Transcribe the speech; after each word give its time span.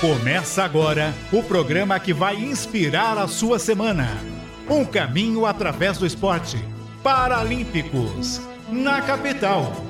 Começa 0.00 0.64
agora 0.64 1.12
o 1.30 1.42
programa 1.42 2.00
que 2.00 2.14
vai 2.14 2.34
inspirar 2.34 3.18
a 3.18 3.28
sua 3.28 3.58
semana. 3.58 4.16
Um 4.66 4.82
caminho 4.82 5.44
através 5.44 5.98
do 5.98 6.06
esporte. 6.06 6.56
Paralímpicos, 7.02 8.40
na 8.70 9.02
capital. 9.02 9.89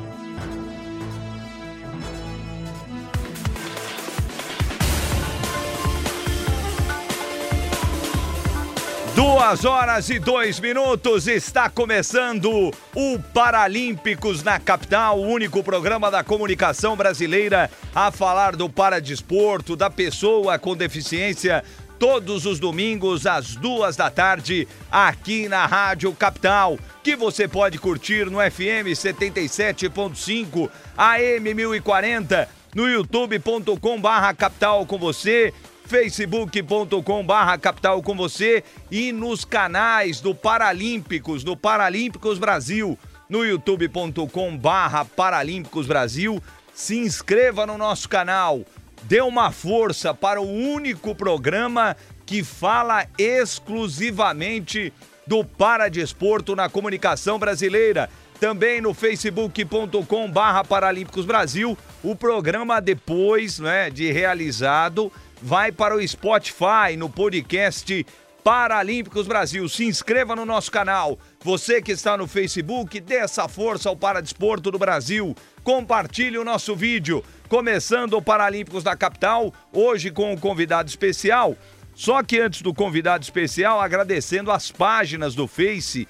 Duas 9.22 9.66
horas 9.66 10.08
e 10.08 10.18
dois 10.18 10.58
minutos, 10.58 11.28
está 11.28 11.68
começando 11.68 12.72
o 12.96 13.18
Paralímpicos 13.34 14.42
na 14.42 14.58
capital, 14.58 15.18
o 15.18 15.26
único 15.26 15.62
programa 15.62 16.10
da 16.10 16.24
comunicação 16.24 16.96
brasileira 16.96 17.70
a 17.94 18.10
falar 18.10 18.56
do 18.56 18.66
paradesporto, 18.66 19.76
da 19.76 19.90
pessoa 19.90 20.58
com 20.58 20.74
deficiência, 20.74 21.62
todos 21.98 22.46
os 22.46 22.58
domingos 22.58 23.26
às 23.26 23.56
duas 23.56 23.94
da 23.94 24.10
tarde, 24.10 24.66
aqui 24.90 25.50
na 25.50 25.66
Rádio 25.66 26.14
Capital, 26.14 26.78
que 27.02 27.14
você 27.14 27.46
pode 27.46 27.76
curtir 27.76 28.24
no 28.24 28.38
FM 28.38 28.88
77.5, 28.96 30.70
AM 30.96 31.52
1040, 31.52 32.48
no 32.74 32.88
youtube.com 32.88 34.00
barra 34.00 34.32
capital 34.32 34.86
com 34.86 34.96
você 34.96 35.52
facebook.com 35.90 37.26
barra 37.26 37.58
capital 37.58 38.00
com 38.00 38.14
você 38.14 38.62
e 38.92 39.10
nos 39.10 39.44
canais 39.44 40.20
do 40.20 40.32
Paralímpicos, 40.32 41.42
do 41.42 41.56
Paralímpicos 41.56 42.38
Brasil, 42.38 42.96
no 43.28 43.44
youtube.com 43.44 44.56
barra 44.56 45.04
Paralímpicos 45.04 45.88
Brasil. 45.88 46.40
Se 46.72 46.96
inscreva 46.96 47.66
no 47.66 47.76
nosso 47.76 48.08
canal, 48.08 48.60
dê 49.02 49.20
uma 49.20 49.50
força 49.50 50.14
para 50.14 50.40
o 50.40 50.48
único 50.48 51.12
programa 51.12 51.96
que 52.24 52.44
fala 52.44 53.04
exclusivamente 53.18 54.92
do 55.26 55.44
paradesporto 55.44 56.54
na 56.54 56.68
comunicação 56.68 57.36
brasileira. 57.36 58.08
Também 58.38 58.80
no 58.80 58.94
facebook.com 58.94 60.30
barra 60.30 60.62
Paralímpicos 60.62 61.26
Brasil, 61.26 61.76
o 62.00 62.14
programa 62.14 62.80
depois 62.80 63.58
né, 63.58 63.90
de 63.90 64.12
realizado 64.12 65.12
vai 65.40 65.72
para 65.72 65.96
o 65.96 66.06
Spotify, 66.06 66.96
no 66.96 67.08
podcast 67.08 68.06
Paralímpicos 68.44 69.26
Brasil. 69.26 69.68
Se 69.68 69.84
inscreva 69.84 70.36
no 70.36 70.44
nosso 70.44 70.70
canal. 70.70 71.18
Você 71.42 71.80
que 71.80 71.92
está 71.92 72.16
no 72.16 72.26
Facebook, 72.26 73.00
dê 73.00 73.16
essa 73.16 73.48
força 73.48 73.88
ao 73.88 73.96
Paradesporto 73.96 74.70
do 74.70 74.78
Brasil. 74.78 75.34
Compartilhe 75.62 76.38
o 76.38 76.44
nosso 76.44 76.74
vídeo. 76.74 77.24
Começando 77.48 78.14
o 78.14 78.22
Paralímpicos 78.22 78.84
da 78.84 78.96
Capital, 78.96 79.52
hoje 79.72 80.10
com 80.10 80.32
um 80.32 80.36
convidado 80.36 80.88
especial. 80.88 81.56
Só 81.94 82.22
que 82.22 82.38
antes 82.38 82.62
do 82.62 82.72
convidado 82.72 83.24
especial, 83.24 83.80
agradecendo 83.80 84.50
as 84.50 84.70
páginas 84.70 85.34
do 85.34 85.46
Face 85.46 86.06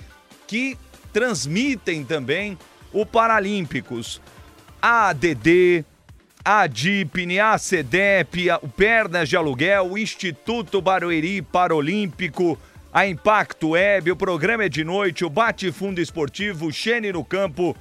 que 0.46 0.76
transmitem 1.12 2.04
também 2.04 2.58
o 2.92 3.06
Paralímpicos. 3.06 4.20
A 4.80 5.08
ADD, 5.08 5.84
a 6.44 6.66
DIPNE, 6.66 7.38
a 7.38 7.58
CEDEP, 7.58 8.50
o 8.62 8.68
Pernas 8.68 9.28
de 9.28 9.36
Aluguel, 9.36 9.92
o 9.92 9.98
Instituto 9.98 10.80
Barueri 10.80 11.42
Paralímpico, 11.42 12.58
a 12.92 13.06
Impacto 13.06 13.70
Web, 13.70 14.10
o 14.10 14.16
programa 14.16 14.64
é 14.64 14.68
de 14.68 14.82
noite, 14.82 15.24
o 15.24 15.30
Bate 15.30 15.70
Fundo 15.70 16.00
Esportivo, 16.00 16.66
o 16.66 16.72
Xene 16.72 17.12
no 17.12 17.24
Campo, 17.24 17.76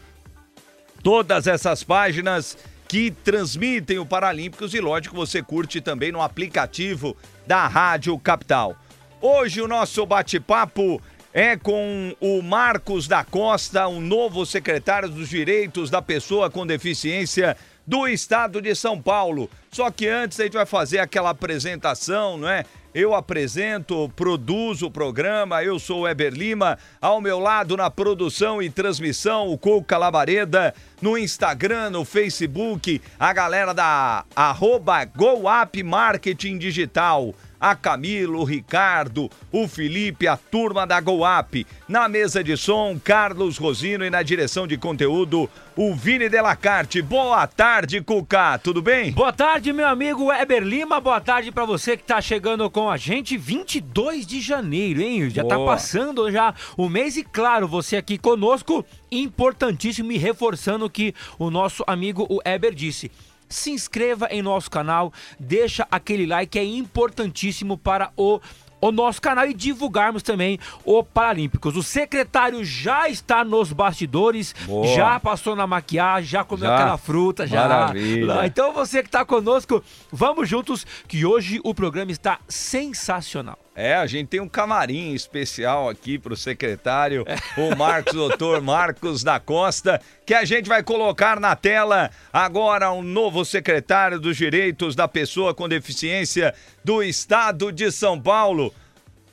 todas 1.01 1.47
essas 1.47 1.83
páginas 1.83 2.57
que 2.87 3.11
transmitem 3.11 3.97
o 3.99 4.05
Paralímpicos 4.05 4.73
e, 4.73 4.79
lógico, 4.79 5.15
você 5.15 5.41
curte 5.41 5.79
também 5.79 6.11
no 6.11 6.21
aplicativo 6.21 7.15
da 7.47 7.67
Rádio 7.67 8.17
Capital. 8.19 8.75
Hoje 9.21 9.61
o 9.61 9.67
nosso 9.67 10.05
bate-papo 10.05 11.01
é 11.33 11.55
com 11.55 12.15
o 12.19 12.41
Marcos 12.41 13.07
da 13.07 13.23
Costa, 13.23 13.87
o 13.87 14.01
novo 14.01 14.45
secretário 14.45 15.09
dos 15.09 15.29
Direitos 15.29 15.89
da 15.89 16.01
Pessoa 16.01 16.49
com 16.49 16.65
Deficiência 16.65 17.55
do 17.89 18.07
estado 18.07 18.61
de 18.61 18.75
São 18.75 19.01
Paulo. 19.01 19.49
Só 19.71 19.89
que 19.89 20.07
antes 20.07 20.39
a 20.39 20.43
gente 20.43 20.53
vai 20.53 20.65
fazer 20.67 20.99
aquela 20.99 21.31
apresentação, 21.31 22.37
não 22.37 22.47
é? 22.47 22.63
Eu 22.93 23.15
apresento, 23.15 24.11
produzo 24.15 24.85
o 24.85 24.91
programa, 24.91 25.63
eu 25.63 25.79
sou 25.79 26.01
o 26.01 26.07
Eber 26.07 26.31
Lima, 26.31 26.77
ao 27.01 27.19
meu 27.19 27.39
lado 27.39 27.75
na 27.75 27.89
produção 27.89 28.61
e 28.61 28.69
transmissão, 28.69 29.47
o 29.47 29.57
Cuca 29.57 29.97
Labareda, 29.97 30.73
no 31.01 31.17
Instagram, 31.17 31.91
no 31.91 32.05
Facebook, 32.05 33.01
a 33.19 33.33
galera 33.33 33.73
da 33.73 34.25
arroba 34.35 35.05
GoUp 35.05 35.83
Marketing 35.83 36.57
Digital 36.57 37.33
a 37.59 37.75
Camilo, 37.75 38.39
o 38.39 38.43
Ricardo, 38.43 39.29
o 39.51 39.67
Felipe, 39.67 40.27
a 40.27 40.37
turma 40.37 40.87
da 40.87 41.01
GoUp. 41.01 41.67
Na 41.87 42.07
mesa 42.07 42.43
de 42.43 42.55
som, 42.55 42.97
Carlos 43.03 43.57
Rosino 43.57 44.05
e 44.05 44.09
na 44.09 44.23
direção 44.23 44.65
de 44.65 44.77
conteúdo, 44.77 45.49
o 45.75 45.93
Vini 45.93 46.29
Delacarte. 46.29 47.01
Boa 47.01 47.45
tarde, 47.47 48.01
Cuca, 48.01 48.57
tudo 48.59 48.81
bem? 48.81 49.11
Boa 49.11 49.33
tarde, 49.33 49.73
meu 49.73 49.87
amigo 49.87 50.31
Eber 50.31 50.63
Lima. 50.63 51.01
Boa 51.01 51.19
tarde 51.19 51.51
para 51.51 51.65
você 51.65 51.97
que 51.97 52.03
tá 52.03 52.21
chegando 52.21 52.69
com 52.69 52.89
a 52.89 52.95
gente 52.95 53.37
22 53.37 54.25
de 54.25 54.39
janeiro, 54.39 55.01
hein? 55.01 55.29
Já 55.29 55.43
tá 55.43 55.55
Boa. 55.55 55.67
tá 55.67 55.73
passando 55.73 56.31
já 56.31 56.53
o 56.77 56.87
mês 56.87 57.17
e 57.17 57.23
claro, 57.23 57.67
você 57.67 57.97
aqui 57.97 58.17
conosco, 58.17 58.85
importantíssimo 59.11 60.11
e 60.11 60.17
reforçando 60.17 60.88
que 60.89 61.13
o 61.37 61.49
nosso 61.49 61.83
amigo 61.87 62.25
o 62.29 62.39
Eber 62.45 62.73
disse 62.73 63.11
se 63.47 63.71
inscreva 63.71 64.27
em 64.29 64.43
nosso 64.43 64.69
canal, 64.69 65.11
deixa 65.39 65.87
aquele 65.89 66.27
like 66.27 66.57
é 66.59 66.63
importantíssimo 66.63 67.77
para 67.77 68.11
o 68.15 68.39
o 68.81 68.91
nosso 68.91 69.21
canal 69.21 69.45
e 69.45 69.53
divulgarmos 69.53 70.23
também 70.23 70.57
o 70.85 71.03
Paralímpicos. 71.03 71.75
O 71.75 71.83
secretário 71.83 72.63
já 72.63 73.09
está 73.09 73.43
nos 73.43 73.73
bastidores, 73.73 74.55
Boa. 74.65 74.87
já 74.95 75.19
passou 75.19 75.55
na 75.55 75.67
maquiagem, 75.67 76.29
já 76.29 76.43
comeu 76.43 76.69
já. 76.69 76.75
aquela 76.75 76.97
fruta, 76.97 77.45
já. 77.45 77.67
Maravilha. 77.67 78.45
Então 78.45 78.73
você 78.73 79.01
que 79.01 79.09
está 79.09 79.25
conosco, 79.25 79.83
vamos 80.11 80.47
juntos 80.47 80.85
que 81.07 81.25
hoje 81.25 81.59
o 81.63 81.73
programa 81.73 82.11
está 82.11 82.39
sensacional. 82.47 83.59
É, 83.81 83.95
a 83.95 84.05
gente 84.05 84.27
tem 84.27 84.41
um 84.41 84.49
camarim 84.49 85.13
especial 85.13 85.87
aqui 85.87 86.19
para 86.19 86.33
o 86.33 86.35
secretário, 86.35 87.23
o 87.55 87.73
Marcos, 87.77 88.11
doutor 88.13 88.59
Marcos 88.59 89.23
da 89.23 89.39
Costa, 89.39 90.01
que 90.25 90.33
a 90.33 90.43
gente 90.43 90.67
vai 90.67 90.83
colocar 90.83 91.39
na 91.39 91.55
tela 91.55 92.11
agora 92.33 92.91
um 92.91 93.01
novo 93.01 93.45
secretário 93.45 94.19
dos 94.19 94.35
Direitos 94.35 94.97
da 94.97 95.07
Pessoa 95.07 95.53
com 95.53 95.69
Deficiência 95.69 96.53
do 96.83 97.01
Estado 97.01 97.71
de 97.71 97.89
São 97.89 98.19
Paulo. 98.19 98.73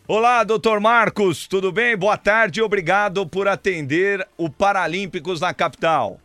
Olá, 0.06 0.44
doutor 0.44 0.78
Marcos, 0.78 1.48
tudo 1.48 1.72
bem? 1.72 1.96
Boa 1.96 2.16
tarde 2.16 2.60
e 2.60 2.62
obrigado 2.62 3.26
por 3.26 3.48
atender 3.48 4.24
o 4.36 4.48
Paralímpicos 4.48 5.40
na 5.40 5.52
capital. 5.52 6.20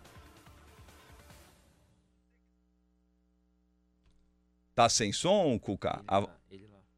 Tá 4.76 4.88
sem 4.88 5.12
som, 5.12 5.58
Cuca? 5.58 6.02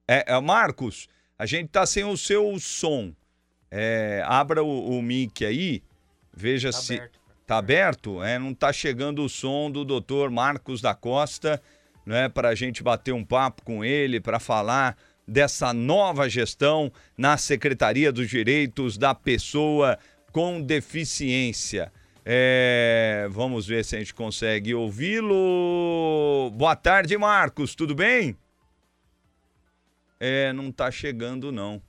É, 0.07 0.33
é 0.33 0.39
Marcos, 0.41 1.07
a 1.37 1.45
gente 1.45 1.69
tá 1.69 1.85
sem 1.85 2.03
o 2.03 2.17
seu 2.17 2.57
som. 2.59 3.13
É, 3.71 4.23
abra 4.25 4.63
o, 4.63 4.97
o 4.97 5.01
mic 5.01 5.43
aí, 5.43 5.81
veja 6.35 6.71
tá 6.71 6.77
se. 6.77 6.93
Aberto. 6.95 7.19
Tá 7.45 7.57
aberto? 7.57 8.23
É, 8.23 8.39
não 8.39 8.53
tá 8.53 8.71
chegando 8.71 9.23
o 9.23 9.29
som 9.29 9.69
do 9.69 9.83
doutor 9.83 10.29
Marcos 10.29 10.81
da 10.81 10.95
Costa, 10.95 11.61
né, 12.05 12.29
para 12.29 12.49
a 12.49 12.55
gente 12.55 12.81
bater 12.81 13.13
um 13.13 13.23
papo 13.23 13.63
com 13.63 13.83
ele, 13.83 14.19
para 14.21 14.39
falar 14.39 14.97
dessa 15.27 15.73
nova 15.73 16.29
gestão 16.29 16.91
na 17.17 17.37
Secretaria 17.37 18.11
dos 18.11 18.29
Direitos 18.29 18.97
da 18.97 19.13
Pessoa 19.13 19.97
com 20.31 20.61
Deficiência. 20.61 21.91
É, 22.25 23.27
vamos 23.29 23.67
ver 23.67 23.83
se 23.83 23.95
a 23.95 23.99
gente 23.99 24.13
consegue 24.13 24.73
ouvi-lo. 24.73 26.49
Boa 26.55 26.75
tarde, 26.75 27.17
Marcos, 27.17 27.75
tudo 27.75 27.93
bem? 27.93 28.37
É, 30.25 30.53
não 30.53 30.71
tá 30.71 30.89
chegando, 30.89 31.51
não. 31.51 31.81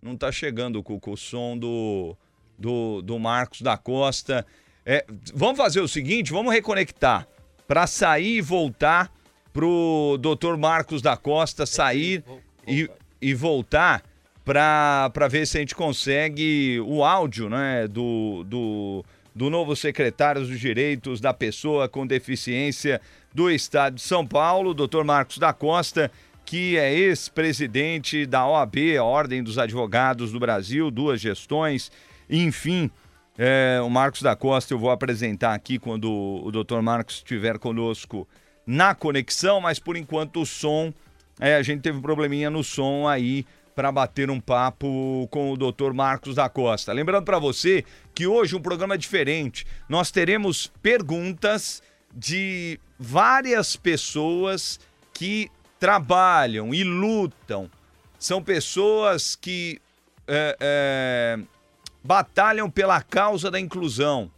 Não 0.00 0.16
tá 0.16 0.30
chegando 0.30 0.80
com 0.80 1.00
o 1.04 1.16
som 1.16 1.58
do, 1.58 2.16
do, 2.56 3.02
do 3.02 3.18
Marcos 3.18 3.62
da 3.62 3.76
Costa. 3.76 4.46
É, 4.86 5.04
vamos 5.34 5.56
fazer 5.56 5.80
o 5.80 5.88
seguinte, 5.88 6.30
vamos 6.30 6.54
reconectar 6.54 7.26
para 7.66 7.84
sair 7.88 8.36
e 8.36 8.40
voltar 8.40 9.12
pro 9.52 10.16
Dr. 10.20 10.56
Marcos 10.56 11.02
da 11.02 11.16
Costa 11.16 11.66
sair 11.66 12.22
e, 12.64 12.88
e 13.20 13.34
voltar 13.34 14.04
para 14.44 15.26
ver 15.28 15.44
se 15.44 15.56
a 15.56 15.60
gente 15.60 15.74
consegue 15.74 16.78
o 16.86 17.02
áudio 17.02 17.48
né, 17.48 17.88
do, 17.88 18.44
do, 18.46 19.04
do 19.34 19.50
novo 19.50 19.74
secretário 19.74 20.42
dos 20.42 20.60
Direitos 20.60 21.20
da 21.20 21.34
Pessoa 21.34 21.88
com 21.88 22.06
Deficiência 22.06 23.00
do 23.34 23.50
Estado 23.50 23.96
de 23.96 24.02
São 24.02 24.24
Paulo, 24.24 24.74
Dr. 24.74 25.02
Marcos 25.02 25.38
da 25.38 25.52
Costa, 25.52 26.08
que 26.44 26.76
é 26.76 26.92
ex-presidente 26.92 28.26
da 28.26 28.46
OAB, 28.46 28.98
Ordem 29.00 29.42
dos 29.42 29.58
Advogados 29.58 30.32
do 30.32 30.38
Brasil, 30.38 30.90
duas 30.90 31.20
gestões, 31.20 31.90
enfim. 32.28 32.90
É, 33.36 33.80
o 33.82 33.90
Marcos 33.90 34.22
da 34.22 34.36
Costa 34.36 34.72
eu 34.74 34.78
vou 34.78 34.90
apresentar 34.90 35.54
aqui 35.54 35.78
quando 35.78 36.08
o 36.10 36.52
doutor 36.52 36.80
Marcos 36.82 37.16
estiver 37.16 37.58
conosco 37.58 38.28
na 38.66 38.94
conexão, 38.94 39.60
mas 39.60 39.78
por 39.78 39.96
enquanto 39.96 40.40
o 40.40 40.46
som 40.46 40.92
é, 41.40 41.56
a 41.56 41.62
gente 41.62 41.82
teve 41.82 41.98
um 41.98 42.02
probleminha 42.02 42.48
no 42.48 42.62
som 42.62 43.08
aí 43.08 43.44
para 43.74 43.90
bater 43.90 44.30
um 44.30 44.40
papo 44.40 45.26
com 45.30 45.50
o 45.52 45.56
Dr. 45.56 45.92
Marcos 45.92 46.36
da 46.36 46.48
Costa. 46.48 46.92
Lembrando 46.92 47.24
para 47.24 47.40
você 47.40 47.84
que 48.14 48.26
hoje 48.26 48.54
um 48.54 48.62
programa 48.62 48.94
é 48.94 48.98
diferente. 48.98 49.66
Nós 49.88 50.12
teremos 50.12 50.72
perguntas 50.80 51.82
de 52.14 52.78
várias 52.98 53.74
pessoas 53.74 54.78
que 55.12 55.50
trabalham 55.84 56.72
e 56.72 56.82
lutam. 56.82 57.70
São 58.18 58.42
pessoas 58.42 59.36
que 59.36 59.78
é, 60.26 60.56
é, 60.58 61.38
batalham 62.02 62.70
pela 62.70 63.02
causa 63.02 63.50
da 63.50 63.60
inclusão. 63.60 64.30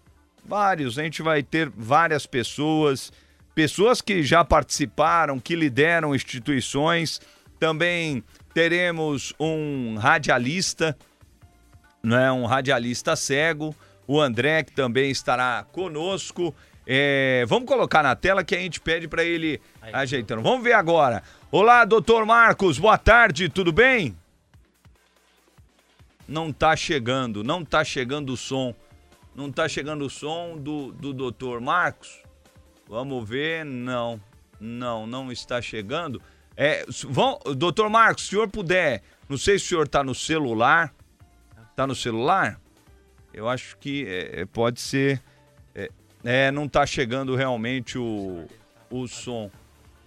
Vários, 0.44 0.98
a 0.98 1.04
gente 1.04 1.22
vai 1.22 1.44
ter 1.44 1.68
várias 1.68 2.26
pessoas, 2.26 3.12
pessoas 3.54 4.00
que 4.00 4.24
já 4.24 4.44
participaram, 4.44 5.38
que 5.38 5.54
lideram 5.54 6.16
instituições. 6.16 7.20
Também 7.60 8.24
teremos 8.52 9.32
um 9.38 9.94
radialista, 9.98 10.98
né, 12.02 12.32
um 12.32 12.44
radialista 12.44 13.14
cego, 13.14 13.72
o 14.04 14.20
André, 14.20 14.64
que 14.64 14.72
também 14.72 15.12
estará 15.12 15.64
conosco. 15.70 16.52
É, 16.86 17.44
vamos 17.48 17.66
colocar 17.66 18.02
na 18.02 18.14
tela 18.14 18.44
que 18.44 18.54
a 18.54 18.58
gente 18.58 18.80
pede 18.80 19.08
para 19.08 19.24
ele 19.24 19.60
Aí, 19.82 19.92
ajeitando. 19.92 20.40
Vamos 20.40 20.62
ver 20.62 20.74
agora. 20.74 21.22
Olá, 21.48 21.84
doutor 21.84 22.26
Marcos, 22.26 22.76
boa 22.76 22.98
tarde, 22.98 23.48
tudo 23.48 23.70
bem? 23.70 24.18
Não 26.26 26.52
tá 26.52 26.74
chegando, 26.74 27.44
não 27.44 27.64
tá 27.64 27.84
chegando 27.84 28.32
o 28.32 28.36
som. 28.36 28.74
Não 29.32 29.52
tá 29.52 29.68
chegando 29.68 30.04
o 30.04 30.10
som 30.10 30.58
do, 30.58 30.90
do 30.90 31.12
doutor 31.12 31.60
Marcos? 31.60 32.20
Vamos 32.88 33.28
ver, 33.28 33.64
não, 33.64 34.20
não, 34.58 35.06
não 35.06 35.30
está 35.30 35.62
chegando. 35.62 36.20
É, 36.56 36.84
vão, 37.08 37.38
doutor 37.56 37.88
Marcos, 37.88 38.24
se 38.24 38.30
o 38.30 38.30
senhor 38.30 38.48
puder, 38.48 39.04
não 39.28 39.38
sei 39.38 39.56
se 39.56 39.66
o 39.66 39.68
senhor 39.68 39.86
está 39.86 40.02
no 40.02 40.16
celular. 40.16 40.92
Está 41.70 41.86
no 41.86 41.94
celular? 41.94 42.60
Eu 43.32 43.48
acho 43.48 43.76
que 43.78 44.04
é, 44.04 44.40
é, 44.40 44.46
pode 44.46 44.80
ser. 44.80 45.22
É, 45.72 45.90
é 46.24 46.50
não 46.50 46.64
está 46.64 46.84
chegando 46.84 47.36
realmente 47.36 47.96
o, 47.96 48.46
o 48.90 49.06
som. 49.06 49.48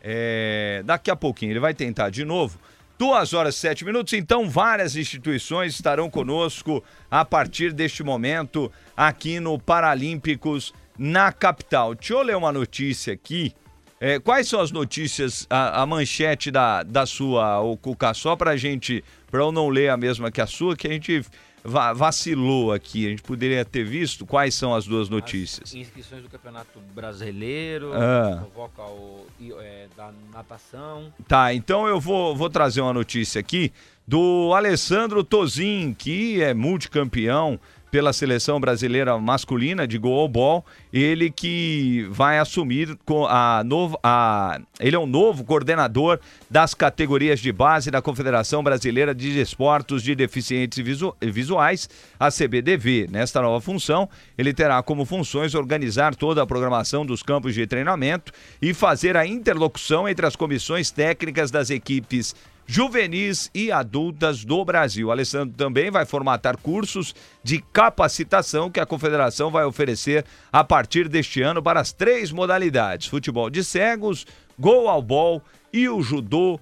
É, 0.02 0.82
daqui 0.86 1.12
a 1.12 1.16
pouquinho 1.16 1.52
ele 1.52 1.60
vai 1.60 1.74
tentar 1.74 2.10
de 2.10 2.24
novo. 2.24 2.60
Duas 2.98 3.34
horas 3.34 3.56
e 3.56 3.60
sete 3.60 3.86
minutos, 3.86 4.12
então 4.14 4.50
várias 4.50 4.96
instituições 4.96 5.74
estarão 5.74 6.10
conosco 6.10 6.84
a 7.10 7.24
partir 7.24 7.72
deste 7.72 8.04
momento 8.04 8.70
aqui 8.96 9.40
no 9.40 9.58
Paralímpicos 9.58 10.74
na 10.98 11.32
capital. 11.32 11.96
Deixa 11.96 12.14
eu 12.14 12.22
ler 12.22 12.36
uma 12.36 12.52
notícia 12.52 13.14
aqui 13.14 13.54
é, 14.02 14.18
quais 14.18 14.48
são 14.48 14.62
as 14.62 14.72
notícias, 14.72 15.46
a, 15.50 15.82
a, 15.82 15.86
manchete 15.86 16.50
da, 16.50 16.84
da 16.84 17.06
sua, 17.06 17.60
o 17.60 17.76
Cuca, 17.76 18.14
só 18.14 18.34
pra 18.34 18.56
gente, 18.56 19.04
pra 19.30 19.42
eu 19.42 19.52
não 19.52 19.68
ler 19.68 19.90
a 19.90 19.98
mesma 19.98 20.32
que 20.32 20.40
a 20.40 20.48
sua, 20.48 20.74
que 20.74 20.88
a 20.88 20.92
gente 20.92 21.26
va 21.64 21.94
vacilou 21.94 22.72
aqui, 22.72 23.06
a 23.06 23.10
gente 23.10 23.22
poderia 23.22 23.64
ter 23.66 23.84
visto 23.84 24.26
quais 24.26 24.54
são 24.56 24.74
as 24.74 24.86
duas 24.86 25.10
notícias. 25.10 25.70
As 25.70 25.74
inscrições 25.74 26.22
do 26.22 26.30
Campeonato 26.30 26.80
Brasileiro, 26.94 27.92
ah. 27.94 28.46
o, 28.78 29.26
é, 29.60 29.88
da 29.96 30.12
natação. 30.32 31.14
Tá, 31.28 31.54
então 31.54 31.88
eu 31.88 32.00
vou, 32.00 32.36
vou 32.36 32.50
trazer 32.50 32.82
uma 32.82 32.94
notícia 32.94 33.40
aqui 33.40 33.72
do 34.08 34.54
Alessandro 34.56 35.24
Tozin, 35.24 35.94
que 35.94 36.42
é 36.42 36.54
multicampeão 36.54 37.60
pela 37.92 38.14
seleção 38.14 38.60
brasileira 38.60 39.18
masculina 39.18 39.88
de 39.88 39.98
goalball, 39.98 40.66
ele 40.92 41.30
que 41.30 42.08
vai 42.12 42.40
assumir 42.40 42.98
a 43.28 43.64
novo, 43.66 44.00
a, 44.04 44.60
ele 44.80 44.96
é 44.96 45.00
um 45.00 45.06
novo 45.06 45.44
coordenador 45.44 46.20
das 46.50 46.74
categorias 46.74 47.40
de 47.40 47.52
base 47.52 47.90
da 47.90 48.02
Confederação 48.02 48.64
Brasileira 48.64 49.14
de 49.14 49.34
Desportos 49.34 50.04
de 50.04 50.16
Deficientes 50.16 50.84
Visu, 50.84 51.16
Visuais, 51.22 51.90
a 52.20 52.30
CBDV. 52.30 53.08
Nesta 53.10 53.42
nova 53.42 53.60
função, 53.62 54.10
ele 54.38 54.54
terá 54.54 54.82
como 54.84 55.06
funções 55.06 55.56
organizar 55.56 56.16
toda 56.16 56.44
a 56.44 56.48
programação 56.48 57.06
dos 57.06 57.24
campos 57.24 57.54
de 57.54 57.66
treinamento 57.66 58.32
e 58.62 58.74
fazer 58.74 59.18
a 59.18 59.26
interlocução 59.26 60.08
entre 60.08 60.26
as 60.26 60.36
comissões 60.36 60.92
técnicas 60.92 61.52
das 61.52 61.70
equipes 61.70 62.36
juvenis 62.70 63.50
e 63.52 63.72
adultas 63.72 64.46
do 64.46 64.64
Brasil. 64.64 65.10
Alessandro 65.10 65.56
também 65.58 65.90
vai 65.90 66.06
formatar 66.06 66.56
cursos 66.56 67.16
de 67.44 67.64
capacitação 67.74 68.70
que 68.70 68.80
a 68.80 68.86
Confederação 68.86 69.50
vai 69.50 69.66
oferecer 69.66 70.24
a 70.54 70.64
partir 70.64 71.10
deste 71.10 71.42
ano 71.42 71.64
para 71.64 71.80
as 71.80 71.92
três 71.92 72.32
modalidades: 72.32 73.08
futebol 73.08 73.50
de 73.50 73.64
cegos, 73.64 74.28
gol 74.60 74.88
ao 74.88 75.02
bol 75.02 75.42
e 75.74 75.90
o 75.90 76.00
judô 76.04 76.60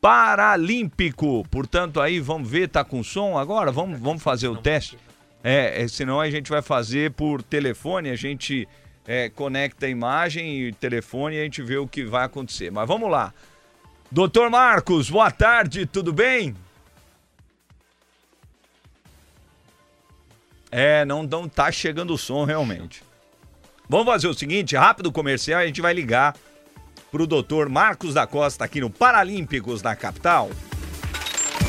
paralímpico. 0.00 1.44
Portanto, 1.50 2.00
aí 2.00 2.20
vamos 2.20 2.48
ver, 2.48 2.68
tá 2.68 2.84
com 2.84 3.02
som 3.02 3.36
agora? 3.36 3.72
Vamos, 3.72 3.98
vamos 3.98 4.22
fazer 4.22 4.46
o 4.46 4.56
teste. 4.56 4.96
É, 5.42 5.82
é, 5.82 5.88
senão 5.88 6.20
a 6.20 6.30
gente 6.30 6.50
vai 6.50 6.62
fazer 6.62 7.10
por 7.10 7.42
telefone, 7.42 8.10
a 8.10 8.16
gente 8.16 8.68
é, 9.04 9.28
conecta 9.28 9.86
a 9.86 9.88
imagem 9.88 10.68
e 10.68 10.72
telefone 10.72 11.34
e 11.34 11.40
a 11.40 11.42
gente 11.42 11.62
vê 11.62 11.78
o 11.78 11.88
que 11.88 12.04
vai 12.04 12.24
acontecer. 12.24 12.70
Mas 12.70 12.86
vamos 12.86 13.10
lá. 13.10 13.34
Doutor 14.10 14.48
Marcos, 14.48 15.10
boa 15.10 15.30
tarde, 15.30 15.84
tudo 15.84 16.14
bem? 16.14 16.56
É, 20.70 21.04
não, 21.04 21.22
não 21.22 21.46
tá 21.48 21.70
chegando 21.70 22.14
o 22.14 22.18
som 22.18 22.44
realmente. 22.44 23.02
Vamos 23.88 24.06
fazer 24.06 24.28
o 24.28 24.34
seguinte, 24.34 24.76
rápido 24.76 25.12
comercial, 25.12 25.60
a 25.60 25.66
gente 25.66 25.82
vai 25.82 25.92
ligar 25.92 26.34
pro 27.10 27.26
doutor 27.26 27.68
Marcos 27.68 28.14
da 28.14 28.26
Costa 28.26 28.64
aqui 28.64 28.80
no 28.80 28.88
Paralímpicos 28.88 29.82
da 29.82 29.94
capital. 29.94 30.48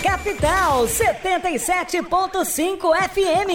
Capital 0.02 0.86
77.5 0.86 2.80
FM. 3.10 3.52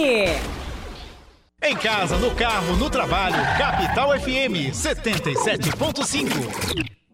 Em 1.63 1.75
casa, 1.75 2.17
no 2.17 2.35
carro, 2.35 2.75
no 2.75 2.87
trabalho, 2.89 3.37
Capital 3.57 4.19
FM 4.19 4.69
77.5. 4.71 7.04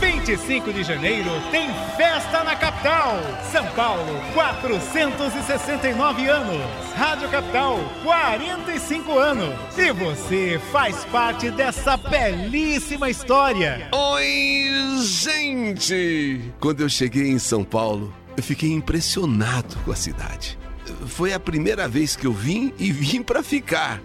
25 0.00 0.72
de 0.72 0.82
janeiro 0.82 1.30
tem 1.50 1.68
festa 1.94 2.42
na 2.42 2.56
capital. 2.56 3.20
São 3.52 3.66
Paulo, 3.74 4.18
469 4.32 6.26
anos. 6.26 6.62
Rádio 6.96 7.28
Capital, 7.28 7.78
45 8.02 9.18
anos. 9.18 9.54
E 9.76 9.92
você 9.92 10.58
faz 10.72 11.04
parte 11.04 11.50
dessa 11.50 11.98
belíssima 11.98 13.10
história. 13.10 13.88
Oi, 13.92 14.70
gente! 15.02 16.40
Quando 16.58 16.80
eu 16.80 16.88
cheguei 16.88 17.28
em 17.28 17.38
São 17.38 17.62
Paulo, 17.62 18.12
eu 18.36 18.42
fiquei 18.42 18.70
impressionado 18.70 19.76
com 19.84 19.92
a 19.92 19.96
cidade. 19.96 20.58
Foi 21.06 21.34
a 21.34 21.38
primeira 21.38 21.86
vez 21.86 22.16
que 22.16 22.26
eu 22.26 22.32
vim 22.32 22.72
e 22.78 22.90
vim 22.90 23.22
para 23.22 23.42
ficar. 23.42 24.00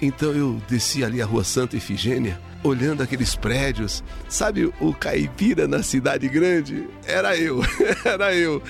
Então 0.00 0.32
eu 0.32 0.60
desci 0.68 1.02
ali 1.04 1.20
a 1.20 1.26
Rua 1.26 1.44
Santa 1.44 1.76
Efigênia 1.76 2.40
olhando 2.62 3.02
aqueles 3.02 3.34
prédios. 3.34 4.02
Sabe, 4.28 4.72
o 4.80 4.92
caipira 4.92 5.66
na 5.66 5.82
cidade 5.82 6.28
grande? 6.28 6.88
Era 7.06 7.36
eu, 7.36 7.60
era 8.04 8.34
eu. 8.34 8.62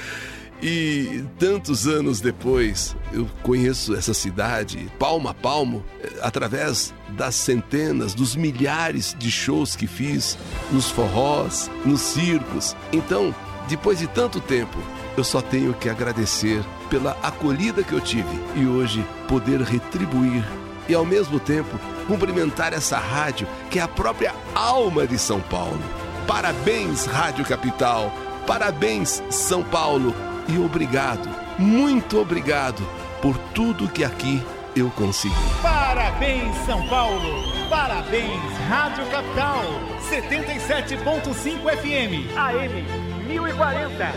E 0.61 1.25
tantos 1.39 1.87
anos 1.87 2.21
depois, 2.21 2.97
eu 3.13 3.29
conheço 3.43 3.95
essa 3.95 4.13
cidade 4.13 4.91
palmo 4.99 5.29
a 5.29 5.35
palmo, 5.35 5.85
através 6.21 6.93
das 7.11 7.37
centenas, 7.37 8.13
dos 8.13 8.35
milhares 8.35 9.15
de 9.17 9.31
shows 9.31 9.77
que 9.77 9.87
fiz 9.87 10.37
nos 10.73 10.91
forrós, 10.91 11.71
nos 11.85 12.01
circos. 12.01 12.77
Então, 12.93 13.33
depois 13.69 14.01
de 14.01 14.09
tanto 14.09 14.41
tempo, 14.41 14.79
eu 15.17 15.23
só 15.23 15.41
tenho 15.41 15.75
que 15.75 15.89
agradecer 15.89 16.65
pela 16.91 17.13
acolhida 17.23 17.85
que 17.85 17.93
eu 17.93 18.01
tive 18.01 18.29
e 18.57 18.67
hoje 18.67 19.05
poder 19.29 19.61
retribuir 19.61 20.45
e 20.89 20.95
ao 20.95 21.05
mesmo 21.05 21.39
tempo 21.39 21.79
cumprimentar 22.07 22.73
essa 22.73 22.99
rádio 22.99 23.47
que 23.71 23.79
é 23.79 23.83
a 23.83 23.89
própria 23.89 24.35
alma 24.55 25.07
de 25.07 25.19
São 25.19 25.41
Paulo. 25.41 25.81
Parabéns, 26.27 27.07
Rádio 27.07 27.45
Capital. 27.45 28.13
Parabéns, 28.47 29.23
São 29.31 29.63
Paulo. 29.63 30.15
E 30.49 30.59
obrigado, 30.59 31.29
muito 31.59 32.19
obrigado 32.19 32.83
por 33.21 33.37
tudo 33.55 33.89
que 33.89 34.03
aqui 34.03 34.43
eu 34.75 34.91
consegui. 34.91 35.35
Parabéns, 35.61 36.57
São 36.65 36.87
Paulo. 36.89 37.43
Parabéns, 37.69 38.41
Rádio 38.69 39.05
Capital. 39.07 39.65
77.5 40.09 41.59
FM. 41.77 42.37
AM 42.37 42.85
1040. 43.27 44.13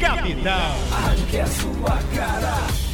Capital. 0.00 0.74
A 0.90 1.08
rádio 1.08 1.26
que 1.26 1.36
é 1.36 1.42
a 1.42 1.46
sua 1.46 1.98
cara. 2.14 2.91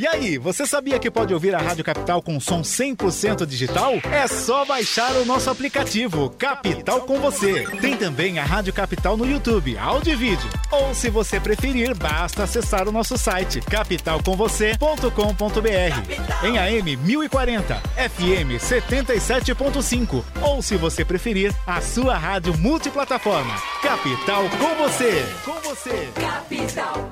E 0.00 0.06
aí, 0.06 0.38
você 0.38 0.64
sabia 0.64 0.96
que 0.96 1.10
pode 1.10 1.34
ouvir 1.34 1.56
a 1.56 1.58
Rádio 1.58 1.82
Capital 1.82 2.22
com 2.22 2.38
som 2.38 2.62
100% 2.62 3.44
digital? 3.44 3.94
É 4.12 4.28
só 4.28 4.64
baixar 4.64 5.10
o 5.16 5.24
nosso 5.24 5.50
aplicativo 5.50 6.30
Capital 6.38 7.00
com 7.00 7.18
você. 7.18 7.64
Tem 7.80 7.96
também 7.96 8.38
a 8.38 8.44
Rádio 8.44 8.72
Capital 8.72 9.16
no 9.16 9.28
YouTube, 9.28 9.76
áudio 9.76 10.12
e 10.12 10.16
vídeo. 10.16 10.48
Ou 10.70 10.94
se 10.94 11.10
você 11.10 11.40
preferir, 11.40 11.96
basta 11.96 12.44
acessar 12.44 12.86
o 12.86 12.92
nosso 12.92 13.18
site 13.18 13.60
capitalcomvocê.com.br. 13.60 16.46
Em 16.46 16.58
AM 16.58 16.96
1040, 16.96 17.74
FM 17.74 18.62
77.5 18.62 20.22
ou 20.42 20.62
se 20.62 20.76
você 20.76 21.04
preferir, 21.04 21.52
a 21.66 21.80
sua 21.80 22.16
rádio 22.16 22.56
multiplataforma. 22.56 23.56
Capital 23.82 24.48
com 24.48 24.76
você. 24.76 25.26
Com 25.44 25.54
você. 25.54 26.08
Capital. 26.14 27.10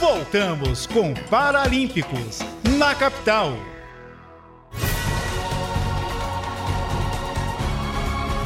Voltamos 0.00 0.86
com 0.86 1.12
Paralímpicos 1.28 2.38
na 2.78 2.94
capital. 2.94 3.52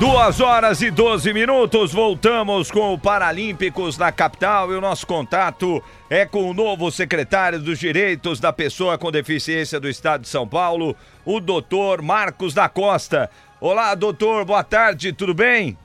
Duas 0.00 0.40
horas 0.40 0.82
e 0.82 0.90
12 0.90 1.32
minutos, 1.32 1.92
voltamos 1.92 2.72
com 2.72 2.92
o 2.92 2.98
Paralímpicos 2.98 3.96
na 3.96 4.10
capital 4.10 4.72
e 4.72 4.74
o 4.74 4.80
nosso 4.80 5.06
contato 5.06 5.80
é 6.10 6.26
com 6.26 6.50
o 6.50 6.52
novo 6.52 6.90
secretário 6.90 7.60
dos 7.60 7.78
Direitos 7.78 8.40
da 8.40 8.52
Pessoa 8.52 8.98
com 8.98 9.12
Deficiência 9.12 9.78
do 9.78 9.88
Estado 9.88 10.22
de 10.22 10.28
São 10.28 10.48
Paulo, 10.48 10.96
o 11.24 11.38
doutor 11.38 12.02
Marcos 12.02 12.52
da 12.52 12.68
Costa. 12.68 13.30
Olá, 13.60 13.94
doutor, 13.94 14.44
boa 14.44 14.64
tarde, 14.64 15.12
tudo 15.12 15.32
bem? 15.32 15.78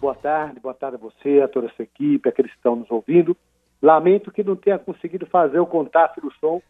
Boa 0.00 0.14
tarde, 0.14 0.60
boa 0.60 0.74
tarde 0.74 0.96
a 0.96 0.98
você, 0.98 1.42
a 1.42 1.46
toda 1.46 1.66
a 1.66 1.70
sua 1.74 1.82
equipe, 1.82 2.26
aqueles 2.26 2.50
que 2.50 2.56
estão 2.56 2.74
nos 2.74 2.90
ouvindo. 2.90 3.36
Lamento 3.82 4.30
que 4.32 4.42
não 4.42 4.56
tenha 4.56 4.78
conseguido 4.78 5.26
fazer 5.26 5.58
o 5.60 5.66
contato 5.66 6.20
do 6.20 6.32
som 6.40 6.60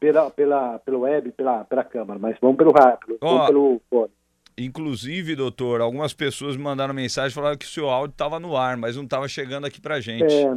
pela, 0.00 0.30
pela, 0.30 0.78
pelo 0.80 1.00
web, 1.00 1.30
pela, 1.32 1.64
pela 1.64 1.84
câmera, 1.84 2.18
mas 2.18 2.36
vamos 2.40 2.56
pelo 2.56 2.72
rápido, 2.72 3.16
Ó, 3.20 3.28
vamos 3.28 3.46
pelo 3.46 3.82
fone. 3.90 4.10
Inclusive, 4.58 5.36
doutor, 5.36 5.80
algumas 5.82 6.14
pessoas 6.14 6.56
me 6.56 6.62
mandaram 6.62 6.94
mensagem 6.94 7.34
falando 7.34 7.58
que 7.58 7.66
o 7.66 7.68
seu 7.68 7.90
áudio 7.90 8.12
estava 8.12 8.40
no 8.40 8.56
ar, 8.56 8.76
mas 8.76 8.96
não 8.96 9.04
estava 9.04 9.28
chegando 9.28 9.66
aqui 9.66 9.80
pra 9.80 10.00
gente. 10.00 10.32
É, 10.32 10.54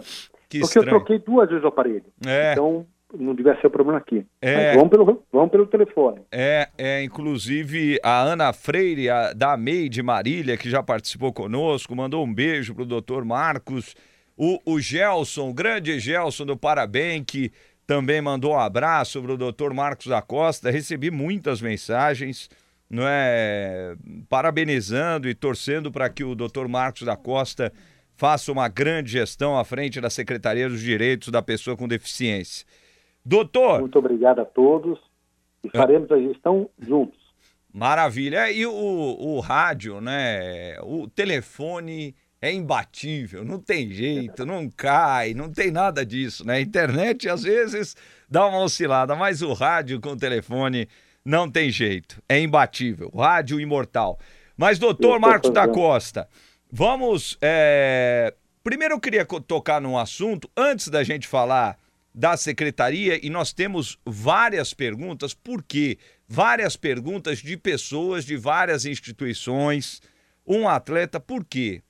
que 0.48 0.60
porque 0.60 0.60
eu 0.60 0.62
estranho. 0.64 0.90
troquei 0.90 1.20
duas 1.20 1.50
vezes 1.50 1.64
o 1.64 1.68
aparelho, 1.68 2.06
É. 2.26 2.54
então 2.54 2.86
não 3.14 3.36
devia 3.36 3.60
ser 3.60 3.68
o 3.68 3.70
problema 3.72 3.98
aqui. 3.98 4.26
É. 4.42 4.74
Vamos 4.76 4.90
pelo, 4.90 5.24
vamos 5.34 5.52
pelo 5.52 5.66
telefone. 5.68 6.22
É, 6.32 6.70
é, 6.78 7.04
inclusive 7.04 8.00
a 8.04 8.22
Ana 8.22 8.54
Freire, 8.54 9.10
a, 9.10 9.34
da 9.34 9.58
MEI 9.58 9.90
de 9.90 10.02
Marília, 10.02 10.56
que 10.56 10.70
já 10.70 10.82
participou 10.82 11.34
conosco, 11.34 11.94
mandou 11.96 12.24
um 12.24 12.34
beijo 12.34 12.74
pro 12.74 12.86
doutor 12.86 13.26
Marcos. 13.26 13.96
O, 14.42 14.58
o 14.64 14.80
Gelson, 14.80 15.50
o 15.50 15.54
grande 15.54 16.00
Gelson 16.00 16.46
do 16.46 16.56
Parabém, 16.56 17.22
que 17.26 17.52
também 17.86 18.22
mandou 18.22 18.54
um 18.54 18.58
abraço 18.58 19.22
pro 19.22 19.36
doutor 19.36 19.74
Marcos 19.74 20.06
da 20.06 20.22
Costa. 20.22 20.72
Recebi 20.72 21.12
muitas 21.12 21.62
mensagens, 21.62 22.50
não 22.90 23.04
é? 23.06 23.98
Parabenizando 24.30 25.28
e 25.28 25.36
torcendo 25.36 25.92
para 25.92 26.10
que 26.10 26.24
o 26.24 26.36
doutor 26.36 26.70
Marcos 26.70 27.02
da 27.02 27.18
Costa 27.18 27.74
faça 28.16 28.50
uma 28.50 28.70
grande 28.70 29.12
gestão 29.12 29.60
à 29.60 29.66
frente 29.66 30.00
da 30.00 30.10
Secretaria 30.10 30.70
dos 30.70 30.80
Direitos 30.80 31.28
da 31.28 31.42
Pessoa 31.42 31.76
com 31.76 31.86
Deficiência. 31.86 32.66
Doutor, 33.26 33.82
Muito 33.82 34.00
obrigado 34.00 34.40
a 34.40 34.46
todos 34.46 34.98
e 35.66 35.70
faremos 35.70 36.10
a 36.14 36.18
gestão 36.18 36.70
juntos. 36.80 37.20
Maravilha. 37.74 38.50
E 38.50 38.66
o, 38.66 38.72
o 38.72 39.42
rádio, 39.42 40.00
né? 40.00 40.80
O 40.82 41.10
telefone 41.10 42.16
é 42.42 42.52
imbatível, 42.54 43.44
não 43.44 43.60
tem 43.60 43.92
jeito, 43.92 44.46
não 44.46 44.70
cai, 44.70 45.34
não 45.34 45.52
tem 45.52 45.72
nada 45.72 46.06
disso, 46.06 46.46
né? 46.46 46.56
A 46.56 46.62
internet 46.62 47.28
às 47.28 47.44
vezes 47.44 47.96
dá 48.30 48.46
uma 48.46 48.60
oscilada, 48.60 49.16
mas 49.16 49.42
o 49.42 49.54
rádio 49.54 50.00
com 50.00 50.12
o 50.12 50.18
telefone 50.18 50.88
não 51.24 51.50
tem 51.50 51.70
jeito, 51.70 52.22
é 52.30 52.40
imbatível. 52.40 53.12
Rádio 53.14 53.60
imortal. 53.60 54.18
Mas, 54.56 54.80
doutor 54.80 55.20
Marcos 55.20 55.52
da. 55.52 55.68
Costa, 55.68 56.28
vamos. 56.72 57.38
é, 57.42 58.34
Primeiro 58.64 58.96
eu 58.96 59.00
queria 59.00 59.26
tocar 59.26 59.82
num 59.82 59.98
assunto, 59.98 60.50
antes 60.56 60.90
da 60.90 61.04
gente 61.04 61.28
falar 61.28 61.78
da 62.14 62.36
secretaria, 62.36 63.26
e 63.26 63.30
nós 63.30 63.54
temos 63.54 63.98
várias 64.06 64.74
perguntas, 64.74 65.34
por 65.34 65.64
quê? 65.64 65.98
Várias 66.28 66.76
perguntas 66.76 67.40
de 67.40 67.56
pessoas 67.56 68.26
de 68.26 68.36
várias 68.36 68.86
instituições, 68.86 70.02
um 70.46 70.68
atleta, 70.68 71.20
por 71.20 71.46
quê? 71.46 71.82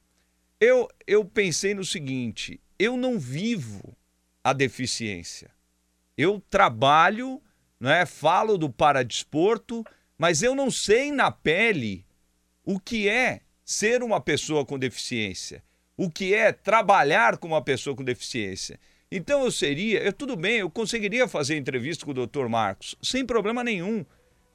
Eu, 0.60 0.90
eu 1.08 1.24
pensei 1.24 1.74
no 1.74 1.86
seguinte: 1.86 2.60
eu 2.78 2.98
não 2.98 3.18
vivo 3.18 3.96
a 4.44 4.52
deficiência. 4.52 5.52
Eu 6.18 6.44
trabalho, 6.50 7.42
né, 7.80 8.06
falo 8.06 8.58
do 8.58 8.70
paradesporto, 8.70 9.86
mas 10.18 10.44
eu 10.44 10.54
não 10.54 10.70
sei 10.70 11.12
na 11.12 11.32
pele 11.32 12.06
o 12.66 12.80
que 12.80 13.08
é 13.08 13.42
ser 13.64 14.04
uma 14.04 14.20
pessoa 14.20 14.66
com 14.66 14.78
deficiência, 14.78 15.64
o 15.96 16.10
que 16.10 16.34
é 16.34 16.52
trabalhar 16.52 17.38
com 17.38 17.48
uma 17.48 17.64
pessoa 17.64 17.96
com 17.96 18.04
deficiência. 18.04 18.80
Então 19.12 19.44
eu 19.44 19.52
seria, 19.52 20.04
eu 20.04 20.12
tudo 20.12 20.36
bem, 20.36 20.58
eu 20.58 20.70
conseguiria 20.70 21.28
fazer 21.28 21.56
entrevista 21.56 22.06
com 22.06 22.12
o 22.12 22.28
Dr. 22.28 22.48
Marcos, 22.48 22.96
sem 23.02 23.26
problema 23.26 23.64
nenhum. 23.64 24.06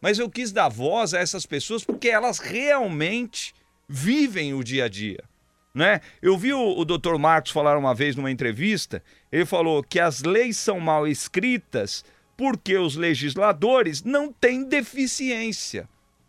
Mas 0.00 0.18
eu 0.18 0.28
quis 0.28 0.52
dar 0.52 0.68
voz 0.68 1.14
a 1.14 1.18
essas 1.18 1.46
pessoas 1.46 1.82
porque 1.82 2.08
elas 2.08 2.38
realmente 2.38 3.54
vivem 3.88 4.52
o 4.52 4.62
dia 4.62 4.84
a 4.84 4.88
dia. 4.88 5.24
Né? 5.74 6.00
Eu 6.22 6.38
vi 6.38 6.52
o, 6.52 6.78
o 6.78 6.84
Dr. 6.84 7.18
Marcos 7.18 7.50
falar 7.50 7.76
uma 7.76 7.94
vez 7.94 8.14
numa 8.14 8.30
entrevista, 8.30 9.02
ele 9.32 9.44
falou 9.44 9.82
que 9.82 9.98
as 9.98 10.22
leis 10.22 10.56
são 10.56 10.78
mal 10.78 11.06
escritas 11.06 12.04
porque 12.36 12.76
os 12.76 12.96
legisladores 12.96 14.02
não 14.02 14.32
têm 14.32 14.64
deficiência 14.64 15.88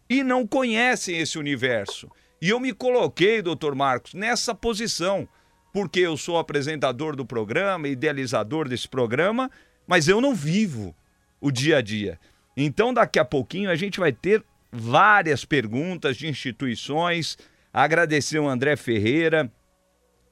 e 0.09 0.23
não 0.23 0.45
conhecem 0.45 1.19
esse 1.19 1.37
universo. 1.37 2.09
E 2.41 2.49
eu 2.49 2.59
me 2.59 2.73
coloquei, 2.73 3.41
doutor 3.41 3.75
Marcos, 3.75 4.13
nessa 4.13 4.53
posição, 4.53 5.27
porque 5.73 5.99
eu 5.99 6.15
sou 6.15 6.37
apresentador 6.37 7.15
do 7.15 7.25
programa, 7.25 7.87
idealizador 7.87 8.67
desse 8.67 8.87
programa, 8.87 9.49
mas 9.87 10.07
eu 10.07 10.21
não 10.21 10.33
vivo 10.33 10.95
o 11.41 11.51
dia 11.51 11.77
a 11.77 11.81
dia. 11.81 12.19
Então, 12.55 12.93
daqui 12.93 13.19
a 13.19 13.25
pouquinho, 13.25 13.69
a 13.69 13.75
gente 13.75 13.99
vai 13.99 14.11
ter 14.11 14.43
várias 14.71 15.43
perguntas 15.43 16.17
de 16.17 16.27
instituições. 16.27 17.37
Agradecer 17.77 18.39
o 18.39 18.48
André 18.48 18.77
Ferreira, 18.77 19.51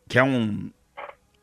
que 0.08 0.18
é 0.18 0.24
um, 0.24 0.72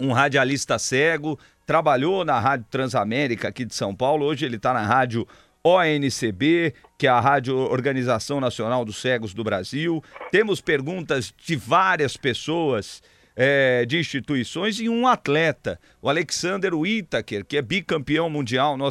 um 0.00 0.12
radialista 0.12 0.78
cego, 0.78 1.38
trabalhou 1.66 2.24
na 2.24 2.40
Rádio 2.40 2.64
Transamérica 2.70 3.48
aqui 3.48 3.66
de 3.66 3.74
São 3.74 3.94
Paulo, 3.94 4.24
hoje 4.24 4.46
ele 4.46 4.56
está 4.56 4.72
na 4.72 4.82
Rádio 4.82 5.28
ONCB, 5.62 6.72
que 6.96 7.06
é 7.06 7.10
a 7.10 7.20
Rádio 7.20 7.54
Organização 7.54 8.40
Nacional 8.40 8.82
dos 8.82 8.96
Cegos 8.96 9.34
do 9.34 9.44
Brasil. 9.44 10.02
Temos 10.32 10.62
perguntas 10.62 11.34
de 11.36 11.54
várias 11.54 12.16
pessoas, 12.16 13.02
eh, 13.36 13.84
de 13.84 13.98
instituições, 13.98 14.80
e 14.80 14.88
um 14.88 15.06
atleta, 15.06 15.78
o 16.00 16.08
Alexander 16.08 16.74
Whittaker, 16.74 17.44
que 17.44 17.58
é 17.58 17.62
bicampeão 17.62 18.30
mundial 18.30 18.78
no 18.78 18.90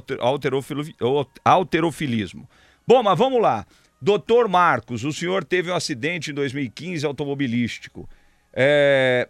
alterofilismo. 1.43 2.47
Bom, 2.87 3.01
mas 3.01 3.17
vamos 3.17 3.41
lá. 3.41 3.65
Doutor 4.01 4.47
Marcos, 4.47 5.03
o 5.03 5.11
senhor 5.11 5.43
teve 5.43 5.69
um 5.69 5.75
acidente 5.75 6.31
em 6.31 6.33
2015 6.33 7.05
automobilístico. 7.05 8.09
É, 8.53 9.27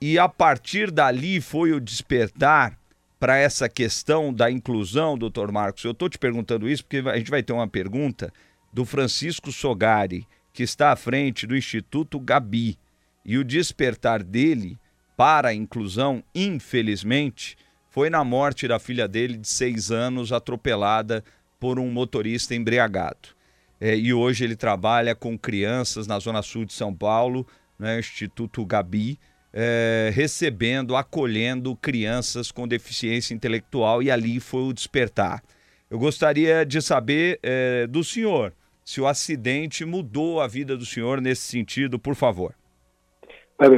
e 0.00 0.18
a 0.18 0.28
partir 0.28 0.90
dali 0.90 1.40
foi 1.40 1.72
o 1.72 1.80
despertar 1.80 2.78
para 3.18 3.36
essa 3.36 3.68
questão 3.68 4.32
da 4.32 4.50
inclusão, 4.50 5.16
doutor 5.16 5.52
Marcos. 5.52 5.84
Eu 5.84 5.92
estou 5.92 6.08
te 6.08 6.18
perguntando 6.18 6.68
isso 6.68 6.84
porque 6.84 7.06
a 7.08 7.16
gente 7.16 7.30
vai 7.30 7.42
ter 7.42 7.52
uma 7.52 7.68
pergunta 7.68 8.32
do 8.72 8.84
Francisco 8.84 9.52
Sogari, 9.52 10.26
que 10.52 10.62
está 10.62 10.92
à 10.92 10.96
frente 10.96 11.46
do 11.46 11.56
Instituto 11.56 12.18
Gabi. 12.18 12.78
E 13.24 13.36
o 13.36 13.44
despertar 13.44 14.22
dele 14.22 14.78
para 15.16 15.48
a 15.48 15.54
inclusão, 15.54 16.22
infelizmente, 16.34 17.56
foi 17.90 18.08
na 18.08 18.22
morte 18.22 18.68
da 18.68 18.78
filha 18.78 19.08
dele 19.08 19.36
de 19.36 19.48
seis 19.48 19.90
anos, 19.90 20.32
atropelada 20.32 21.24
por 21.58 21.78
um 21.78 21.90
motorista 21.90 22.54
embriagado. 22.54 23.35
É, 23.80 23.96
e 23.96 24.12
hoje 24.12 24.44
ele 24.44 24.56
trabalha 24.56 25.14
com 25.14 25.38
crianças 25.38 26.06
na 26.06 26.18
Zona 26.18 26.42
Sul 26.42 26.64
de 26.64 26.72
São 26.72 26.94
Paulo, 26.94 27.46
né, 27.78 27.98
Instituto 27.98 28.64
Gabi, 28.64 29.18
é, 29.52 30.10
recebendo, 30.12 30.96
acolhendo 30.96 31.74
crianças 31.76 32.50
com 32.50 32.66
deficiência 32.66 33.34
intelectual 33.34 34.02
e 34.02 34.10
ali 34.10 34.40
foi 34.40 34.62
o 34.62 34.72
despertar. 34.72 35.42
Eu 35.90 35.98
gostaria 35.98 36.64
de 36.64 36.82
saber 36.82 37.38
é, 37.42 37.86
do 37.86 38.02
senhor 38.02 38.52
se 38.84 39.00
o 39.00 39.06
acidente 39.06 39.84
mudou 39.84 40.40
a 40.40 40.46
vida 40.46 40.76
do 40.76 40.84
senhor 40.84 41.20
nesse 41.20 41.42
sentido, 41.42 41.98
por 41.98 42.14
favor. 42.14 42.54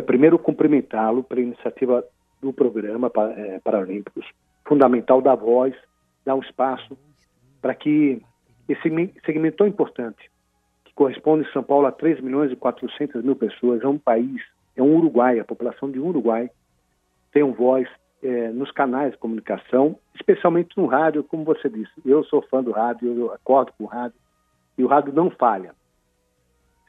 Primeiro, 0.07 0.39
cumprimentá-lo 0.39 1.25
pela 1.25 1.41
iniciativa 1.41 2.05
do 2.43 2.53
programa 2.53 3.11
eh, 3.37 3.61
Paralímpicos. 3.65 4.27
Fundamental 4.67 5.23
dar 5.23 5.37
voz, 5.37 5.75
dar 6.27 6.35
um 6.35 6.41
espaço 6.41 6.99
para 7.63 7.75
que 7.75 8.21
esse 8.69 8.83
segmen- 8.83 9.13
segmento 9.25 9.57
tão 9.57 9.67
importante, 9.67 10.31
que 10.85 10.93
corresponde 10.95 11.49
em 11.49 11.53
São 11.53 11.63
Paulo 11.63 11.87
a 11.87 11.93
3 11.93 12.21
milhões 12.21 12.53
e 12.53 12.57
400 12.57 13.23
mil 13.25 13.35
pessoas, 13.35 13.83
é 13.83 13.89
um 13.89 13.99
país, 13.99 14.43
é 14.77 14.83
um 14.83 14.97
Uruguai, 14.97 15.39
a 15.39 15.45
população 15.45 15.91
de 15.91 15.99
um 15.99 16.09
Uruguai, 16.09 16.51
tenham 17.33 17.53
voz 17.53 17.89
é, 18.23 18.49
nos 18.51 18.71
canais 18.71 19.13
de 19.13 19.19
comunicação, 19.19 19.99
especialmente 20.15 20.77
no 20.77 20.87
rádio, 20.87 21.25
como 21.25 21.45
você 21.45 21.69
disse. 21.69 21.93
Eu 22.05 22.25
sou 22.25 22.43
fã 22.43 22.63
do 22.63 22.73
rádio, 22.73 23.13
eu 23.17 23.33
acordo 23.33 23.73
com 23.77 23.85
o 23.85 23.87
rádio, 23.87 24.19
e 24.77 24.85
o 24.85 24.89
rádio 24.89 25.13
não 25.13 25.31
falha. 25.31 25.75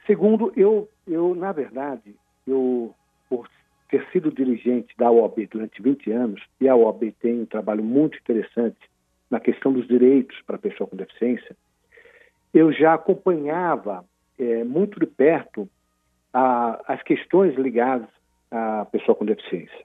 Segundo, 0.06 0.52
eu, 0.56 0.88
eu 1.06 1.34
na 1.34 1.52
verdade, 1.52 2.14
eu, 2.46 2.94
por 3.28 3.48
ter 3.90 4.06
sido 4.12 4.30
dirigente 4.30 4.94
da 4.96 5.10
OAB 5.10 5.46
durante 5.50 5.82
20 5.82 6.10
anos, 6.12 6.42
e 6.60 6.68
a 6.68 6.76
OAB 6.76 7.12
tem 7.20 7.40
um 7.40 7.46
trabalho 7.46 7.82
muito 7.82 8.18
interessante 8.18 8.78
na 9.30 9.38
questão 9.38 9.72
dos 9.72 9.86
direitos 9.86 10.40
para 10.42 10.56
a 10.56 10.58
pessoa 10.58 10.88
com 10.88 10.96
deficiência, 10.96 11.56
eu 12.52 12.72
já 12.72 12.94
acompanhava 12.94 14.04
é, 14.38 14.64
muito 14.64 14.98
de 14.98 15.06
perto 15.06 15.68
a, 16.32 16.80
as 16.92 17.02
questões 17.02 17.56
ligadas 17.56 18.08
à 18.50 18.84
pessoa 18.86 19.14
com 19.14 19.24
deficiência. 19.24 19.84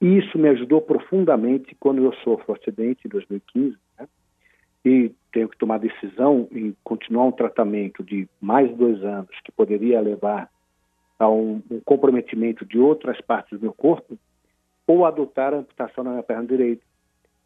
E 0.00 0.18
isso 0.18 0.38
me 0.38 0.48
ajudou 0.48 0.80
profundamente 0.80 1.74
quando 1.80 2.04
eu 2.04 2.12
sofro 2.24 2.54
acidente 2.54 3.06
em 3.06 3.08
2015 3.08 3.76
né, 3.98 4.08
e 4.84 5.12
tenho 5.32 5.48
que 5.48 5.58
tomar 5.58 5.78
decisão 5.78 6.48
em 6.52 6.74
continuar 6.84 7.24
um 7.24 7.32
tratamento 7.32 8.02
de 8.02 8.28
mais 8.40 8.74
dois 8.76 9.02
anos, 9.02 9.30
que 9.44 9.50
poderia 9.50 10.00
levar 10.00 10.48
a 11.18 11.28
um, 11.28 11.60
um 11.70 11.80
comprometimento 11.80 12.64
de 12.64 12.78
outras 12.78 13.20
partes 13.20 13.58
do 13.58 13.62
meu 13.62 13.72
corpo, 13.72 14.16
ou 14.86 15.04
adotar 15.04 15.52
a 15.52 15.58
amputação 15.58 16.04
na 16.04 16.10
minha 16.10 16.22
perna 16.22 16.46
direita, 16.46 16.82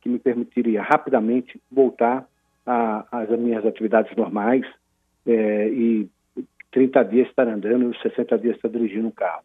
que 0.00 0.08
me 0.08 0.18
permitiria 0.18 0.82
rapidamente 0.82 1.61
voltar 1.70 2.28
às 2.64 3.28
minhas 3.38 3.64
atividades 3.66 4.14
normais 4.16 4.64
é, 5.26 5.69
e 5.69 6.09
30 6.71 7.02
dias 7.04 7.28
estar 7.28 7.47
andando 7.47 7.92
e 7.92 8.02
60 8.02 8.38
dias 8.38 8.57
estar 8.57 8.69
dirigindo 8.69 9.09
um 9.09 9.12
carro. 9.12 9.42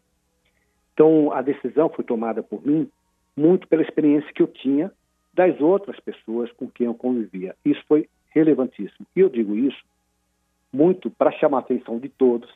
Então, 0.94 1.32
a 1.32 1.42
decisão 1.42 1.88
foi 1.88 2.04
tomada 2.04 2.42
por 2.42 2.64
mim 2.66 2.90
muito 3.36 3.68
pela 3.68 3.82
experiência 3.82 4.32
que 4.32 4.42
eu 4.42 4.48
tinha 4.48 4.90
das 5.32 5.60
outras 5.60 5.98
pessoas 6.00 6.50
com 6.52 6.68
quem 6.68 6.86
eu 6.86 6.94
convivia. 6.94 7.54
Isso 7.64 7.82
foi 7.86 8.08
relevantíssimo. 8.30 9.06
E 9.14 9.20
eu 9.20 9.28
digo 9.28 9.54
isso 9.54 9.80
muito 10.72 11.10
para 11.10 11.30
chamar 11.32 11.58
a 11.58 11.60
atenção 11.60 11.98
de 11.98 12.08
todos 12.08 12.50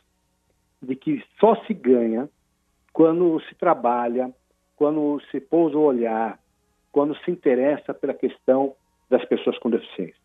de 0.82 0.96
que 0.96 1.22
só 1.38 1.54
se 1.64 1.72
ganha 1.72 2.28
quando 2.92 3.40
se 3.48 3.54
trabalha, 3.54 4.34
quando 4.76 5.20
se 5.30 5.40
pousa 5.40 5.78
o 5.78 5.82
olhar, 5.82 6.38
quando 6.90 7.16
se 7.18 7.30
interessa 7.30 7.94
pela 7.94 8.12
questão 8.12 8.74
das 9.08 9.24
pessoas 9.24 9.56
com 9.58 9.70
deficiência. 9.70 10.21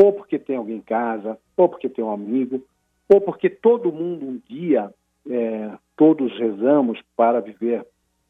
Ou 0.00 0.12
porque 0.12 0.38
tem 0.38 0.56
alguém 0.56 0.76
em 0.76 0.82
casa, 0.82 1.38
ou 1.56 1.68
porque 1.68 1.88
tem 1.88 2.02
um 2.04 2.12
amigo, 2.12 2.64
ou 3.08 3.20
porque 3.20 3.50
todo 3.50 3.92
mundo 3.92 4.24
um 4.26 4.40
dia, 4.48 4.94
é, 5.28 5.72
todos 5.96 6.32
rezamos 6.38 6.98
para 7.16 7.40
viver 7.40 7.86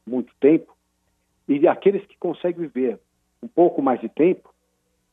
muito 0.06 0.32
tempo, 0.40 0.74
e 1.46 1.68
aqueles 1.68 2.04
que 2.06 2.18
conseguem 2.18 2.66
viver 2.66 2.98
um 3.42 3.48
pouco 3.48 3.80
mais 3.82 4.00
de 4.00 4.08
tempo, 4.08 4.52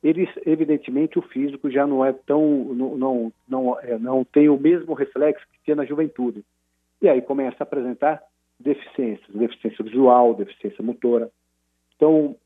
eles, 0.02 0.28
evidentemente, 0.46 1.18
o 1.18 1.22
físico 1.22 1.70
já 1.70 1.86
não 1.86 2.04
é 2.04 2.12
tão, 2.12 2.64
não, 2.74 2.96
não, 2.96 3.32
não, 3.48 3.80
é, 3.80 3.98
não 3.98 4.24
tem 4.24 4.48
o 4.48 4.58
mesmo 4.58 4.94
reflexo 4.94 5.46
que 5.52 5.58
tinha 5.64 5.76
na 5.76 5.84
juventude. 5.84 6.44
E 7.02 7.08
aí 7.08 7.20
começa 7.20 7.56
a 7.60 7.64
apresentar 7.64 8.22
deficiências, 8.58 9.28
deficiência 9.34 9.84
visual, 9.84 10.34
deficiência 10.34 10.84
motora. 10.84 11.30
Então, 11.96 12.36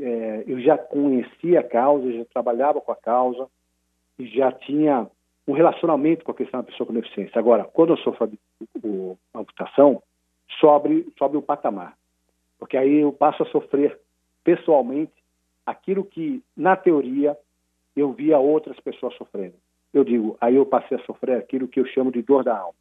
é, 0.00 0.44
eu 0.46 0.60
já 0.60 0.76
conhecia 0.76 1.60
a 1.60 1.64
causa, 1.64 2.12
já 2.12 2.24
trabalhava 2.26 2.80
com 2.80 2.92
a 2.92 2.96
causa, 2.96 3.48
já 4.18 4.50
tinha 4.52 5.08
um 5.46 5.52
relacionamento 5.52 6.24
com 6.24 6.32
a 6.32 6.34
questão 6.34 6.60
da 6.60 6.66
pessoa 6.66 6.86
com 6.86 6.92
deficiência. 6.92 7.38
Agora, 7.38 7.64
quando 7.64 7.92
eu 7.92 7.96
sofro 7.98 8.30
a, 9.34 9.38
amputação, 9.38 10.02
sobe, 10.58 11.12
sobe 11.18 11.36
o 11.36 11.42
patamar, 11.42 11.96
porque 12.58 12.76
aí 12.76 12.96
eu 13.00 13.12
passo 13.12 13.42
a 13.42 13.46
sofrer 13.46 13.98
pessoalmente 14.42 15.12
aquilo 15.64 16.04
que, 16.04 16.42
na 16.56 16.76
teoria, 16.76 17.36
eu 17.94 18.12
via 18.12 18.38
outras 18.38 18.78
pessoas 18.80 19.14
sofrendo. 19.16 19.54
Eu 19.92 20.04
digo, 20.04 20.36
aí 20.40 20.56
eu 20.56 20.66
passei 20.66 20.96
a 20.96 21.04
sofrer 21.04 21.38
aquilo 21.38 21.68
que 21.68 21.80
eu 21.80 21.86
chamo 21.86 22.10
de 22.10 22.22
dor 22.22 22.44
da 22.44 22.58
alma, 22.58 22.74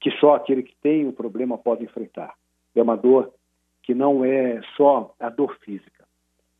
que 0.00 0.10
só 0.12 0.34
aquele 0.34 0.62
que 0.62 0.74
tem 0.76 1.06
o 1.06 1.12
problema 1.12 1.58
pode 1.58 1.84
enfrentar. 1.84 2.34
É 2.74 2.82
uma 2.82 2.96
dor 2.96 3.32
que 3.82 3.94
não 3.94 4.24
é 4.24 4.60
só 4.76 5.14
a 5.18 5.28
dor 5.28 5.56
física, 5.60 6.06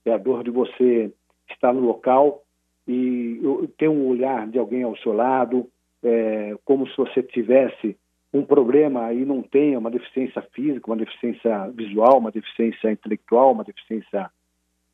é 0.05 0.13
a 0.13 0.19
dor 0.19 0.43
de 0.43 0.51
você 0.51 1.13
estar 1.49 1.73
no 1.73 1.81
local 1.81 2.43
e 2.93 3.69
ter 3.79 3.89
um 3.89 4.09
olhar 4.09 4.49
de 4.49 4.59
alguém 4.59 4.83
ao 4.83 4.97
seu 4.97 5.13
lado, 5.13 5.69
é, 6.03 6.57
como 6.65 6.89
se 6.89 6.97
você 6.97 7.23
tivesse 7.23 7.97
um 8.35 8.45
problema 8.45 9.13
e 9.13 9.25
não 9.25 9.43
tenha 9.43 9.79
uma 9.79 9.91
deficiência 9.91 10.43
física, 10.53 10.91
uma 10.91 10.97
deficiência 10.97 11.69
visual, 11.69 12.19
uma 12.19 12.33
deficiência 12.33 12.91
intelectual, 12.91 13.53
uma 13.53 13.63
deficiência, 13.63 14.29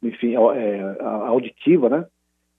enfim, 0.02 0.34
é, 0.34 0.96
auditiva, 1.00 1.88
né? 1.88 2.06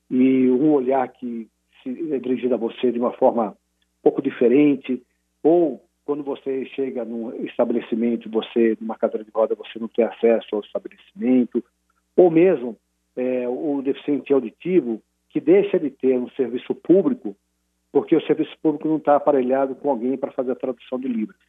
E 0.10 0.50
um 0.50 0.72
olhar 0.72 1.08
que 1.10 1.48
é 1.86 2.18
dirigido 2.18 2.56
a 2.56 2.58
você 2.58 2.92
de 2.92 2.98
uma 2.98 3.12
forma 3.12 3.50
um 3.50 4.02
pouco 4.02 4.24
diferente, 4.24 5.04
ou 5.44 5.84
quando 6.04 6.24
você 6.24 6.66
chega 6.68 7.06
num 7.06 7.46
estabelecimento, 7.46 8.30
você, 8.30 8.76
numa 8.82 8.98
cadeira 8.98 9.24
de 9.24 9.32
roda, 9.32 9.54
você 9.54 9.78
não 9.78 9.88
tem 9.88 10.06
acesso 10.06 10.48
ao 10.56 10.62
estabelecimento, 10.62 11.64
ou 12.16 12.32
mesmo 12.32 12.76
é, 13.16 13.48
o 13.48 13.82
deficiente 13.84 14.34
auditivo, 14.34 15.02
que 15.30 15.40
deixa 15.40 15.80
de 15.80 15.90
ter 15.90 16.18
um 16.18 16.30
serviço 16.32 16.74
público 16.74 17.36
porque 17.92 18.16
o 18.16 18.22
serviço 18.22 18.56
público 18.62 18.88
não 18.88 18.98
está 18.98 19.16
aparelhado 19.16 19.76
com 19.76 19.90
alguém 19.90 20.18
para 20.18 20.32
fazer 20.32 20.52
a 20.52 20.56
tradução 20.56 21.00
de 21.00 21.08
Libras. 21.08 21.40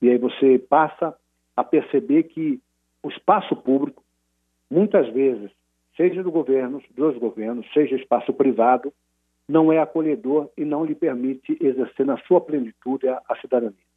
E 0.00 0.08
aí 0.08 0.18
você 0.18 0.58
passa 0.58 1.12
a 1.56 1.64
perceber 1.64 2.24
que 2.24 2.60
o 3.02 3.08
espaço 3.08 3.56
público, 3.56 4.04
muitas 4.70 5.08
vezes, 5.12 5.50
seja 5.96 6.22
do 6.22 6.30
governo, 6.30 6.80
dos 6.90 7.16
governos, 7.18 7.66
seja 7.72 7.96
espaço 7.96 8.32
privado, 8.32 8.92
não 9.48 9.72
é 9.72 9.80
acolhedor 9.80 10.50
e 10.56 10.64
não 10.64 10.84
lhe 10.84 10.94
permite 10.94 11.56
exercer 11.60 12.06
na 12.06 12.18
sua 12.18 12.40
plenitude 12.40 13.08
a, 13.08 13.20
a 13.28 13.36
cidadania. 13.40 13.87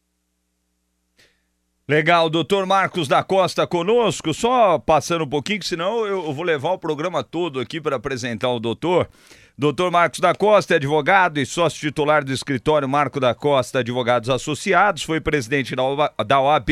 Legal, 1.91 2.29
doutor 2.29 2.65
Marcos 2.65 3.05
da 3.05 3.21
Costa 3.21 3.67
conosco, 3.67 4.33
só 4.33 4.79
passando 4.79 5.25
um 5.25 5.27
pouquinho, 5.27 5.61
senão 5.61 6.05
eu 6.05 6.31
vou 6.31 6.45
levar 6.45 6.71
o 6.71 6.77
programa 6.77 7.21
todo 7.21 7.59
aqui 7.59 7.81
para 7.81 7.97
apresentar 7.97 8.47
o 8.47 8.61
doutor. 8.61 9.09
Doutor 9.57 9.91
Marcos 9.91 10.21
da 10.21 10.33
Costa 10.33 10.75
é 10.75 10.77
advogado 10.77 11.37
e 11.37 11.45
sócio 11.45 11.81
titular 11.81 12.23
do 12.23 12.31
escritório 12.31 12.87
Marco 12.87 13.19
da 13.19 13.35
Costa 13.35 13.79
Advogados 13.79 14.29
Associados, 14.29 15.03
foi 15.03 15.19
presidente 15.19 15.75
da 15.75 16.39
OAB 16.39 16.69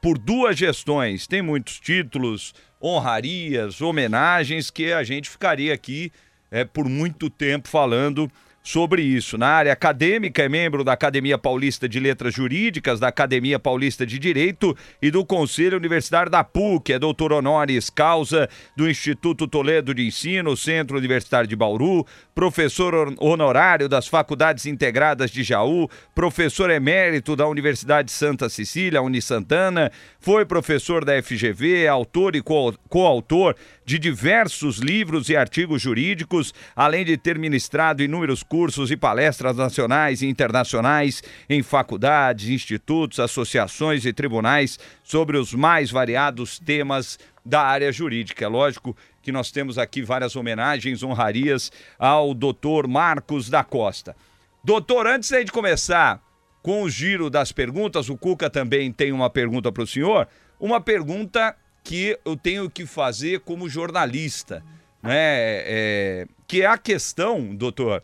por 0.00 0.16
duas 0.16 0.56
gestões, 0.56 1.26
tem 1.26 1.42
muitos 1.42 1.78
títulos, 1.78 2.54
honrarias, 2.82 3.82
homenagens 3.82 4.70
que 4.70 4.90
a 4.90 5.04
gente 5.04 5.28
ficaria 5.28 5.74
aqui 5.74 6.10
é, 6.50 6.64
por 6.64 6.88
muito 6.88 7.28
tempo 7.28 7.68
falando 7.68 8.26
sobre 8.62 9.02
isso. 9.02 9.36
Na 9.36 9.48
área 9.48 9.72
acadêmica, 9.72 10.42
é 10.42 10.48
membro 10.48 10.84
da 10.84 10.92
Academia 10.92 11.36
Paulista 11.36 11.88
de 11.88 11.98
Letras 11.98 12.32
Jurídicas, 12.34 13.00
da 13.00 13.08
Academia 13.08 13.58
Paulista 13.58 14.06
de 14.06 14.18
Direito 14.18 14.76
e 15.00 15.10
do 15.10 15.24
Conselho 15.24 15.76
Universitário 15.76 16.30
da 16.30 16.44
PUC. 16.44 16.92
É 16.92 16.98
doutor 16.98 17.32
honoris 17.32 17.90
causa 17.90 18.48
do 18.76 18.88
Instituto 18.88 19.48
Toledo 19.48 19.94
de 19.94 20.06
Ensino, 20.06 20.56
Centro 20.56 20.96
Universitário 20.96 21.48
de 21.48 21.56
Bauru, 21.56 22.06
professor 22.34 23.14
honorário 23.18 23.88
das 23.88 24.06
Faculdades 24.06 24.66
Integradas 24.66 25.30
de 25.30 25.42
Jaú, 25.42 25.88
professor 26.14 26.70
emérito 26.70 27.34
da 27.34 27.46
Universidade 27.46 28.12
Santa 28.12 28.48
Cecília, 28.48 29.02
Unisantana, 29.02 29.90
foi 30.20 30.44
professor 30.44 31.04
da 31.04 31.20
FGV, 31.20 31.88
autor 31.88 32.36
e 32.36 32.42
coautor 32.88 33.56
de 33.92 33.98
diversos 33.98 34.78
livros 34.78 35.28
e 35.28 35.36
artigos 35.36 35.82
jurídicos, 35.82 36.54
além 36.74 37.04
de 37.04 37.18
ter 37.18 37.38
ministrado 37.38 38.02
inúmeros 38.02 38.42
cursos 38.42 38.90
e 38.90 38.96
palestras 38.96 39.54
nacionais 39.54 40.22
e 40.22 40.26
internacionais 40.26 41.22
em 41.46 41.62
faculdades, 41.62 42.48
institutos, 42.48 43.20
associações 43.20 44.06
e 44.06 44.12
tribunais 44.14 44.78
sobre 45.04 45.36
os 45.36 45.52
mais 45.52 45.90
variados 45.90 46.58
temas 46.58 47.18
da 47.44 47.60
área 47.60 47.92
jurídica. 47.92 48.46
É 48.46 48.48
lógico 48.48 48.96
que 49.20 49.30
nós 49.30 49.50
temos 49.50 49.76
aqui 49.76 50.00
várias 50.00 50.36
homenagens, 50.36 51.02
honrarias 51.02 51.70
ao 51.98 52.32
doutor 52.32 52.88
Marcos 52.88 53.50
da 53.50 53.62
Costa. 53.62 54.16
Doutor, 54.64 55.06
antes 55.06 55.28
de 55.28 55.52
começar 55.52 56.18
com 56.62 56.82
o 56.82 56.88
giro 56.88 57.28
das 57.28 57.52
perguntas, 57.52 58.08
o 58.08 58.16
Cuca 58.16 58.48
também 58.48 58.90
tem 58.90 59.12
uma 59.12 59.28
pergunta 59.28 59.70
para 59.70 59.82
o 59.82 59.86
senhor. 59.86 60.26
Uma 60.58 60.80
pergunta 60.80 61.54
que 61.82 62.18
eu 62.24 62.36
tenho 62.36 62.70
que 62.70 62.86
fazer 62.86 63.40
como 63.40 63.68
jornalista, 63.68 64.64
né? 65.02 65.12
É, 65.14 66.26
que 66.46 66.62
é 66.62 66.66
a 66.66 66.78
questão, 66.78 67.54
doutor, 67.54 68.02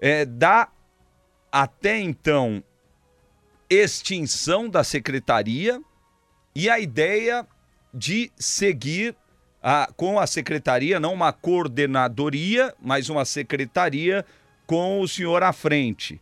é, 0.00 0.24
da 0.24 0.68
até 1.52 1.98
então 1.98 2.62
extinção 3.68 4.68
da 4.68 4.82
secretaria 4.82 5.80
e 6.54 6.68
a 6.68 6.78
ideia 6.78 7.46
de 7.92 8.30
seguir 8.36 9.14
a, 9.62 9.90
com 9.96 10.18
a 10.18 10.26
secretaria, 10.26 10.98
não 10.98 11.12
uma 11.12 11.32
coordenadoria, 11.32 12.74
mas 12.80 13.08
uma 13.08 13.24
secretaria 13.24 14.24
com 14.66 15.00
o 15.00 15.08
senhor 15.08 15.42
à 15.42 15.52
frente. 15.52 16.20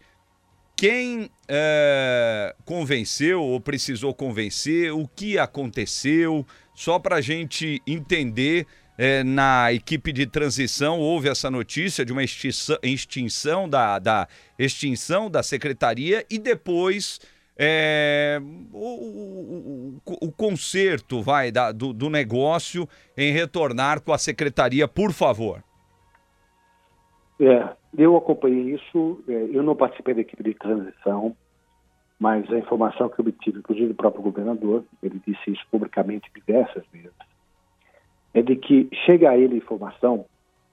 Quem 0.75 1.31
é, 1.49 2.55
convenceu 2.65 3.43
ou 3.43 3.61
precisou 3.61 4.15
convencer? 4.15 4.93
O 4.93 5.09
que 5.09 5.39
aconteceu? 5.39 6.47
Só 6.79 6.97
para 6.97 7.17
a 7.17 7.21
gente 7.21 7.83
entender. 7.85 8.67
É, 9.01 9.23
na 9.23 9.73
equipe 9.73 10.13
de 10.13 10.27
transição 10.27 10.99
houve 10.99 11.29
essa 11.29 11.49
notícia 11.49 12.05
de 12.05 12.13
uma 12.13 12.25
extinção, 12.25 13.69
da, 13.69 13.97
da 14.01 14.27
extinção 14.59 15.31
da 15.31 15.41
secretaria 15.41 16.27
e 16.29 16.37
depois 16.37 17.21
é, 17.57 18.41
o, 18.73 20.01
o, 20.05 20.27
o, 20.27 20.33
conserto 20.33 21.23
vai 21.23 21.53
da, 21.53 21.71
do, 21.71 21.93
do, 21.93 22.11
negócio 22.11 22.89
em 23.17 23.31
retornar 23.33 24.01
com 24.03 24.13
a 24.13 24.19
secretaria, 24.19 24.89
por 24.89 25.13
favor. 25.13 25.63
É, 27.41 27.69
eu 27.97 28.17
acompanhei 28.17 28.75
isso, 28.75 29.23
é, 29.29 29.33
eu 29.53 29.63
não 29.63 29.77
participei 29.77 30.15
da 30.15 30.23
equipe 30.23 30.43
de 30.43 30.55
transição, 30.55 31.37
mas 32.19 32.51
a 32.53 32.59
informação 32.59 33.09
que 33.09 33.21
eu 33.21 33.25
obtive, 33.25 33.59
inclusive 33.59 33.89
do 33.89 33.95
próprio 33.95 34.23
governador, 34.23 34.85
ele 35.03 35.21
disse 35.27 35.53
isso 35.53 35.65
publicamente 35.71 36.31
diversas 36.35 36.85
vezes, 36.93 37.13
é 38.35 38.43
de 38.43 38.57
que 38.57 38.89
chega 39.07 39.31
a 39.31 39.37
ele 39.37 39.55
a 39.55 39.59
informação 39.59 40.27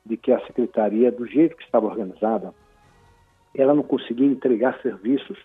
de 0.06 0.18
que 0.18 0.32
a 0.32 0.40
secretaria, 0.46 1.12
do 1.12 1.26
jeito 1.26 1.56
que 1.56 1.64
estava 1.64 1.88
organizada, 1.88 2.54
ela 3.56 3.74
não 3.74 3.84
conseguia 3.84 4.28
entregar 4.28 4.80
serviços, 4.82 5.38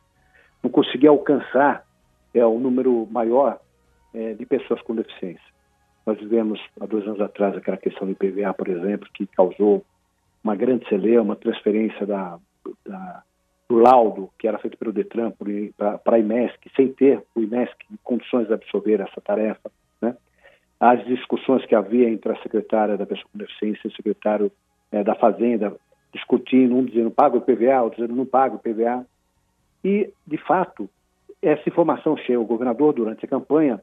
não 0.63 0.71
conseguia 0.71 1.11
alcançar 1.11 1.87
é, 2.35 2.45
um 2.47 2.59
número 2.59 3.07
maior 3.11 3.59
é, 4.13 4.35
de 4.35 4.45
pessoas 4.45 4.81
com 4.83 4.95
deficiência. 4.95 5.51
Nós 6.05 6.19
vivemos 6.19 6.61
há 6.81 6.87
dois 6.87 7.07
anos 7.07 7.21
atrás 7.21 7.57
aquela 7.57 7.77
questão 7.77 8.07
do 8.07 8.13
IPVA, 8.13 8.53
por 8.55 8.69
exemplo, 8.69 9.09
que 9.15 9.27
causou 9.27 9.85
uma 10.43 10.57
grande 10.57 10.89
celeuma, 10.89 11.23
uma 11.23 11.37
transferência 11.37 12.07
da, 12.07 12.39
da, 12.87 13.23
do 13.71 13.79
laudo 13.79 14.29
que 14.37 14.49
era 14.49 14.59
feito 14.59 14.77
pelo 14.77 14.93
Detran 14.93 15.33
para 15.79 16.17
a 16.17 16.19
IMESC, 16.19 16.59
sem 16.75 16.93
ter 16.93 17.23
o 17.37 17.41
IMESC 17.41 17.77
em 17.89 17.97
condições 18.03 18.49
de 18.49 18.53
absorver 18.53 19.01
essa 19.01 19.21
tarefa. 19.21 19.71
Né? 20.03 20.17
As 20.81 21.05
discussões 21.07 21.65
que 21.65 21.75
havia 21.77 22.11
entre 22.11 22.33
a 22.33 22.43
secretária 22.43 22.97
da 22.97 23.07
pessoa 23.07 23.29
com 23.31 23.39
deficiência 23.39 23.83
e 23.85 23.89
o 23.89 23.95
secretário 23.95 24.51
é, 24.91 25.05
da 25.05 25.15
Fazenda, 25.15 25.73
discutindo, 26.13 26.75
um 26.75 26.85
dizendo 26.85 27.13
paga 27.13 27.37
o 27.37 27.39
IPVA, 27.39 27.81
outro 27.81 28.01
dizendo 28.01 28.17
não 28.17 28.27
paga 28.27 28.57
o 28.57 28.59
IPVA. 28.59 29.07
E, 29.85 30.13
de 30.27 30.37
fato, 30.37 30.91
essa 31.41 31.69
informação 31.69 32.17
chega 32.17 32.41
ao 32.41 32.45
governador 32.45 32.93
durante 32.93 33.25
a 33.25 33.29
campanha 33.29 33.81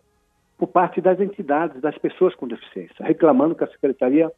por 0.58 0.68
parte 0.68 1.00
das 1.00 1.18
entidades, 1.22 1.80
das 1.80 1.98
pessoas 1.98 2.36
com 2.36 2.46
deficiência, 2.46 3.06
reclamando 3.06 3.56
que 3.56 3.64
a 3.64 3.68
secretaria 3.68 4.30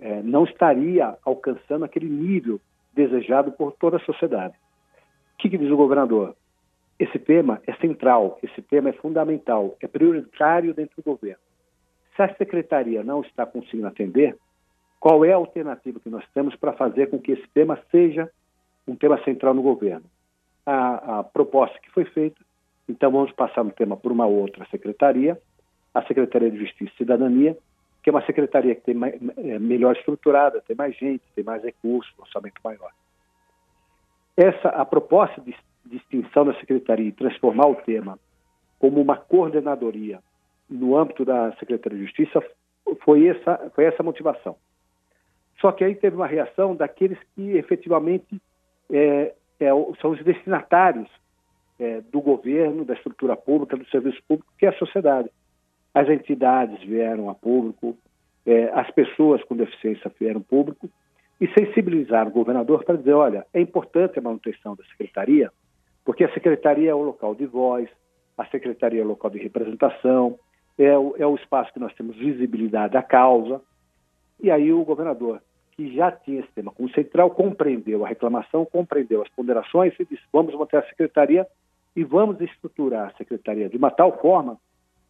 é, 0.00 0.22
não 0.22 0.44
estaria 0.44 1.14
alcançando 1.26 1.84
aquele 1.84 2.08
nível 2.08 2.58
desejado 2.92 3.52
por 3.52 3.72
toda 3.72 3.96
a 3.96 4.00
sociedade. 4.00 4.54
O 5.34 5.38
que, 5.38 5.50
que 5.50 5.58
diz 5.58 5.70
o 5.70 5.76
governador? 5.76 6.34
Esse 6.98 7.18
tema 7.18 7.62
é 7.66 7.72
central, 7.74 8.38
esse 8.42 8.60
tema 8.60 8.90
é 8.90 8.92
fundamental, 8.92 9.76
é 9.80 9.86
prioritário 9.86 10.74
dentro 10.74 10.96
do 10.96 11.02
governo. 11.02 11.40
Se 12.14 12.22
a 12.22 12.34
secretaria 12.34 13.02
não 13.02 13.22
está 13.22 13.46
conseguindo 13.46 13.86
atender, 13.86 14.36
qual 14.98 15.24
é 15.24 15.32
a 15.32 15.36
alternativa 15.36 15.98
que 15.98 16.10
nós 16.10 16.24
temos 16.34 16.54
para 16.56 16.74
fazer 16.74 17.08
com 17.08 17.18
que 17.18 17.32
esse 17.32 17.48
tema 17.54 17.78
seja 17.90 18.30
um 18.86 18.94
tema 18.94 19.22
central 19.24 19.54
no 19.54 19.62
governo? 19.62 20.04
A, 20.66 21.20
a 21.20 21.24
proposta 21.24 21.78
que 21.80 21.90
foi 21.90 22.04
feita, 22.04 22.38
então 22.86 23.10
vamos 23.10 23.32
passar 23.32 23.64
o 23.64 23.70
tema 23.70 23.96
por 23.96 24.12
uma 24.12 24.26
outra 24.26 24.66
secretaria, 24.70 25.40
a 25.94 26.02
Secretaria 26.02 26.50
de 26.50 26.58
Justiça 26.58 26.92
e 26.92 26.98
Cidadania, 26.98 27.56
que 28.02 28.10
é 28.10 28.12
uma 28.12 28.24
secretaria 28.24 28.74
que 28.74 28.82
tem 28.82 28.94
mais, 28.94 29.14
é, 29.36 29.58
melhor 29.58 29.94
estruturada, 29.96 30.62
tem 30.66 30.76
mais 30.76 30.96
gente, 30.96 31.22
tem 31.34 31.44
mais 31.44 31.62
recursos, 31.62 32.12
orçamento 32.18 32.60
maior. 32.64 32.90
Essa 34.36 34.68
a 34.68 34.84
proposta 34.84 35.40
de, 35.40 35.54
de 35.84 35.96
extinção 35.96 36.44
da 36.44 36.54
secretaria 36.54 37.08
e 37.08 37.12
transformar 37.12 37.66
o 37.66 37.74
tema 37.76 38.18
como 38.78 39.00
uma 39.00 39.16
coordenadoria 39.16 40.20
no 40.68 40.96
âmbito 40.96 41.24
da 41.24 41.52
Secretaria 41.56 41.98
de 41.98 42.04
Justiça 42.04 42.42
foi 43.04 43.26
essa 43.26 43.70
foi 43.74 43.84
essa 43.84 44.02
motivação. 44.02 44.56
Só 45.60 45.72
que 45.72 45.84
aí 45.84 45.94
teve 45.94 46.16
uma 46.16 46.26
reação 46.26 46.74
daqueles 46.74 47.18
que 47.34 47.50
efetivamente 47.56 48.40
é, 48.90 49.34
é, 49.60 49.68
são 50.00 50.12
os 50.12 50.24
destinatários 50.24 51.08
é, 51.78 52.00
do 52.00 52.20
governo, 52.22 52.84
da 52.84 52.94
estrutura 52.94 53.36
pública, 53.36 53.76
do 53.76 53.86
serviço 53.90 54.22
público, 54.26 54.50
que 54.58 54.64
é 54.64 54.70
a 54.70 54.78
sociedade 54.78 55.30
as 55.94 56.08
entidades 56.08 56.82
vieram 56.82 57.28
a 57.28 57.34
público, 57.34 57.96
é, 58.46 58.70
as 58.72 58.90
pessoas 58.90 59.42
com 59.44 59.56
deficiência 59.56 60.10
vieram 60.18 60.40
público 60.40 60.88
e 61.40 61.48
sensibilizar 61.48 62.28
o 62.28 62.30
governador 62.30 62.84
para 62.84 62.96
dizer, 62.96 63.14
olha, 63.14 63.46
é 63.52 63.60
importante 63.60 64.18
a 64.18 64.22
manutenção 64.22 64.76
da 64.76 64.84
secretaria, 64.84 65.50
porque 66.04 66.24
a 66.24 66.32
secretaria 66.32 66.90
é 66.90 66.94
o 66.94 67.02
local 67.02 67.34
de 67.34 67.46
voz, 67.46 67.88
a 68.36 68.46
secretaria 68.46 69.00
é 69.00 69.04
o 69.04 69.08
local 69.08 69.30
de 69.30 69.38
representação, 69.38 70.38
é 70.78 70.96
o, 70.96 71.14
é 71.18 71.26
o 71.26 71.34
espaço 71.34 71.72
que 71.72 71.80
nós 71.80 71.94
temos 71.94 72.16
visibilidade 72.16 72.92
da 72.92 73.02
causa. 73.02 73.60
E 74.42 74.50
aí 74.50 74.72
o 74.72 74.84
governador, 74.84 75.42
que 75.72 75.94
já 75.94 76.10
tinha 76.10 76.40
esse 76.40 76.52
tema 76.52 76.72
como 76.72 76.90
central, 76.90 77.30
compreendeu 77.30 78.04
a 78.04 78.08
reclamação, 78.08 78.64
compreendeu 78.64 79.22
as 79.22 79.28
ponderações 79.30 79.94
e 79.98 80.04
disse, 80.04 80.22
vamos 80.32 80.54
manter 80.54 80.78
a 80.78 80.88
secretaria 80.88 81.46
e 81.94 82.04
vamos 82.04 82.40
estruturar 82.40 83.08
a 83.08 83.16
secretaria 83.16 83.68
de 83.68 83.76
uma 83.76 83.90
tal 83.90 84.18
forma 84.20 84.58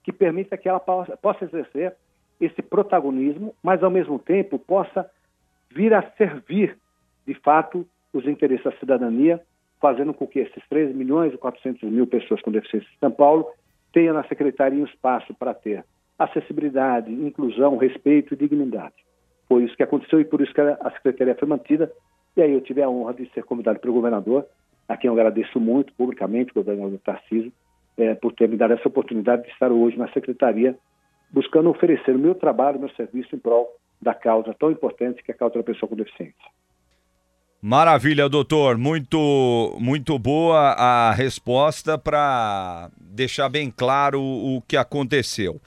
que 0.02 0.12
permita 0.12 0.56
que 0.56 0.68
ela 0.68 0.80
possa, 0.80 1.44
exercer 1.44 1.94
esse 2.40 2.62
protagonismo, 2.62 3.54
mas 3.62 3.82
ao 3.82 3.90
mesmo 3.90 4.18
tempo 4.18 4.58
possa 4.58 5.08
vir 5.70 5.92
a 5.92 6.02
servir, 6.12 6.76
de 7.26 7.34
fato, 7.34 7.86
os 8.12 8.26
interesses 8.26 8.64
da 8.64 8.72
cidadania, 8.78 9.40
fazendo 9.80 10.12
com 10.12 10.26
que 10.26 10.38
esses 10.38 10.62
13 10.68 10.94
milhões 10.94 11.32
e 11.32 11.38
400 11.38 11.82
mil 11.90 12.06
pessoas 12.06 12.40
com 12.42 12.50
deficiência 12.50 12.88
em 12.88 12.98
São 12.98 13.10
Paulo 13.10 13.46
tenham 13.92 14.14
na 14.14 14.24
secretaria 14.24 14.80
um 14.80 14.86
espaço 14.86 15.34
para 15.34 15.54
ter 15.54 15.84
acessibilidade, 16.18 17.12
inclusão, 17.12 17.76
respeito 17.76 18.34
e 18.34 18.36
dignidade. 18.36 18.94
Foi 19.48 19.64
isso 19.64 19.76
que 19.76 19.82
aconteceu 19.82 20.20
e 20.20 20.24
por 20.24 20.40
isso 20.40 20.52
que 20.52 20.60
a 20.60 20.90
secretaria 20.92 21.34
foi 21.34 21.48
mantida. 21.48 21.90
E 22.36 22.42
aí 22.42 22.52
eu 22.52 22.60
tive 22.60 22.82
a 22.82 22.88
honra 22.88 23.14
de 23.14 23.28
ser 23.32 23.42
convidado 23.42 23.80
pelo 23.80 23.94
governador, 23.94 24.46
a 24.88 24.96
quem 24.96 25.08
eu 25.08 25.14
agradeço 25.14 25.58
muito 25.58 25.92
publicamente, 25.94 26.52
o 26.52 26.54
governador 26.54 26.98
Tarcísio, 27.04 27.52
é, 28.00 28.14
por 28.14 28.32
ter 28.32 28.48
me 28.48 28.56
dado 28.56 28.72
essa 28.72 28.88
oportunidade 28.88 29.42
de 29.42 29.50
estar 29.50 29.70
hoje 29.70 29.96
na 29.96 30.10
secretaria, 30.12 30.76
buscando 31.30 31.70
oferecer 31.70 32.16
o 32.16 32.18
meu 32.18 32.34
trabalho, 32.34 32.78
o 32.78 32.80
meu 32.80 32.90
serviço 32.90 33.34
em 33.34 33.38
prol 33.38 33.68
da 34.00 34.14
causa 34.14 34.54
tão 34.58 34.70
importante 34.70 35.22
que 35.22 35.30
é 35.30 35.34
a 35.34 35.38
causa 35.38 35.56
da 35.56 35.62
pessoa 35.62 35.88
com 35.88 35.96
deficiência. 35.96 36.34
Maravilha, 37.62 38.26
doutor. 38.26 38.78
Muito, 38.78 39.76
muito 39.78 40.18
boa 40.18 40.72
a 40.72 41.12
resposta 41.12 41.98
para 41.98 42.90
deixar 42.98 43.50
bem 43.50 43.70
claro 43.70 44.22
o 44.22 44.62
que 44.66 44.78
aconteceu. 44.78 45.60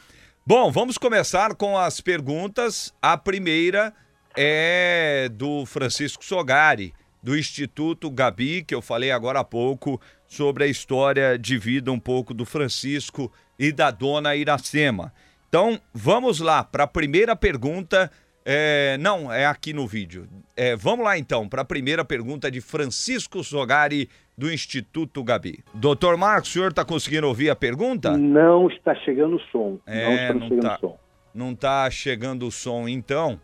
Bom, 0.45 0.71
vamos 0.71 0.97
começar 0.97 1.55
com 1.55 1.77
as 1.77 2.01
perguntas. 2.01 2.91
A 2.99 3.15
primeira 3.15 3.93
é 4.35 5.29
do 5.31 5.67
Francisco 5.67 6.25
Sogari, 6.25 6.93
do 7.23 7.37
Instituto 7.37 8.11
Gabi, 8.11 8.63
que 8.63 8.75
eu 8.75 8.81
falei 8.81 9.09
agora 9.09 9.39
há 9.39 9.43
pouco, 9.43 9.99
sobre 10.27 10.65
a 10.65 10.67
história 10.67 11.39
de 11.39 11.57
vida 11.57 11.89
um 11.91 11.99
pouco 11.99 12.33
do 12.33 12.45
Francisco 12.45 13.31
e 13.57 13.71
da 13.71 13.89
dona 13.89 14.35
Iracema. 14.35 15.13
Então, 15.47 15.79
vamos 15.93 16.39
lá 16.39 16.63
para 16.63 16.83
a 16.83 16.87
primeira 16.87 17.35
pergunta. 17.35 18.11
É, 18.45 18.97
não, 18.99 19.31
é 19.31 19.45
aqui 19.45 19.71
no 19.71 19.87
vídeo. 19.87 20.27
É, 20.57 20.75
vamos 20.75 21.05
lá 21.05 21.17
então 21.17 21.47
para 21.47 21.61
a 21.61 21.65
primeira 21.65 22.03
pergunta 22.03 22.51
de 22.51 22.59
Francisco 22.59 23.41
Sogari, 23.41 24.09
do 24.37 24.51
Instituto 24.51 25.23
Gabi. 25.23 25.63
Doutor 25.73 26.17
Marcos, 26.17 26.49
o 26.49 26.53
senhor 26.53 26.71
está 26.71 26.83
conseguindo 26.83 27.27
ouvir 27.27 27.49
a 27.49 27.55
pergunta? 27.55 28.17
Não 28.17 28.67
está 28.67 28.95
chegando 28.95 29.37
o 29.37 29.39
som. 29.51 29.79
É, 29.85 30.03
não 30.03 30.13
está 30.13 30.33
não 30.33 30.47
chegando 30.47 30.61
tá, 30.61 30.77
som. 30.79 30.99
Não 31.33 31.51
está 31.51 31.91
chegando 31.91 32.47
o 32.47 32.51
som, 32.51 32.89
então 32.89 33.39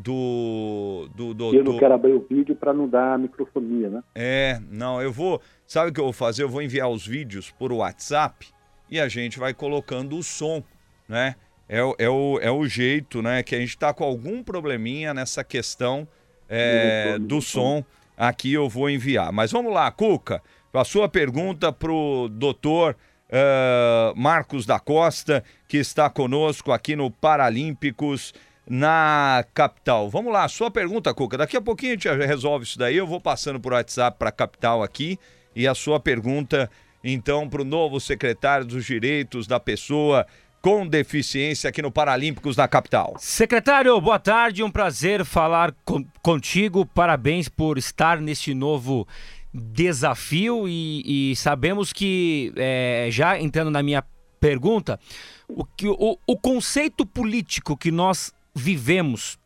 do, 0.00 1.34
do. 1.34 1.54
Eu 1.54 1.64
não 1.64 1.78
quero 1.78 1.94
abrir 1.94 2.12
o 2.12 2.26
vídeo 2.28 2.56
para 2.56 2.72
não 2.72 2.88
dar 2.88 3.18
microfonia, 3.18 3.88
né? 3.88 4.02
É, 4.14 4.60
não, 4.70 5.00
eu 5.00 5.12
vou. 5.12 5.40
Sabe 5.66 5.90
o 5.90 5.92
que 5.92 6.00
eu 6.00 6.04
vou 6.04 6.12
fazer? 6.12 6.42
Eu 6.42 6.48
vou 6.48 6.62
enviar 6.62 6.88
os 6.88 7.06
vídeos 7.06 7.50
por 7.50 7.72
WhatsApp 7.72 8.46
e 8.90 8.98
a 8.98 9.08
gente 9.08 9.38
vai 9.38 9.54
colocando 9.54 10.16
o 10.16 10.22
som, 10.22 10.62
né? 11.08 11.36
É, 11.68 11.78
é, 11.98 12.08
o, 12.08 12.38
é 12.40 12.50
o 12.50 12.66
jeito, 12.66 13.22
né? 13.22 13.42
Que 13.42 13.54
a 13.54 13.60
gente 13.60 13.70
está 13.70 13.94
com 13.94 14.02
algum 14.04 14.42
probleminha 14.42 15.14
nessa 15.14 15.44
questão 15.44 16.08
é, 16.48 17.18
do 17.18 17.40
som. 17.40 17.84
Aqui 18.16 18.52
eu 18.52 18.68
vou 18.68 18.90
enviar. 18.90 19.32
Mas 19.32 19.52
vamos 19.52 19.72
lá, 19.72 19.90
Cuca, 19.90 20.42
a 20.74 20.84
sua 20.84 21.08
pergunta 21.08 21.72
para 21.72 21.92
o 21.92 22.28
doutor 22.28 22.96
uh, 23.30 24.20
Marcos 24.20 24.66
da 24.66 24.78
Costa, 24.78 25.44
que 25.68 25.78
está 25.78 26.10
conosco 26.10 26.72
aqui 26.72 26.96
no 26.96 27.10
Paralímpicos 27.10 28.34
na 28.70 29.44
capital. 29.52 30.08
Vamos 30.08 30.32
lá, 30.32 30.46
sua 30.46 30.70
pergunta, 30.70 31.12
Cuca. 31.12 31.36
Daqui 31.36 31.56
a 31.56 31.60
pouquinho 31.60 31.94
a 31.94 31.96
gente 31.96 32.08
resolve 32.24 32.64
isso 32.64 32.78
daí. 32.78 32.96
Eu 32.96 33.06
vou 33.06 33.20
passando 33.20 33.58
por 33.58 33.72
WhatsApp 33.72 34.16
para 34.16 34.28
a 34.28 34.32
capital 34.32 34.80
aqui. 34.84 35.18
E 35.56 35.66
a 35.66 35.74
sua 35.74 35.98
pergunta, 35.98 36.70
então, 37.02 37.48
para 37.48 37.62
o 37.62 37.64
novo 37.64 37.98
secretário 37.98 38.64
dos 38.64 38.84
Direitos 38.84 39.48
da 39.48 39.58
Pessoa 39.58 40.24
com 40.62 40.86
Deficiência 40.86 41.68
aqui 41.68 41.82
no 41.82 41.90
Paralímpicos 41.90 42.54
da 42.54 42.68
capital. 42.68 43.16
Secretário, 43.18 44.00
boa 44.00 44.20
tarde. 44.20 44.62
Um 44.62 44.70
prazer 44.70 45.24
falar 45.24 45.74
com, 45.84 46.04
contigo. 46.22 46.86
Parabéns 46.86 47.48
por 47.48 47.76
estar 47.76 48.20
neste 48.20 48.54
novo 48.54 49.04
desafio 49.52 50.68
e, 50.68 51.32
e 51.32 51.36
sabemos 51.36 51.92
que, 51.92 52.52
é, 52.54 53.08
já 53.10 53.36
entrando 53.36 53.70
na 53.72 53.82
minha 53.82 54.04
pergunta, 54.38 55.00
o, 55.48 55.64
que, 55.64 55.88
o, 55.88 56.16
o 56.24 56.36
conceito 56.36 57.04
político 57.04 57.76
que 57.76 57.90
nós 57.90 58.32
vivemos 58.54 59.38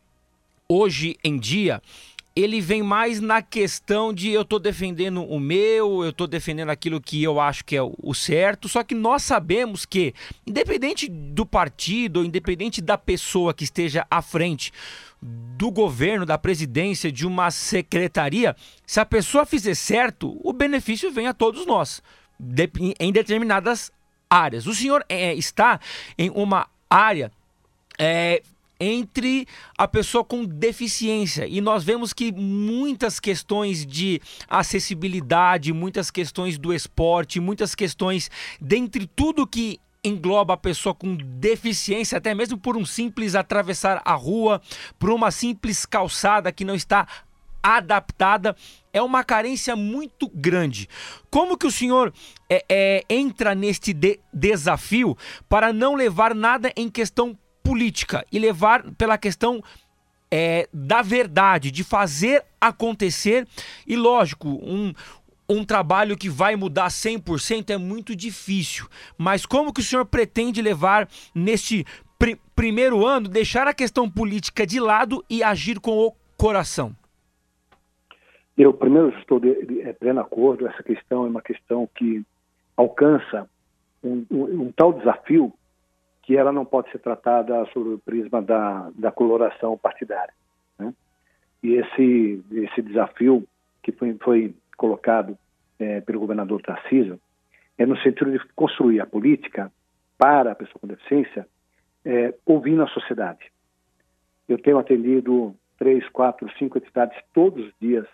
hoje 0.67 1.17
em 1.23 1.37
dia, 1.37 1.81
ele 2.35 2.59
vem 2.59 2.83
mais 2.83 3.21
na 3.21 3.41
questão 3.41 4.13
de 4.13 4.29
eu 4.29 4.41
estou 4.41 4.59
defendendo 4.59 5.23
o 5.23 5.39
meu, 5.39 6.03
eu 6.03 6.09
estou 6.09 6.27
defendendo 6.27 6.69
aquilo 6.69 6.99
que 6.99 7.23
eu 7.23 7.39
acho 7.39 7.63
que 7.63 7.77
é 7.77 7.81
o 7.81 8.13
certo, 8.13 8.67
só 8.67 8.83
que 8.83 8.93
nós 8.93 9.23
sabemos 9.23 9.85
que, 9.85 10.13
independente 10.45 11.07
do 11.07 11.45
partido, 11.45 12.25
independente 12.25 12.81
da 12.81 12.97
pessoa 12.97 13.53
que 13.53 13.63
esteja 13.63 14.05
à 14.11 14.21
frente 14.21 14.73
do 15.21 15.71
governo, 15.71 16.25
da 16.25 16.37
presidência, 16.37 17.09
de 17.09 17.25
uma 17.25 17.49
secretaria, 17.49 18.53
se 18.85 18.99
a 18.99 19.05
pessoa 19.05 19.45
fizer 19.45 19.73
certo, 19.73 20.37
o 20.43 20.51
benefício 20.51 21.11
vem 21.11 21.27
a 21.27 21.33
todos 21.33 21.65
nós, 21.65 22.03
em 22.99 23.13
determinadas 23.13 23.93
áreas. 24.29 24.67
O 24.67 24.75
senhor 24.75 25.05
é, 25.07 25.33
está 25.33 25.79
em 26.17 26.29
uma 26.29 26.67
área 26.89 27.31
é, 27.97 28.43
entre 28.79 29.47
a 29.77 29.87
pessoa 29.87 30.23
com 30.23 30.45
deficiência. 30.45 31.47
E 31.47 31.61
nós 31.61 31.83
vemos 31.83 32.13
que 32.13 32.31
muitas 32.31 33.19
questões 33.19 33.85
de 33.85 34.21
acessibilidade, 34.47 35.73
muitas 35.73 36.11
questões 36.11 36.57
do 36.57 36.73
esporte, 36.73 37.39
muitas 37.39 37.75
questões 37.75 38.29
dentre 38.59 39.07
tudo 39.07 39.47
que 39.47 39.79
engloba 40.03 40.53
a 40.53 40.57
pessoa 40.57 40.93
com 40.93 41.15
deficiência, 41.15 42.17
até 42.17 42.35
mesmo 42.35 42.57
por 42.57 42.77
um 42.77 42.85
simples 42.85 43.33
atravessar 43.33 44.01
a 44.05 44.13
rua, 44.13 44.61
por 44.99 45.09
uma 45.09 45.31
simples 45.31 45.85
calçada 45.85 46.51
que 46.51 46.63
não 46.63 46.75
está 46.75 47.07
adaptada, 47.63 48.55
é 48.93 49.01
uma 49.01 49.23
carência 49.23 49.75
muito 49.75 50.29
grande. 50.29 50.87
Como 51.31 51.57
que 51.57 51.65
o 51.65 51.71
senhor 51.71 52.13
é, 52.47 52.63
é, 52.69 53.03
entra 53.09 53.55
neste 53.55 53.91
de 53.91 54.19
desafio 54.31 55.17
para 55.49 55.73
não 55.73 55.95
levar 55.95 56.35
nada 56.35 56.71
em 56.77 56.87
questão 56.87 57.35
política 57.65 58.23
e 58.31 58.37
levar 58.37 58.83
pela 58.91 59.17
questão 59.17 59.61
é, 60.31 60.69
da 60.71 61.01
verdade, 61.01 61.71
de 61.71 61.83
fazer 61.83 62.43
acontecer. 62.61 63.47
E 63.87 63.95
lógico, 63.95 64.47
um, 64.47 64.93
um 65.49 65.65
trabalho 65.65 66.15
que 66.15 66.29
vai 66.29 66.55
mudar 66.55 66.87
100% 66.87 67.71
é 67.71 67.77
muito 67.77 68.15
difícil. 68.15 68.87
Mas 69.17 69.45
como 69.45 69.73
que 69.73 69.81
o 69.81 69.83
senhor 69.83 70.05
pretende 70.05 70.61
levar 70.61 71.09
neste 71.33 71.83
pr 72.19 72.37
primeiro 72.55 73.05
ano, 73.05 73.27
deixar 73.27 73.67
a 73.67 73.73
questão 73.73 74.09
política 74.09 74.65
de 74.65 74.79
lado 74.79 75.21
e 75.29 75.43
agir 75.43 75.79
com 75.79 75.91
o 75.91 76.13
coração? 76.37 76.95
Eu, 78.57 78.73
primeiro, 78.73 79.09
estou 79.19 79.41
de, 79.41 79.53
de, 79.65 79.83
de 79.83 79.93
pleno 79.93 80.21
acordo. 80.21 80.65
Essa 80.65 80.81
questão 80.81 81.25
é 81.25 81.29
uma 81.29 81.41
questão 81.41 81.89
que 81.93 82.23
alcança 82.77 83.49
um, 84.01 84.25
um, 84.31 84.43
um 84.61 84.71
tal 84.71 84.93
desafio 84.93 85.53
que 86.25 86.35
ela 86.35 86.51
não 86.51 86.65
pode 86.65 86.89
ser 86.91 86.99
tratada 86.99 87.65
sob 87.71 87.91
o 87.91 87.99
prisma 87.99 88.41
da, 88.41 88.89
da 88.95 89.11
coloração 89.11 89.77
partidária. 89.77 90.33
Né? 90.77 90.91
E 91.61 91.75
esse, 91.75 92.43
esse 92.51 92.81
desafio 92.81 93.47
que 93.83 93.91
foi, 93.91 94.15
foi 94.15 94.55
colocado 94.75 95.37
é, 95.79 96.01
pelo 96.01 96.19
governador 96.19 96.61
Tarcísio 96.63 97.19
é 97.77 97.85
no 97.85 97.95
sentido 97.97 98.31
de 98.31 98.39
construir 98.55 98.99
a 98.99 99.05
política 99.05 99.71
para 100.17 100.51
a 100.51 100.55
pessoa 100.55 100.79
com 100.79 100.87
deficiência, 100.87 101.47
é, 102.03 102.33
ouvindo 102.45 102.81
a 102.81 102.87
sociedade. 102.87 103.51
Eu 104.47 104.57
tenho 104.57 104.79
atendido 104.79 105.55
três, 105.77 106.07
quatro, 106.09 106.49
cinco 106.57 106.77
entidades 106.77 107.17
todos 107.33 107.67
os 107.67 107.73
dias 107.79 108.07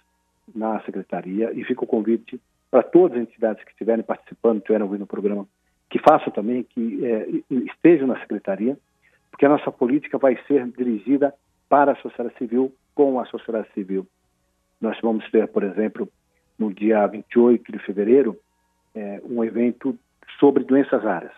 na 0.54 0.82
secretaria 0.82 1.52
e 1.54 1.64
fica 1.64 1.84
o 1.84 1.88
convite 1.88 2.42
para 2.70 2.84
todas 2.84 3.18
as 3.18 3.24
entidades 3.24 3.64
que 3.64 3.72
estiverem 3.72 4.04
participando, 4.04 4.58
estiverem 4.58 4.86
ouvindo 4.86 5.04
o 5.04 5.08
programa, 5.08 5.48
que 5.92 6.00
façam 6.00 6.32
também, 6.32 6.64
que 6.64 7.06
é, 7.06 8.06
na 8.06 8.18
secretaria, 8.22 8.78
porque 9.30 9.46
a 9.46 9.50
nossa 9.50 9.72
política 9.72 10.18
vai 10.18 10.40
ser 10.48 10.66
dirigida 10.72 11.34
para 11.68 11.92
a 11.92 11.96
sociedade 11.98 12.36
civil, 12.38 12.74
com 12.96 13.20
a 13.20 13.26
sociedade 13.26 13.68
civil. 13.74 14.08
Nós 14.80 14.98
vamos 15.02 15.30
ter, 15.30 15.48
por 15.50 15.64
exemplo, 15.64 16.08
no 16.58 16.74
dia 16.74 17.06
28 17.06 17.72
de 17.72 17.80
fevereiro, 17.80 18.38
é, 18.96 19.22
um 19.30 19.44
evento 19.44 19.98
sobre 20.40 20.64
doenças 20.64 21.04
raras, 21.04 21.34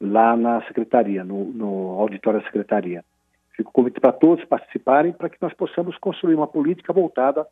lá 0.00 0.34
na 0.36 0.62
secretaria, 0.62 1.22
no, 1.22 1.44
no 1.44 2.00
auditório 2.00 2.40
da 2.40 2.46
secretaria. 2.46 3.04
Fico 3.54 3.72
convite 3.72 4.00
para 4.00 4.12
todos 4.12 4.44
participarem 4.46 5.12
para 5.12 5.28
que 5.28 5.36
nós 5.40 5.52
possamos 5.52 5.98
construir 5.98 6.34
uma 6.34 6.46
política 6.46 6.94
voltada 6.94 7.46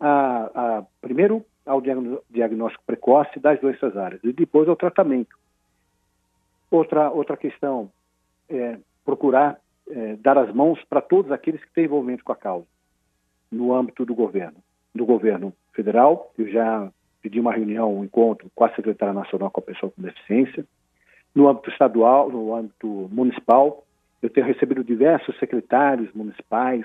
a, 0.00 0.78
a 0.78 0.84
primeiro 1.02 1.44
ao 1.66 1.82
diagnóstico 1.82 2.82
precoce 2.86 3.38
das 3.38 3.60
doenças 3.60 3.94
raras 3.94 4.20
e 4.24 4.32
depois 4.32 4.66
ao 4.68 4.76
tratamento. 4.76 5.36
Outra, 6.70 7.10
outra 7.10 7.36
questão 7.36 7.90
é 8.48 8.78
procurar 9.04 9.58
é, 9.90 10.16
dar 10.16 10.38
as 10.38 10.52
mãos 10.54 10.82
para 10.88 11.00
todos 11.00 11.32
aqueles 11.32 11.62
que 11.64 11.72
têm 11.72 11.84
envolvimento 11.84 12.24
com 12.24 12.32
a 12.32 12.36
causa, 12.36 12.66
no 13.50 13.74
âmbito 13.74 14.04
do 14.04 14.14
governo. 14.14 14.56
Do 14.94 15.04
governo 15.04 15.52
federal, 15.72 16.32
eu 16.38 16.48
já 16.48 16.90
pedi 17.20 17.40
uma 17.40 17.52
reunião, 17.52 17.98
um 17.98 18.04
encontro 18.04 18.50
com 18.54 18.64
a 18.64 18.74
secretária 18.74 19.12
nacional 19.12 19.50
com 19.50 19.60
a 19.60 19.64
pessoa 19.64 19.92
com 19.92 20.02
deficiência. 20.02 20.64
No 21.34 21.48
âmbito 21.48 21.70
estadual, 21.70 22.30
no 22.30 22.54
âmbito 22.54 22.86
municipal, 23.12 23.84
eu 24.22 24.30
tenho 24.30 24.46
recebido 24.46 24.82
diversos 24.84 25.36
secretários 25.38 26.12
municipais, 26.12 26.84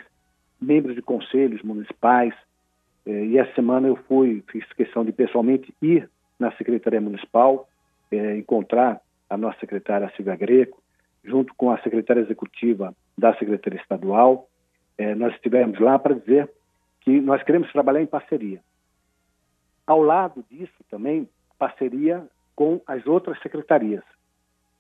membros 0.59 0.95
de 0.95 1.01
conselhos 1.01 1.61
municipais, 1.61 2.33
é, 3.05 3.25
e 3.25 3.37
essa 3.37 3.53
semana 3.53 3.87
eu 3.87 3.95
fui, 4.07 4.43
fiz 4.51 4.65
questão 4.73 5.05
de 5.05 5.11
pessoalmente 5.11 5.73
ir 5.81 6.09
na 6.39 6.51
Secretaria 6.53 6.99
Municipal, 6.99 7.67
é, 8.11 8.37
encontrar 8.37 8.99
a 9.35 9.37
nossa 9.37 9.59
secretária 9.59 10.11
Silvia 10.15 10.35
Greco, 10.35 10.81
junto 11.23 11.53
com 11.55 11.71
a 11.71 11.77
secretária 11.79 12.21
executiva 12.21 12.95
da 13.17 13.35
Secretaria 13.35 13.79
Estadual. 13.79 14.47
É, 14.97 15.13
nós 15.13 15.33
estivemos 15.33 15.79
lá 15.79 15.99
para 15.99 16.15
dizer 16.15 16.49
que 17.01 17.19
nós 17.21 17.43
queremos 17.43 17.71
trabalhar 17.71 18.01
em 18.01 18.07
parceria. 18.07 18.61
Ao 19.85 20.01
lado 20.01 20.43
disso 20.49 20.73
também, 20.89 21.29
parceria 21.59 22.25
com 22.55 22.81
as 22.87 23.05
outras 23.05 23.39
secretarias, 23.41 24.03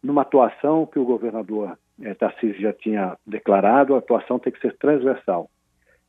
numa 0.01 0.21
atuação 0.21 0.85
que 0.85 0.97
o 0.97 1.05
governador 1.05 1.77
é, 2.01 2.13
Tarcísio 2.13 2.61
já 2.61 2.73
tinha 2.73 3.17
declarado, 3.25 3.95
a 3.95 3.99
atuação 3.99 4.39
tem 4.39 4.53
que 4.53 4.59
ser 4.59 4.75
transversal. 4.77 5.49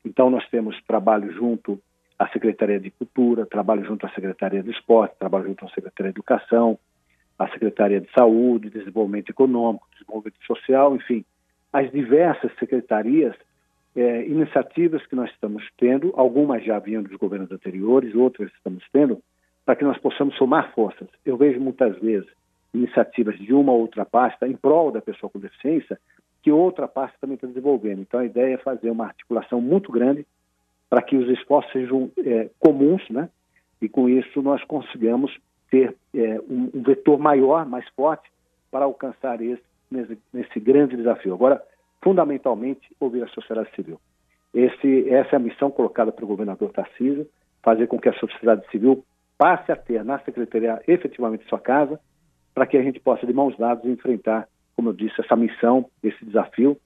Então, 0.05 0.31
nós 0.31 0.49
temos 0.49 0.81
trabalho 0.85 1.33
junto 1.33 1.81
à 2.19 2.29
Secretaria 2.29 2.79
de 2.79 2.91
Cultura, 2.91 3.45
trabalho 3.45 3.85
junto 3.85 4.07
à 4.07 4.11
Secretaria 4.11 4.63
de 4.63 4.71
Esporte, 4.71 5.17
trabalho 5.19 5.47
junto 5.47 5.65
à 5.65 5.69
Secretaria 5.71 6.13
de 6.13 6.19
Educação, 6.19 6.79
a 7.39 7.49
Secretaria 7.49 8.01
de 8.01 8.11
Saúde, 8.13 8.71
Desenvolvimento 8.71 9.31
Econômico, 9.31 9.89
Desenvolvimento 9.93 10.39
Social, 10.47 10.97
enfim, 10.97 11.25
as 11.73 11.91
diversas 11.91 12.51
secretarias, 12.59 13.35
é, 13.95 14.27
iniciativas 14.27 15.05
que 15.07 15.17
nós 15.17 15.31
estamos 15.31 15.65
tendo, 15.79 16.13
algumas 16.17 16.65
já 16.65 16.79
vinham 16.79 17.03
dos 17.03 17.17
governos 17.17 17.51
anteriores, 17.51 18.15
outras 18.15 18.51
estamos 18.53 18.85
tendo, 18.93 19.21
para 19.65 19.75
que 19.77 19.85
nós 19.85 19.99
possamos 19.99 20.37
somar 20.37 20.73
forças. 20.75 21.09
Eu 21.25 21.37
vejo 21.37 21.61
muitas 21.61 21.99
vezes 21.99 22.29
iniciativas 22.73 23.39
de 23.39 23.53
uma 23.53 23.73
ou 23.73 23.81
outra 23.81 24.05
pasta 24.05 24.47
em 24.47 24.55
prol 24.55 24.93
da 24.93 25.01
pessoa 25.01 25.31
com 25.31 25.39
deficiência, 25.39 25.99
que 26.43 26.53
outra 26.53 26.87
pasta 26.87 27.17
também 27.21 27.35
está 27.35 27.47
desenvolvendo. 27.47 28.01
Então, 28.01 28.21
a 28.21 28.25
ideia 28.25 28.55
é 28.55 28.59
fazer 28.59 28.91
uma 28.91 29.07
articulação 29.07 29.61
muito 29.61 29.91
grande 29.91 30.27
para 30.89 31.03
que 31.03 31.17
os 31.17 31.29
esforços 31.31 31.73
sejam 31.73 32.11
é, 32.19 32.49
comuns, 32.61 33.03
né? 33.11 33.29
E 33.83 33.89
com 33.89 34.09
isso 34.09 34.41
nós 34.41 34.63
consigamos 34.65 35.37
ter 35.71 35.97
é, 36.15 36.41
um, 36.49 36.71
um, 36.75 36.83
vetor 36.83 37.19
maior, 37.19 37.67
mais 37.67 37.87
forte, 37.91 38.31
para 38.71 38.85
alcançar 38.85 39.41
esse, 39.41 39.63
nesse, 39.91 40.19
nesse, 40.33 40.61
grande 40.61 40.97
desafio. 40.97 41.35
Agora, 41.35 41.63
fundamentalmente, 42.03 42.89
ouvir 43.01 43.23
a 43.23 43.29
sociedade 43.29 43.71
civil. 43.75 44.01
Esse, 44.55 45.09
essa 45.11 45.35
é 45.35 45.37
a 45.37 45.41
missão 45.41 45.71
colocada 45.71 46.13
pelo 46.13 46.29
governador 46.29 46.73
Tarcísio, 46.73 47.29
fazer 47.63 47.87
com 47.89 47.99
que 47.99 48.09
a 48.09 48.15
sociedade 48.15 48.69
civil 48.71 49.05
passe 49.37 49.71
a 49.71 49.77
ter 49.77 50.05
na 50.05 50.19
secretaria 50.21 50.81
efetivamente 50.87 51.49
sua 51.49 51.59
casa, 51.59 52.01
para 52.55 52.67
que 52.67 52.77
a 52.77 52.83
gente 52.83 53.01
possa, 53.01 53.27
de 53.27 53.33
mãos 53.33 53.57
dadas, 53.59 53.85
enfrentar, 53.85 54.49
como 54.75 54.89
eu 54.89 54.93
disse, 54.93 55.21
essa 55.21 55.37
missão, 55.37 55.91
esse 56.03 56.25
desafio, 56.25 56.77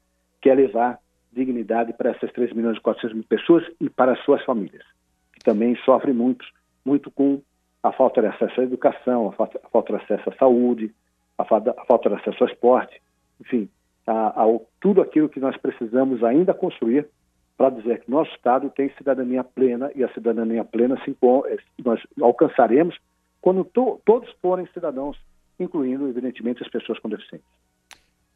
que 0.41 0.51
é 0.51 0.55
levar 0.55 0.99
dignidade 1.33 1.93
para 1.93 2.11
essas 2.11 2.33
3 2.33 2.53
milhões 2.53 2.77
e 2.77 2.81
400 2.81 3.15
mil 3.15 3.25
pessoas 3.25 3.65
e 3.81 3.89
para 3.89 4.13
as 4.13 4.25
suas 4.25 4.43
famílias, 4.45 4.85
que 5.33 5.45
também 5.45 5.77
sofrem 5.85 6.15
muito, 6.15 6.45
muito 6.85 7.11
com 7.11 7.41
a 7.83 7.93
falta 7.93 8.21
de 8.21 8.29
acesso 8.29 8.61
à 8.61 8.65
educação, 8.65 9.29
a 9.29 9.33
falta, 9.33 9.61
a 9.63 9.69
falta 9.69 9.97
de 9.97 10.03
acesso 10.03 10.31
à 10.31 10.35
saúde, 10.35 10.95
a 11.39 11.45
falta, 11.45 11.75
a 11.77 11.85
falta 11.85 12.09
de 12.09 12.15
acesso 12.17 12.45
ao 12.45 12.51
esporte, 12.51 13.01
enfim, 13.41 13.69
a, 14.07 14.43
a, 14.43 14.59
tudo 14.81 15.01
aquilo 15.01 15.29
que 15.29 15.41
nós 15.41 15.57
precisamos 15.57 16.23
ainda 16.23 16.53
construir 16.53 17.09
para 17.57 17.71
dizer 17.71 18.01
que 18.01 18.11
nosso 18.11 18.31
Estado 18.33 18.71
tem 18.71 18.91
cidadania 18.97 19.45
plena 19.45 19.91
e 19.95 20.03
a 20.03 20.13
cidadania 20.13 20.65
plena 20.65 20.99
se, 21.05 21.11
eh, 21.11 21.59
nós 21.85 22.01
alcançaremos 22.21 22.99
quando 23.41 23.65
to, 23.65 24.01
todos 24.05 24.31
forem 24.41 24.67
cidadãos, 24.73 25.19
incluindo, 25.59 26.09
evidentemente, 26.09 26.63
as 26.63 26.71
pessoas 26.71 26.99
com 26.99 27.09
deficiência. 27.09 27.47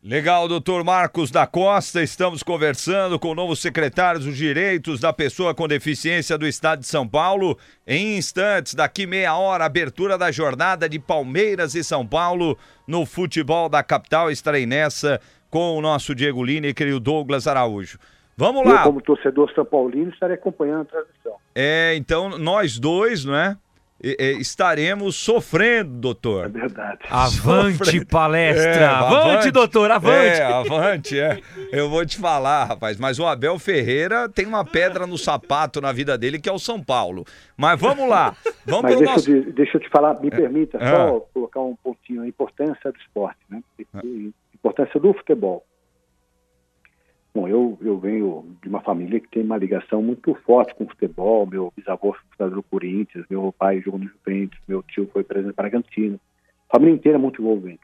Legal, 0.07 0.47
doutor 0.47 0.85
Marcos 0.85 1.31
da 1.31 1.47
Costa. 1.47 2.03
Estamos 2.03 2.43
conversando 2.43 3.19
com 3.19 3.29
o 3.29 3.35
novo 3.35 3.57
secretário 3.57 4.21
dos 4.21 4.37
Direitos 4.37 5.01
da 5.01 5.15
Pessoa 5.15 5.55
com 5.55 5.67
Deficiência 5.67 6.37
do 6.37 6.47
Estado 6.47 6.81
de 6.81 6.87
São 6.87 7.09
Paulo. 7.09 7.57
Em 7.87 8.19
instantes, 8.19 8.75
daqui 8.75 9.07
meia 9.07 9.35
hora, 9.35 9.65
abertura 9.65 10.19
da 10.19 10.31
jornada 10.31 10.91
de 10.91 10.99
Palmeiras 10.99 11.75
e 11.75 11.83
São 11.83 12.07
Paulo 12.07 12.59
no 12.87 13.07
futebol 13.07 13.67
da 13.67 13.83
capital. 13.83 14.31
Estarei 14.31 14.67
nessa 14.67 15.19
com 15.49 15.75
o 15.75 15.81
nosso 15.81 16.15
Diego 16.15 16.45
Lineker 16.45 16.87
e 16.87 16.93
o 16.93 17.01
Douglas 17.01 17.47
Araújo. 17.47 17.99
Vamos 18.37 18.63
lá. 18.67 18.81
Eu, 18.81 18.85
como 18.85 19.01
torcedor 19.01 19.51
São 19.55 19.65
Paulino, 19.65 20.11
estarei 20.11 20.35
acompanhando 20.35 20.83
a 20.83 20.85
transmissão. 20.85 21.37
É, 21.55 21.95
então 21.97 22.37
nós 22.37 22.79
dois, 22.79 23.25
não 23.25 23.35
é? 23.35 23.57
Estaremos 24.41 25.17
sofrendo, 25.17 25.91
doutor. 25.99 26.47
É 26.47 26.49
verdade. 26.49 26.99
Avante 27.11 27.79
sofrendo. 27.79 28.07
palestra! 28.07 28.71
É, 28.71 28.85
avante, 28.85 29.29
avante, 29.29 29.51
doutor, 29.51 29.91
avante! 29.91 30.41
É, 30.41 30.45
avante, 30.45 31.19
é. 31.19 31.41
Eu 31.73 31.89
vou 31.89 32.05
te 32.05 32.19
falar, 32.19 32.65
rapaz, 32.65 32.99
mas 32.99 33.19
o 33.19 33.27
Abel 33.27 33.59
Ferreira 33.59 34.29
tem 34.29 34.47
uma 34.47 34.65
pedra 34.65 35.07
no 35.07 35.17
sapato 35.17 35.81
na 35.81 35.93
vida 35.93 36.19
dele 36.19 36.39
que 36.39 36.49
é 36.49 36.53
o 36.53 36.59
São 36.59 36.83
Paulo. 36.83 37.25
Mas 37.57 37.81
vamos 37.81 38.09
lá. 38.09 38.37
Vamos 38.67 38.83
mas 38.83 38.99
deixa, 38.99 39.13
nosso... 39.13 39.31
eu, 39.31 39.53
deixa 39.53 39.77
eu 39.77 39.81
te 39.81 39.89
falar, 39.89 40.21
me 40.21 40.29
é. 40.29 40.31
permita 40.31 40.79
é. 40.79 40.91
só 40.91 41.21
colocar 41.33 41.61
um 41.61 41.77
pontinho, 41.77 42.23
a 42.23 42.29
importância 42.29 42.93
do 42.93 42.99
esporte, 42.99 43.41
né? 43.49 43.63
A 43.95 44.01
importância 44.55 45.01
do 45.01 45.15
futebol. 45.15 45.65
Bom, 47.35 47.49
eu, 47.49 47.77
eu 47.81 47.99
venho 47.99 48.47
de 48.63 48.69
uma 48.69 48.81
família 48.81 49.19
que 49.19 49.29
tem 49.29 49.43
uma 49.43 49.57
ligação 49.57 50.01
muito 50.01 50.33
forte 50.47 50.73
com 50.77 50.85
o 50.85 50.89
futebol. 50.89 51.45
Meu 51.45 51.73
bisavô 51.77 52.13
foi 52.13 52.23
fundador 52.31 52.55
do 52.55 52.63
Corinthians, 52.63 53.27
meu 53.29 53.53
pai 53.59 53.81
jogou 53.81 53.99
no 53.99 54.07
Juventus, 54.07 54.57
meu 54.69 54.85
tio 54.85 55.11
foi 55.13 55.25
presidente 55.25 55.53
do 55.53 55.57
Bragantino. 55.57 56.21
A 56.71 56.77
família 56.77 56.95
inteira 56.95 57.19
é 57.19 57.21
muito 57.21 57.43
envolvente. 57.43 57.81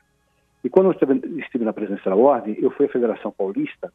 E 0.63 0.71
quando 0.71 0.87
eu 0.87 0.93
estive, 0.93 1.41
estive 1.41 1.65
na 1.65 1.73
presença 1.73 2.09
da 2.09 2.15
Ordem, 2.15 2.57
eu 2.61 2.71
fui 2.71 2.87
à 2.87 2.89
Federação 2.89 3.33
Paulista 3.33 3.93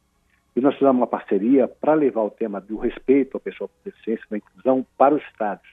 e 0.58 0.60
nós 0.60 0.74
fizemos 0.74 0.98
uma 0.98 1.08
parceria 1.08 1.70
para 1.70 1.94
levar 1.94 2.24
o 2.24 2.30
tema 2.30 2.60
do 2.60 2.78
respeito 2.78 3.38
à 3.38 3.40
pessoa 3.40 3.70
com 3.70 3.90
deficiência, 3.90 4.26
da 4.30 4.38
inclusão, 4.38 4.86
para 4.98 5.16
os 5.16 5.24
estados. 5.24 5.68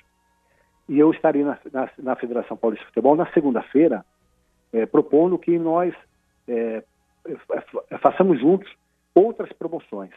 E 0.89 0.97
eu 0.97 1.11
estaria 1.11 1.45
na, 1.45 1.59
na, 1.73 1.91
na 1.99 2.15
Federação 2.15 2.57
Paulista 2.57 2.85
de 2.85 2.91
Futebol 2.91 3.17
na 3.17 3.27
segunda-feira, 3.33 4.05
é, 4.73 4.87
propondo 4.87 5.37
que 5.39 5.59
nós 5.59 5.93
é, 6.47 6.85
façamos 8.01 8.41
juntos 8.41 8.71
outras 9.15 9.53
promoções 9.53 10.11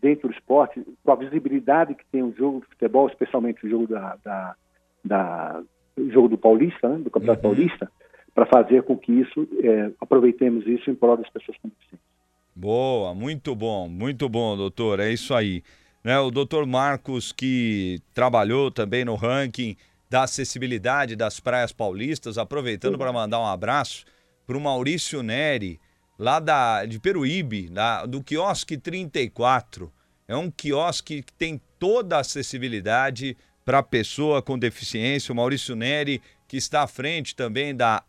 dentro 0.00 0.28
do 0.28 0.34
esporte, 0.34 0.82
com 1.04 1.12
a 1.12 1.16
visibilidade 1.16 1.94
que 1.94 2.04
tem 2.10 2.22
o 2.22 2.34
jogo 2.36 2.60
de 2.60 2.66
futebol, 2.66 3.06
especialmente 3.08 3.64
o 3.64 3.70
jogo 3.70 3.86
da, 3.86 4.16
da, 4.24 4.56
da 5.04 5.62
jogo 6.08 6.28
do 6.28 6.36
Paulista, 6.36 6.88
né, 6.88 6.98
do 6.98 7.10
Campeonato 7.10 7.46
uhum. 7.46 7.54
Paulista, 7.54 7.90
para 8.34 8.46
fazer 8.46 8.82
com 8.82 8.96
que 8.96 9.12
isso 9.12 9.46
é, 9.62 9.92
aproveitemos 10.00 10.66
isso 10.66 10.90
em 10.90 10.94
prol 10.94 11.16
das 11.16 11.28
pessoas 11.30 11.56
com 11.58 11.68
deficiência. 11.68 12.12
Boa, 12.54 13.14
muito 13.14 13.54
bom, 13.54 13.88
muito 13.88 14.28
bom, 14.28 14.56
doutor. 14.56 15.00
É 15.00 15.10
isso 15.10 15.34
aí. 15.34 15.62
Né, 16.02 16.18
o 16.18 16.30
doutor 16.30 16.66
Marcos, 16.66 17.30
que 17.30 18.00
trabalhou 18.12 18.70
também 18.70 19.04
no 19.04 19.14
ranking 19.14 19.76
da 20.10 20.24
acessibilidade 20.24 21.14
das 21.14 21.38
praias 21.38 21.72
paulistas, 21.72 22.36
aproveitando 22.36 22.98
para 22.98 23.12
mandar 23.12 23.40
um 23.40 23.46
abraço 23.46 24.04
para 24.46 24.56
o 24.56 24.60
Maurício 24.60 25.22
Neri, 25.22 25.80
lá 26.18 26.38
da, 26.38 26.84
de 26.84 26.98
Peruíbe, 26.98 27.68
da, 27.68 28.06
do 28.06 28.22
quiosque 28.22 28.76
34. 28.76 29.92
É 30.26 30.36
um 30.36 30.50
quiosque 30.50 31.22
que 31.22 31.32
tem 31.32 31.60
toda 31.78 32.16
a 32.16 32.20
acessibilidade 32.20 33.36
para 33.64 33.78
a 33.78 33.82
pessoa 33.82 34.42
com 34.42 34.58
deficiência. 34.58 35.32
O 35.32 35.36
Maurício 35.36 35.74
Neri, 35.74 36.22
que 36.46 36.56
está 36.56 36.82
à 36.82 36.86
frente 36.86 37.34
também 37.34 37.74
da 37.74 38.02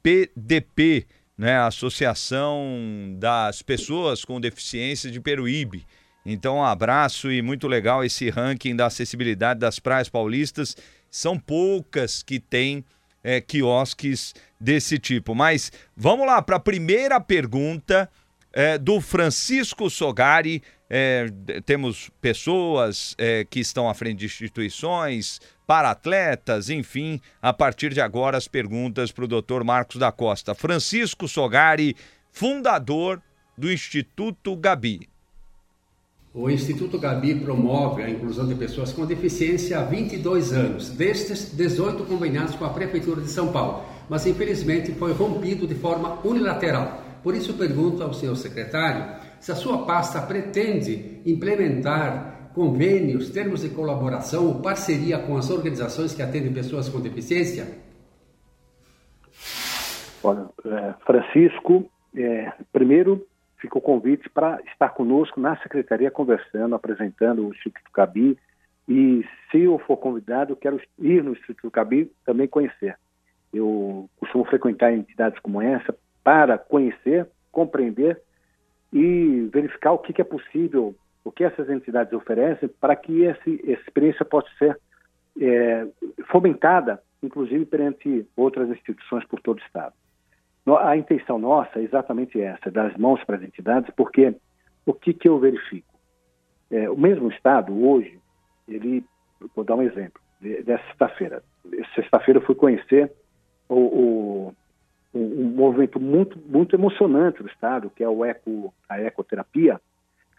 AAPDP, 0.00 1.06
né, 1.36 1.58
Associação 1.58 3.14
das 3.18 3.60
Pessoas 3.62 4.24
com 4.24 4.40
Deficiência 4.40 5.10
de 5.10 5.20
Peruíbe. 5.20 5.84
Então, 6.24 6.56
um 6.56 6.64
abraço 6.64 7.30
e 7.30 7.40
muito 7.40 7.68
legal 7.68 8.04
esse 8.04 8.30
ranking 8.30 8.74
da 8.74 8.86
acessibilidade 8.86 9.60
das 9.60 9.78
praias 9.78 10.08
paulistas. 10.08 10.76
São 11.08 11.38
poucas 11.38 12.22
que 12.22 12.40
têm 12.40 12.84
é, 13.26 13.40
quiosques 13.40 14.32
desse 14.60 15.00
tipo. 15.00 15.34
Mas 15.34 15.72
vamos 15.96 16.24
lá 16.24 16.40
para 16.40 16.56
a 16.56 16.60
primeira 16.60 17.20
pergunta 17.20 18.08
é, 18.52 18.78
do 18.78 19.00
Francisco 19.00 19.90
Sogari. 19.90 20.62
É, 20.88 21.26
temos 21.64 22.08
pessoas 22.20 23.16
é, 23.18 23.44
que 23.44 23.58
estão 23.58 23.88
à 23.88 23.94
frente 23.94 24.20
de 24.20 24.26
instituições, 24.26 25.40
para 25.66 25.90
atletas, 25.90 26.70
enfim. 26.70 27.20
A 27.42 27.52
partir 27.52 27.92
de 27.92 28.00
agora, 28.00 28.38
as 28.38 28.46
perguntas 28.46 29.10
para 29.10 29.24
o 29.24 29.28
doutor 29.28 29.64
Marcos 29.64 29.96
da 29.96 30.12
Costa. 30.12 30.54
Francisco 30.54 31.26
Sogari, 31.26 31.96
fundador 32.30 33.20
do 33.58 33.72
Instituto 33.72 34.54
Gabi. 34.54 35.08
O 36.38 36.50
Instituto 36.50 36.98
Gabi 36.98 37.34
promove 37.36 38.02
a 38.02 38.10
inclusão 38.10 38.46
de 38.46 38.54
pessoas 38.54 38.92
com 38.92 39.06
deficiência 39.06 39.78
há 39.78 39.84
22 39.84 40.52
anos, 40.52 40.90
destes 40.90 41.56
18 41.56 42.04
conveniados 42.04 42.54
com 42.54 42.66
a 42.66 42.68
Prefeitura 42.68 43.22
de 43.22 43.30
São 43.30 43.50
Paulo, 43.50 43.84
mas 44.06 44.26
infelizmente 44.26 44.92
foi 44.92 45.14
rompido 45.14 45.66
de 45.66 45.74
forma 45.74 46.18
unilateral. 46.22 47.00
Por 47.22 47.34
isso 47.34 47.54
pergunto 47.54 48.02
ao 48.02 48.12
senhor 48.12 48.36
secretário 48.36 49.16
se 49.40 49.50
a 49.50 49.54
sua 49.54 49.86
pasta 49.86 50.20
pretende 50.20 51.22
implementar 51.24 52.50
convênios, 52.52 53.30
termos 53.30 53.62
de 53.62 53.70
colaboração 53.70 54.46
ou 54.46 54.60
parceria 54.60 55.18
com 55.18 55.38
as 55.38 55.48
organizações 55.48 56.12
que 56.12 56.20
atendem 56.20 56.52
pessoas 56.52 56.86
com 56.86 57.00
deficiência? 57.00 57.66
Olha, 60.22 60.50
é, 60.66 60.94
Francisco, 61.02 61.90
é, 62.14 62.52
primeiro 62.70 63.26
fica 63.66 63.78
o 63.78 63.82
convite 63.82 64.30
para 64.30 64.60
estar 64.70 64.90
conosco 64.90 65.40
na 65.40 65.56
secretaria 65.56 66.10
conversando, 66.10 66.74
apresentando 66.74 67.46
o 67.46 67.50
Instituto 67.50 67.90
Cabi. 67.92 68.38
E 68.88 69.24
se 69.50 69.62
eu 69.62 69.78
for 69.80 69.96
convidado, 69.96 70.52
eu 70.52 70.56
quero 70.56 70.80
ir 70.98 71.22
no 71.22 71.32
Instituto 71.32 71.70
Cabi 71.70 72.10
também 72.24 72.46
conhecer. 72.46 72.96
Eu 73.52 74.08
costumo 74.20 74.44
frequentar 74.44 74.92
entidades 74.92 75.38
como 75.40 75.60
essa 75.60 75.94
para 76.22 76.56
conhecer, 76.56 77.28
compreender 77.50 78.20
e 78.92 79.48
verificar 79.52 79.92
o 79.92 79.98
que, 79.98 80.20
é 80.20 80.24
possível, 80.24 80.94
o 81.24 81.32
que 81.32 81.42
essas 81.42 81.68
entidades 81.68 82.12
oferecem 82.12 82.68
para 82.68 82.94
que 82.94 83.26
essa 83.26 83.50
experiência 83.50 84.24
possa 84.24 84.48
ser 84.58 84.78
é, 85.40 85.86
fomentada, 86.30 87.02
inclusive 87.20 87.64
perante 87.64 88.26
outras 88.36 88.68
instituições 88.70 89.24
por 89.26 89.40
todo 89.40 89.58
o 89.58 89.62
Estado. 89.62 89.94
A 90.66 90.96
intenção 90.96 91.38
nossa 91.38 91.78
é 91.78 91.82
exatamente 91.82 92.40
essa, 92.40 92.70
das 92.70 92.96
mãos 92.96 93.22
para 93.22 93.36
as 93.36 93.42
entidades, 93.42 93.92
porque 93.94 94.34
o 94.84 94.92
que, 94.92 95.14
que 95.14 95.28
eu 95.28 95.38
verifico? 95.38 95.94
É, 96.70 96.90
o 96.90 96.96
mesmo 96.96 97.28
Estado, 97.28 97.72
hoje, 97.86 98.18
ele, 98.66 99.04
vou 99.54 99.64
dar 99.64 99.76
um 99.76 99.82
exemplo, 99.82 100.20
dessa 100.40 100.84
sexta-feira. 100.88 101.42
Sexta-feira 101.94 102.40
eu 102.40 102.44
fui 102.44 102.56
conhecer 102.56 103.12
o, 103.68 103.74
o, 103.74 104.54
um, 105.14 105.44
movimento 105.54 106.00
muito, 106.00 106.36
muito 106.46 106.74
emocionante 106.74 107.42
do 107.42 107.48
Estado, 107.48 107.90
que 107.90 108.02
é 108.02 108.08
o 108.08 108.24
eco, 108.24 108.74
a 108.88 109.00
ecoterapia, 109.00 109.80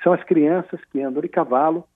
são 0.04 0.12
as 0.12 0.24
crianças 0.24 0.84
que 0.92 1.02
andam 1.02 1.22
de 1.22 1.30
cavalo, 1.30 1.88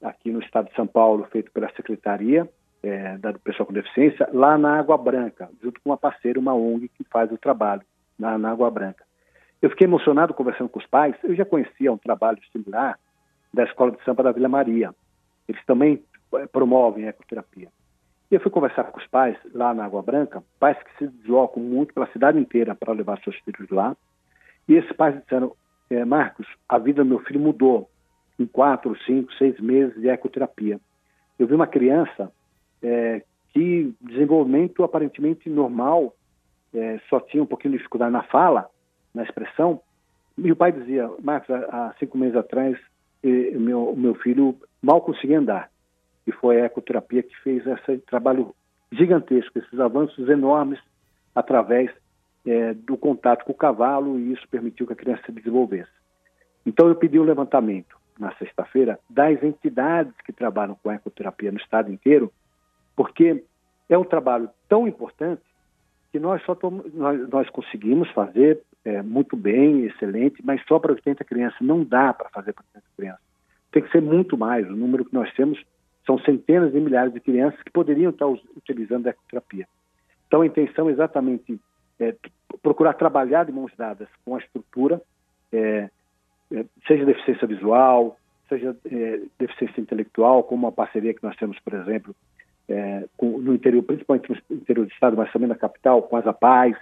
aqui 0.00 0.30
no 0.30 0.40
Estado 0.40 0.68
de 0.68 0.76
São 0.76 0.86
Paulo, 0.86 1.26
feito 1.30 1.50
pela 1.50 1.68
Secretaria 1.74 2.48
é, 2.82 3.18
da 3.18 3.32
Pessoa 3.34 3.66
com 3.66 3.72
Deficiência, 3.72 4.28
lá 4.32 4.56
na 4.56 4.78
Água 4.78 4.96
Branca, 4.96 5.48
junto 5.62 5.80
com 5.80 5.90
uma 5.90 5.96
parceira, 5.96 6.38
uma 6.38 6.54
ONG 6.54 6.88
que 6.88 7.04
faz 7.04 7.30
o 7.30 7.38
trabalho 7.38 7.82
na, 8.18 8.38
na 8.38 8.50
Água 8.50 8.70
Branca. 8.70 9.04
Eu 9.60 9.70
fiquei 9.70 9.86
emocionado 9.86 10.32
conversando 10.32 10.70
com 10.70 10.78
os 10.78 10.86
pais. 10.86 11.14
Eu 11.22 11.34
já 11.34 11.44
conhecia 11.44 11.92
um 11.92 11.98
trabalho 11.98 12.38
similar 12.50 12.98
da 13.52 13.64
Escola 13.64 13.90
de 13.92 14.02
Samba 14.04 14.22
da 14.22 14.32
Vila 14.32 14.48
Maria. 14.48 14.94
Eles 15.46 15.62
também 15.66 16.02
é, 16.34 16.46
promovem 16.46 17.06
ecoterapia. 17.06 17.68
E 18.30 18.34
eu 18.34 18.40
fui 18.40 18.50
conversar 18.50 18.84
com 18.84 18.98
os 18.98 19.06
pais 19.08 19.36
lá 19.52 19.74
na 19.74 19.84
Água 19.84 20.02
Branca, 20.02 20.42
pais 20.58 20.78
que 20.82 20.96
se 20.98 21.06
deslocam 21.08 21.62
muito 21.62 21.92
pela 21.92 22.10
cidade 22.12 22.38
inteira 22.38 22.74
para 22.74 22.92
levar 22.92 23.20
seus 23.20 23.36
filhos 23.40 23.68
lá. 23.70 23.94
E 24.68 24.74
esses 24.74 24.92
pais 24.92 25.20
disseram: 25.20 25.52
é, 25.90 26.04
Marcos, 26.04 26.46
a 26.68 26.78
vida 26.78 27.02
do 27.02 27.08
meu 27.08 27.18
filho 27.20 27.40
mudou 27.40 27.90
em 28.38 28.46
quatro, 28.46 28.96
cinco, 29.04 29.32
seis 29.34 29.58
meses 29.60 30.00
de 30.00 30.08
ecoterapia. 30.08 30.80
Eu 31.38 31.46
vi 31.46 31.54
uma 31.54 31.66
criança 31.66 32.32
é, 32.82 33.22
que 33.52 33.94
desenvolvimento 34.00 34.82
aparentemente 34.82 35.48
normal, 35.48 36.14
é, 36.74 37.00
só 37.08 37.20
tinha 37.20 37.42
um 37.42 37.46
pouquinho 37.46 37.72
de 37.72 37.78
dificuldade 37.78 38.12
na 38.12 38.22
fala, 38.24 38.68
na 39.14 39.22
expressão, 39.22 39.80
e 40.38 40.50
o 40.50 40.56
pai 40.56 40.72
dizia, 40.72 41.10
Marcos, 41.22 41.50
há 41.50 41.94
cinco 41.98 42.16
meses 42.16 42.36
atrás, 42.36 42.78
meu, 43.22 43.94
meu 43.94 44.14
filho 44.14 44.56
mal 44.80 45.02
conseguia 45.02 45.38
andar. 45.38 45.70
E 46.26 46.32
foi 46.32 46.60
a 46.60 46.64
ecoterapia 46.64 47.22
que 47.22 47.36
fez 47.42 47.66
esse 47.66 47.98
trabalho 47.98 48.54
gigantesco, 48.90 49.58
esses 49.58 49.78
avanços 49.78 50.28
enormes 50.28 50.78
através 51.34 51.90
é, 52.46 52.72
do 52.72 52.96
contato 52.96 53.44
com 53.44 53.52
o 53.52 53.56
cavalo, 53.56 54.18
e 54.18 54.32
isso 54.32 54.48
permitiu 54.48 54.86
que 54.86 54.92
a 54.92 54.96
criança 54.96 55.22
se 55.26 55.32
desenvolvesse. 55.32 55.90
Então 56.64 56.88
eu 56.88 56.94
pedi 56.94 57.18
um 57.18 57.24
levantamento 57.24 57.96
na 58.18 58.34
sexta-feira 58.36 58.98
das 59.08 59.42
entidades 59.42 60.14
que 60.24 60.32
trabalham 60.32 60.76
com 60.82 60.90
ecoterapia 60.90 61.52
no 61.52 61.58
estado 61.58 61.92
inteiro 61.92 62.32
porque 63.20 63.44
é 63.90 63.98
um 63.98 64.04
trabalho 64.04 64.48
tão 64.66 64.88
importante 64.88 65.42
que 66.10 66.18
nós 66.18 66.42
só 66.44 66.56
nós, 66.94 67.28
nós 67.28 67.50
conseguimos 67.50 68.10
fazer 68.12 68.62
é, 68.82 69.02
muito 69.02 69.36
bem, 69.36 69.84
excelente, 69.84 70.42
mas 70.42 70.64
só 70.66 70.78
para 70.78 70.92
80 70.92 71.22
crianças. 71.24 71.60
Não 71.60 71.84
dá 71.84 72.14
para 72.14 72.30
fazer 72.30 72.54
para 72.54 72.64
80 72.74 72.86
crianças. 72.96 73.22
Tem 73.70 73.82
que 73.82 73.90
ser 73.90 74.00
muito 74.00 74.38
mais. 74.38 74.66
O 74.66 74.74
número 74.74 75.04
que 75.04 75.12
nós 75.12 75.30
temos 75.34 75.62
são 76.06 76.18
centenas 76.20 76.72
de 76.72 76.80
milhares 76.80 77.12
de 77.12 77.20
crianças 77.20 77.62
que 77.62 77.70
poderiam 77.70 78.10
estar 78.10 78.26
utilizando 78.26 79.06
a 79.06 79.10
ecoterapia. 79.10 79.68
Então, 80.26 80.40
a 80.40 80.46
intenção 80.46 80.88
é 80.88 80.92
exatamente 80.92 81.60
é, 82.00 82.14
procurar 82.62 82.94
trabalhar 82.94 83.44
de 83.44 83.52
mãos 83.52 83.72
dadas 83.76 84.08
com 84.24 84.34
a 84.34 84.38
estrutura, 84.38 85.00
é, 85.52 85.90
é, 86.52 86.64
seja 86.86 87.04
deficiência 87.04 87.46
visual, 87.46 88.16
seja 88.48 88.74
é, 88.90 89.20
deficiência 89.38 89.80
intelectual, 89.80 90.42
como 90.42 90.66
uma 90.66 90.72
parceria 90.72 91.12
que 91.12 91.22
nós 91.22 91.36
temos, 91.36 91.58
por 91.60 91.74
exemplo, 91.74 92.14
é, 92.70 93.04
com, 93.16 93.38
no 93.38 93.54
interior, 93.54 93.82
principalmente 93.82 94.30
no 94.30 94.56
interior 94.56 94.86
do 94.86 94.92
estado, 94.92 95.16
mas 95.16 95.32
também 95.32 95.48
na 95.48 95.54
capital, 95.54 96.02
com 96.02 96.16
as 96.16 96.26
APAES, 96.26 96.76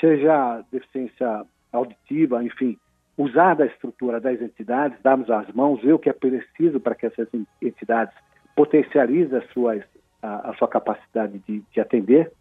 seja 0.00 0.64
deficiência 0.72 1.44
auditiva, 1.72 2.42
enfim, 2.42 2.78
usar 3.16 3.54
da 3.54 3.66
estrutura 3.66 4.20
das 4.20 4.40
entidades, 4.40 5.00
darmos 5.02 5.30
as 5.30 5.48
mãos, 5.52 5.82
ver 5.82 5.92
o 5.92 5.98
que 5.98 6.08
é 6.08 6.12
preciso 6.12 6.80
para 6.80 6.94
que 6.94 7.06
essas 7.06 7.28
entidades 7.60 8.14
potencializem 8.54 9.38
as 9.38 9.48
suas, 9.50 9.82
a, 10.22 10.50
a 10.50 10.54
sua 10.54 10.68
capacidade 10.68 11.38
de, 11.40 11.62
de 11.72 11.80
atender, 11.80 12.32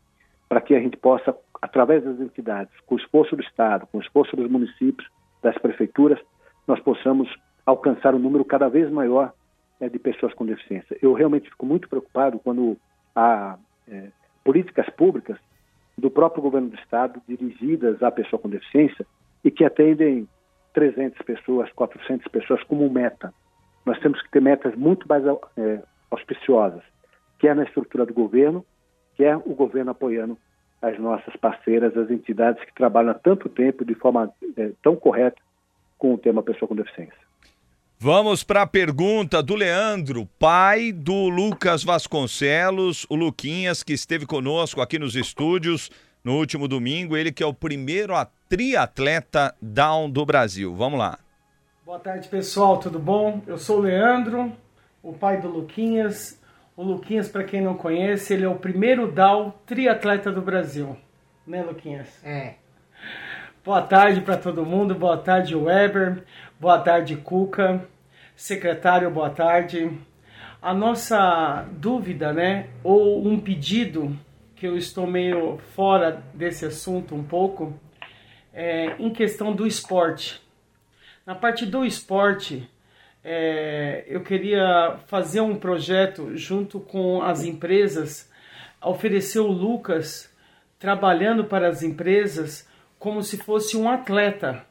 para 0.48 0.62
que 0.62 0.74
a 0.74 0.80
gente 0.80 0.96
possa, 0.96 1.36
através 1.62 2.04
das 2.04 2.20
entidades, 2.20 2.72
com 2.86 2.96
o 2.96 2.98
esforço 2.98 3.36
do 3.36 3.42
Estado, 3.42 3.88
com 3.88 3.98
o 3.98 4.02
esforço 4.02 4.36
dos 4.36 4.50
municípios, 4.50 5.08
das 5.42 5.58
prefeituras, 5.58 6.20
nós 6.68 6.80
possamos 6.80 7.30
alcançar 7.66 8.16
um 8.16 8.20
número 8.20 8.46
cada 8.46 8.70
vez 8.70 8.90
maior 8.90 9.34
é, 9.80 9.90
de 9.90 10.00
pessoas 10.00 10.34
com 10.34 10.46
deficiência. 10.46 10.98
Eu 11.02 11.14
realmente 11.14 11.50
fico 11.50 11.66
muito 11.66 11.88
preocupado 11.88 12.40
quando 12.40 12.78
há 13.16 13.58
é, 13.88 14.10
políticas 14.44 14.90
públicas 14.92 15.38
do 15.98 16.12
próprio 16.12 16.42
governo 16.42 16.70
do 16.70 16.76
Estado 16.76 17.22
dirigidas 17.28 18.02
à 18.04 18.12
pessoa 18.12 18.40
com 18.40 18.50
deficiência 18.50 19.06
e 19.44 19.50
que 19.50 19.64
atendem 19.64 20.28
300 20.74 21.20
pessoas, 21.24 21.72
400 21.74 22.28
pessoas 22.28 22.62
como 22.64 22.90
meta. 22.90 23.34
Nós 23.86 24.00
temos 24.00 24.22
que 24.22 24.30
ter 24.30 24.42
metas 24.42 24.76
muito 24.76 25.08
mais 25.08 25.24
é, 25.26 25.82
auspiciosas, 26.12 26.84
que 27.40 27.48
é 27.48 27.54
na 27.54 27.64
estrutura 27.64 28.06
do 28.06 28.14
governo, 28.14 28.66
que 29.16 29.24
é 29.24 29.36
o 29.36 29.56
governo 29.56 29.92
apoiando 29.92 30.38
as 30.82 31.00
nossas 31.00 31.36
parceiras, 31.38 31.98
as 31.98 32.12
entidades 32.12 32.64
que 32.64 32.74
trabalham 32.74 33.12
há 33.12 33.16
tanto 33.16 33.50
tempo 33.50 33.84
de 33.84 33.96
forma 33.96 34.32
é, 34.56 34.72
tão 34.84 34.96
correta 34.96 35.42
com 35.98 36.14
o 36.14 36.18
tema 36.18 36.44
pessoa 36.44 36.70
com 36.70 36.76
deficiência. 36.76 37.27
Vamos 38.00 38.44
para 38.44 38.62
a 38.62 38.68
pergunta 38.68 39.42
do 39.42 39.56
Leandro, 39.56 40.30
pai 40.38 40.92
do 40.92 41.30
Lucas 41.30 41.84
Vasconcelos, 41.84 43.08
o 43.10 43.16
Luquinhas, 43.16 43.82
que 43.82 43.92
esteve 43.92 44.24
conosco 44.24 44.82
aqui 44.82 45.00
nos 45.00 45.16
estúdios 45.16 45.90
no 46.24 46.38
último 46.38 46.68
domingo. 46.68 47.18
Ele 47.18 47.32
que 47.32 47.42
é 47.42 47.46
o 47.48 47.56
primeiro 47.56 48.14
triatleta 48.48 49.56
down 49.60 50.12
do 50.12 50.24
Brasil. 50.28 50.76
Vamos 50.76 51.00
lá. 51.00 51.18
Boa 51.84 51.98
tarde, 51.98 52.28
pessoal. 52.28 52.78
Tudo 52.78 53.00
bom? 53.00 53.42
Eu 53.48 53.58
sou 53.58 53.80
o 53.80 53.82
Leandro, 53.82 54.56
o 55.02 55.14
pai 55.14 55.42
do 55.42 55.48
Luquinhas. 55.48 56.40
O 56.76 56.84
Luquinhas, 56.84 57.28
para 57.28 57.46
quem 57.46 57.62
não 57.62 57.74
conhece, 57.74 58.32
ele 58.32 58.46
é 58.46 58.50
o 58.50 58.60
primeiro 58.60 59.12
down 59.12 59.52
triatleta 59.66 60.32
do 60.32 60.44
Brasil. 60.44 60.96
Né, 61.48 61.64
Luquinhas? 61.64 62.08
É. 62.24 62.54
Boa 63.66 63.82
tarde 63.82 64.22
para 64.22 64.38
todo 64.38 64.66
mundo. 64.66 64.96
Boa 64.96 65.18
tarde, 65.18 65.56
Weber. 65.56 66.24
Boa 66.60 66.80
tarde, 66.80 67.16
Cuca. 67.18 67.88
Secretário, 68.36 69.12
boa 69.12 69.30
tarde. 69.30 69.96
A 70.60 70.74
nossa 70.74 71.68
dúvida, 71.74 72.34
né, 72.34 72.70
ou 72.84 73.28
um 73.28 73.40
pedido, 73.40 74.18
que 74.56 74.66
eu 74.66 74.76
estou 74.76 75.06
meio 75.06 75.60
fora 75.76 76.24
desse 76.34 76.66
assunto 76.66 77.14
um 77.14 77.24
pouco, 77.24 77.80
é 78.52 78.96
em 78.98 79.12
questão 79.12 79.54
do 79.54 79.68
esporte. 79.68 80.42
Na 81.28 81.36
parte 81.36 81.64
do 81.64 81.86
esporte, 81.86 82.68
é, 83.24 84.04
eu 84.08 84.24
queria 84.24 84.98
fazer 85.06 85.42
um 85.42 85.58
projeto 85.58 86.36
junto 86.36 86.80
com 86.80 87.22
as 87.22 87.44
empresas, 87.44 88.32
oferecer 88.82 89.42
o 89.42 89.48
Lucas 89.48 90.34
trabalhando 90.80 91.46
para 91.46 91.68
as 91.68 91.84
empresas 91.84 92.68
como 92.98 93.22
se 93.22 93.38
fosse 93.38 93.78
um 93.78 93.88
atleta, 93.88 94.66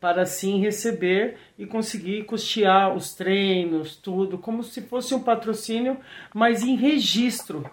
para 0.00 0.22
assim 0.22 0.60
receber 0.60 1.36
e 1.58 1.66
conseguir 1.66 2.24
custear 2.24 2.94
os 2.94 3.14
treinos, 3.14 3.96
tudo, 3.96 4.38
como 4.38 4.62
se 4.62 4.82
fosse 4.82 5.14
um 5.14 5.22
patrocínio, 5.22 5.98
mas 6.34 6.62
em 6.62 6.76
registro, 6.76 7.68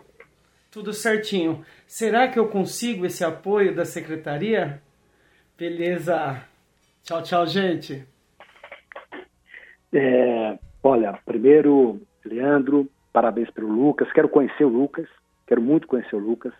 tudo 0.71 0.91
certinho. 0.91 1.63
Será 1.87 2.27
que 2.27 2.39
eu 2.39 2.47
consigo 2.47 3.05
esse 3.05 3.23
apoio 3.23 3.75
da 3.75 3.85
secretaria? 3.85 4.81
Beleza. 5.57 6.43
Tchau, 7.03 7.21
tchau, 7.21 7.45
gente. 7.45 8.05
É, 9.93 10.57
olha, 10.83 11.17
primeiro, 11.25 12.01
Leandro, 12.25 12.89
parabéns 13.13 13.49
pelo 13.51 13.71
Lucas. 13.71 14.11
Quero 14.11 14.27
conhecer 14.27 14.65
o 14.65 14.69
Lucas, 14.69 15.07
quero 15.47 15.61
muito 15.61 15.87
conhecer 15.87 16.15
o 16.15 16.19
Lucas. 16.19 16.53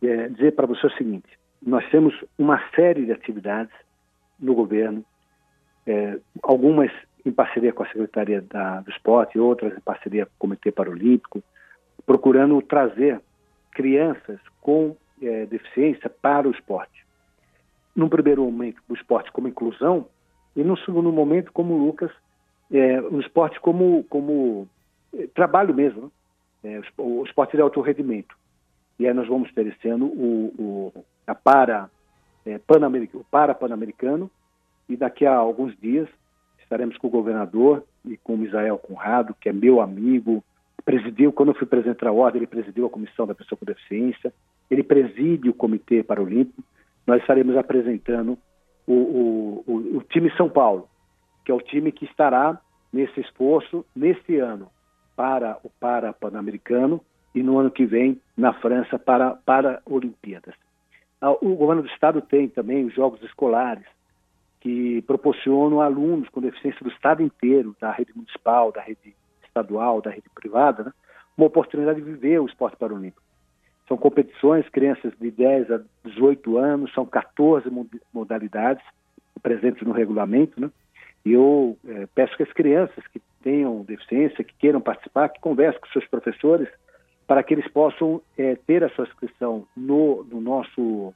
É, 0.00 0.28
dizer 0.28 0.54
para 0.54 0.66
você 0.66 0.86
o 0.86 0.96
seguinte: 0.96 1.28
nós 1.60 1.84
temos 1.90 2.14
uma 2.38 2.62
série 2.74 3.04
de 3.04 3.12
atividades 3.12 3.74
no 4.38 4.54
governo, 4.54 5.04
é, 5.86 6.18
algumas 6.42 6.90
em 7.24 7.32
parceria 7.32 7.72
com 7.72 7.82
a 7.82 7.86
Secretaria 7.86 8.40
da, 8.40 8.80
do 8.80 8.90
Esporte, 8.90 9.38
outras 9.38 9.76
em 9.76 9.80
parceria 9.80 10.26
com 10.26 10.32
o 10.32 10.38
Comitê 10.38 10.70
Paralímpico, 10.70 11.42
procurando 12.06 12.60
trazer 12.62 13.20
crianças 13.72 14.38
com 14.60 14.96
é, 15.20 15.46
deficiência 15.46 16.08
para 16.08 16.48
o 16.48 16.50
esporte. 16.50 17.04
Num 17.94 18.08
primeiro 18.08 18.44
momento, 18.44 18.80
o 18.88 18.94
esporte 18.94 19.32
como 19.32 19.48
inclusão, 19.48 20.06
e 20.54 20.62
no 20.62 20.76
segundo 20.78 21.12
momento, 21.12 21.52
como 21.52 21.74
o 21.74 21.86
Lucas, 21.86 22.10
é, 22.70 23.00
o 23.00 23.20
esporte 23.20 23.60
como, 23.60 24.04
como 24.04 24.68
é, 25.14 25.26
trabalho 25.28 25.74
mesmo, 25.74 26.12
né? 26.62 26.74
é, 26.74 26.80
o 26.96 27.24
esporte 27.24 27.56
de 27.56 27.62
alto 27.62 27.80
rendimento. 27.80 28.36
E 28.98 29.06
aí 29.06 29.14
nós 29.14 29.28
vamos 29.28 29.52
ter 29.52 29.66
esse 29.66 29.88
ano 29.88 30.06
o, 30.06 30.54
o 30.58 31.04
a 31.26 31.34
para, 31.34 31.90
é, 32.48 32.58
Pan-Americano, 32.58 33.24
para 33.30 33.54
Pan-Americano, 33.54 34.30
e 34.88 34.96
daqui 34.96 35.26
a 35.26 35.36
alguns 35.36 35.76
dias 35.78 36.08
estaremos 36.60 36.96
com 36.96 37.06
o 37.06 37.10
governador 37.10 37.84
e 38.04 38.16
com 38.16 38.34
o 38.34 38.38
Misael 38.38 38.78
Conrado, 38.78 39.34
que 39.38 39.48
é 39.48 39.52
meu 39.52 39.80
amigo, 39.80 40.42
presidiu, 40.84 41.32
quando 41.32 41.50
eu 41.50 41.54
fui 41.54 41.66
presidente 41.66 42.04
da 42.04 42.12
ordem, 42.12 42.40
ele 42.40 42.46
presidiu 42.46 42.86
a 42.86 42.90
Comissão 42.90 43.26
da 43.26 43.34
Pessoa 43.34 43.58
com 43.58 43.66
Deficiência, 43.66 44.32
ele 44.70 44.82
preside 44.82 45.48
o 45.48 45.54
Comitê 45.54 46.02
Paralímpico, 46.02 46.62
nós 47.06 47.20
estaremos 47.20 47.56
apresentando 47.56 48.38
o, 48.86 48.94
o, 48.94 49.64
o, 49.66 49.96
o 49.98 50.02
time 50.04 50.30
São 50.36 50.48
Paulo, 50.48 50.88
que 51.44 51.52
é 51.52 51.54
o 51.54 51.60
time 51.60 51.92
que 51.92 52.06
estará 52.06 52.58
nesse 52.92 53.20
esforço 53.20 53.84
neste 53.94 54.38
ano 54.38 54.68
para 55.14 55.58
o 55.62 55.70
para 55.80 56.12
Pan-Americano 56.12 57.00
e 57.34 57.42
no 57.42 57.58
ano 57.58 57.70
que 57.70 57.84
vem 57.84 58.20
na 58.36 58.52
França 58.54 58.98
para 58.98 59.34
para 59.34 59.82
Olimpíadas. 59.84 60.54
Ah, 61.20 61.32
o 61.32 61.56
governo 61.56 61.82
do 61.82 61.88
estado 61.88 62.20
tem 62.20 62.48
também 62.48 62.84
os 62.84 62.94
jogos 62.94 63.22
escolares, 63.22 63.84
que 64.60 65.02
proporcionam 65.02 65.80
alunos 65.80 66.28
com 66.28 66.40
deficiência 66.40 66.82
do 66.82 66.90
estado 66.90 67.22
inteiro, 67.22 67.76
da 67.80 67.92
rede 67.92 68.12
municipal, 68.14 68.72
da 68.72 68.80
rede 68.80 69.14
estadual, 69.44 70.00
da 70.00 70.10
rede 70.10 70.28
privada, 70.34 70.84
né, 70.84 70.92
uma 71.36 71.46
oportunidade 71.46 72.00
de 72.00 72.04
viver 72.04 72.40
o 72.40 72.46
esporte 72.46 72.76
paralímpico. 72.76 73.22
São 73.86 73.96
competições, 73.96 74.68
crianças 74.68 75.12
de 75.18 75.30
10 75.30 75.70
a 75.70 75.80
18 76.04 76.58
anos, 76.58 76.92
são 76.92 77.06
14 77.06 77.70
modalidades 78.12 78.84
presentes 79.42 79.86
no 79.86 79.92
regulamento, 79.92 80.60
né? 80.60 80.70
E 81.24 81.32
eu 81.32 81.76
é, 81.86 82.06
peço 82.14 82.36
que 82.36 82.42
as 82.42 82.52
crianças 82.52 83.06
que 83.08 83.20
tenham 83.42 83.82
deficiência, 83.82 84.44
que 84.44 84.54
queiram 84.58 84.80
participar, 84.80 85.28
que 85.28 85.40
conversem 85.40 85.80
com 85.80 85.86
seus 85.88 86.06
professores 86.06 86.68
para 87.28 87.42
que 87.42 87.52
eles 87.52 87.68
possam 87.68 88.22
é, 88.38 88.56
ter 88.56 88.82
a 88.82 88.88
sua 88.88 89.04
inscrição 89.04 89.66
no, 89.76 90.24
no 90.24 90.40
nosso, 90.40 91.14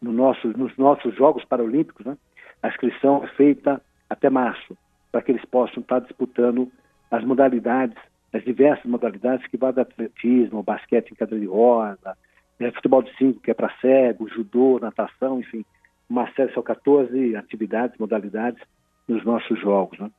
no 0.00 0.12
nosso, 0.12 0.46
nos 0.48 0.76
nossos 0.76 1.14
Jogos 1.16 1.42
Paralímpicos. 1.46 2.04
Né? 2.04 2.18
A 2.62 2.68
inscrição 2.68 3.24
é 3.24 3.28
feita 3.28 3.80
até 4.10 4.28
março, 4.28 4.76
para 5.10 5.22
que 5.22 5.32
eles 5.32 5.44
possam 5.46 5.80
estar 5.80 6.00
disputando 6.00 6.70
as 7.10 7.24
modalidades, 7.24 7.96
as 8.32 8.44
diversas 8.44 8.84
modalidades 8.84 9.46
que 9.46 9.56
vão 9.56 9.72
do 9.72 9.80
atletismo, 9.80 10.62
basquete 10.62 11.12
em 11.12 11.14
cadeira 11.14 11.40
de 11.40 11.50
roda, 11.50 12.14
é, 12.60 12.70
futebol 12.70 13.02
de 13.02 13.16
cinco, 13.16 13.40
que 13.40 13.50
é 13.50 13.54
para 13.54 13.72
cego, 13.80 14.28
judô, 14.28 14.78
natação, 14.78 15.40
enfim, 15.40 15.64
uma 16.10 16.30
série, 16.32 16.52
são 16.52 16.62
14 16.62 17.34
atividades, 17.36 17.96
modalidades 17.98 18.62
nos 19.08 19.24
nossos 19.24 19.58
jogos. 19.58 19.98
Né? 19.98 20.10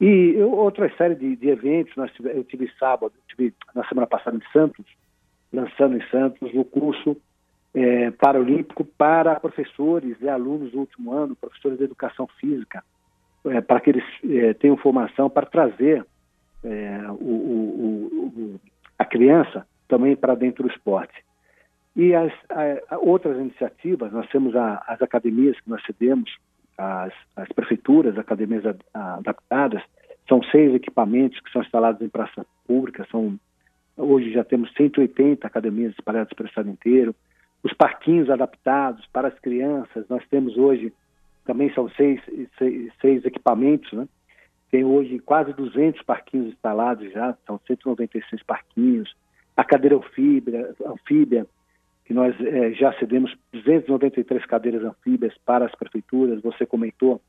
E 0.00 0.34
eu, 0.34 0.50
outra 0.50 0.90
série 0.96 1.14
de, 1.14 1.36
de 1.36 1.48
eventos, 1.48 1.94
tive, 2.12 2.30
eu 2.30 2.42
tive 2.44 2.70
sábado, 2.78 3.12
tive 3.28 3.52
na 3.74 3.86
semana 3.86 4.06
passada 4.06 4.36
em 4.36 4.52
Santos, 4.52 4.86
lançando 5.52 5.96
em 5.96 6.02
Santos 6.08 6.50
o 6.54 6.64
curso 6.64 7.16
é, 7.74 8.10
paralímpico 8.12 8.84
para 8.84 9.38
professores 9.38 10.16
e 10.20 10.28
alunos 10.28 10.72
do 10.72 10.80
último 10.80 11.12
ano, 11.12 11.36
professores 11.36 11.78
de 11.78 11.84
educação 11.84 12.26
física, 12.40 12.82
é, 13.44 13.60
para 13.60 13.80
que 13.80 13.90
eles 13.90 14.04
é, 14.28 14.54
tenham 14.54 14.76
formação 14.76 15.28
para 15.28 15.46
trazer 15.46 16.04
é, 16.64 17.00
o, 17.10 17.12
o, 17.12 18.32
o, 18.36 18.60
a 18.98 19.04
criança 19.04 19.66
também 19.86 20.16
para 20.16 20.34
dentro 20.34 20.62
do 20.62 20.70
esporte. 20.70 21.14
E 21.94 22.14
as 22.14 22.32
a, 22.48 22.94
a 22.94 22.98
outras 22.98 23.36
iniciativas, 23.36 24.12
nós 24.12 24.28
temos 24.30 24.56
a, 24.56 24.82
as 24.86 25.02
academias 25.02 25.60
que 25.60 25.68
nós 25.68 25.82
cedemos, 25.84 26.30
as, 26.80 27.12
as 27.36 27.48
prefeituras, 27.48 28.16
academias 28.16 28.64
adaptadas, 28.94 29.82
são 30.26 30.42
seis 30.44 30.74
equipamentos 30.74 31.38
que 31.40 31.52
são 31.52 31.62
instalados 31.62 32.00
em 32.00 32.08
praça 32.08 32.46
pública, 32.66 33.06
são 33.10 33.38
hoje 33.96 34.32
já 34.32 34.42
temos 34.42 34.72
180 34.72 35.46
academias 35.46 35.92
espalhadas 35.92 36.32
pelo 36.32 36.48
estado 36.48 36.70
inteiro, 36.70 37.14
os 37.62 37.74
parquinhos 37.74 38.30
adaptados 38.30 39.04
para 39.12 39.28
as 39.28 39.38
crianças, 39.40 40.08
nós 40.08 40.26
temos 40.30 40.56
hoje, 40.56 40.90
também 41.44 41.70
são 41.74 41.90
seis, 41.90 42.18
seis, 42.56 42.90
seis 42.98 43.24
equipamentos, 43.26 43.92
né? 43.92 44.08
tem 44.70 44.84
hoje 44.84 45.18
quase 45.18 45.52
200 45.52 46.00
parquinhos 46.02 46.48
instalados 46.48 47.12
já, 47.12 47.36
são 47.46 47.60
196 47.66 48.42
parquinhos, 48.44 49.14
a 49.54 49.64
cadeira 49.64 49.96
anfíbia, 49.96 50.74
anfíbia 50.86 51.46
que 52.10 52.14
nós 52.14 52.34
é, 52.40 52.72
já 52.72 52.92
cedemos 52.94 53.32
293 53.52 54.44
cadeiras 54.44 54.82
anfíbias 54.82 55.32
para 55.46 55.64
as 55.64 55.72
prefeituras, 55.76 56.42
você 56.42 56.66
comentou 56.66 57.20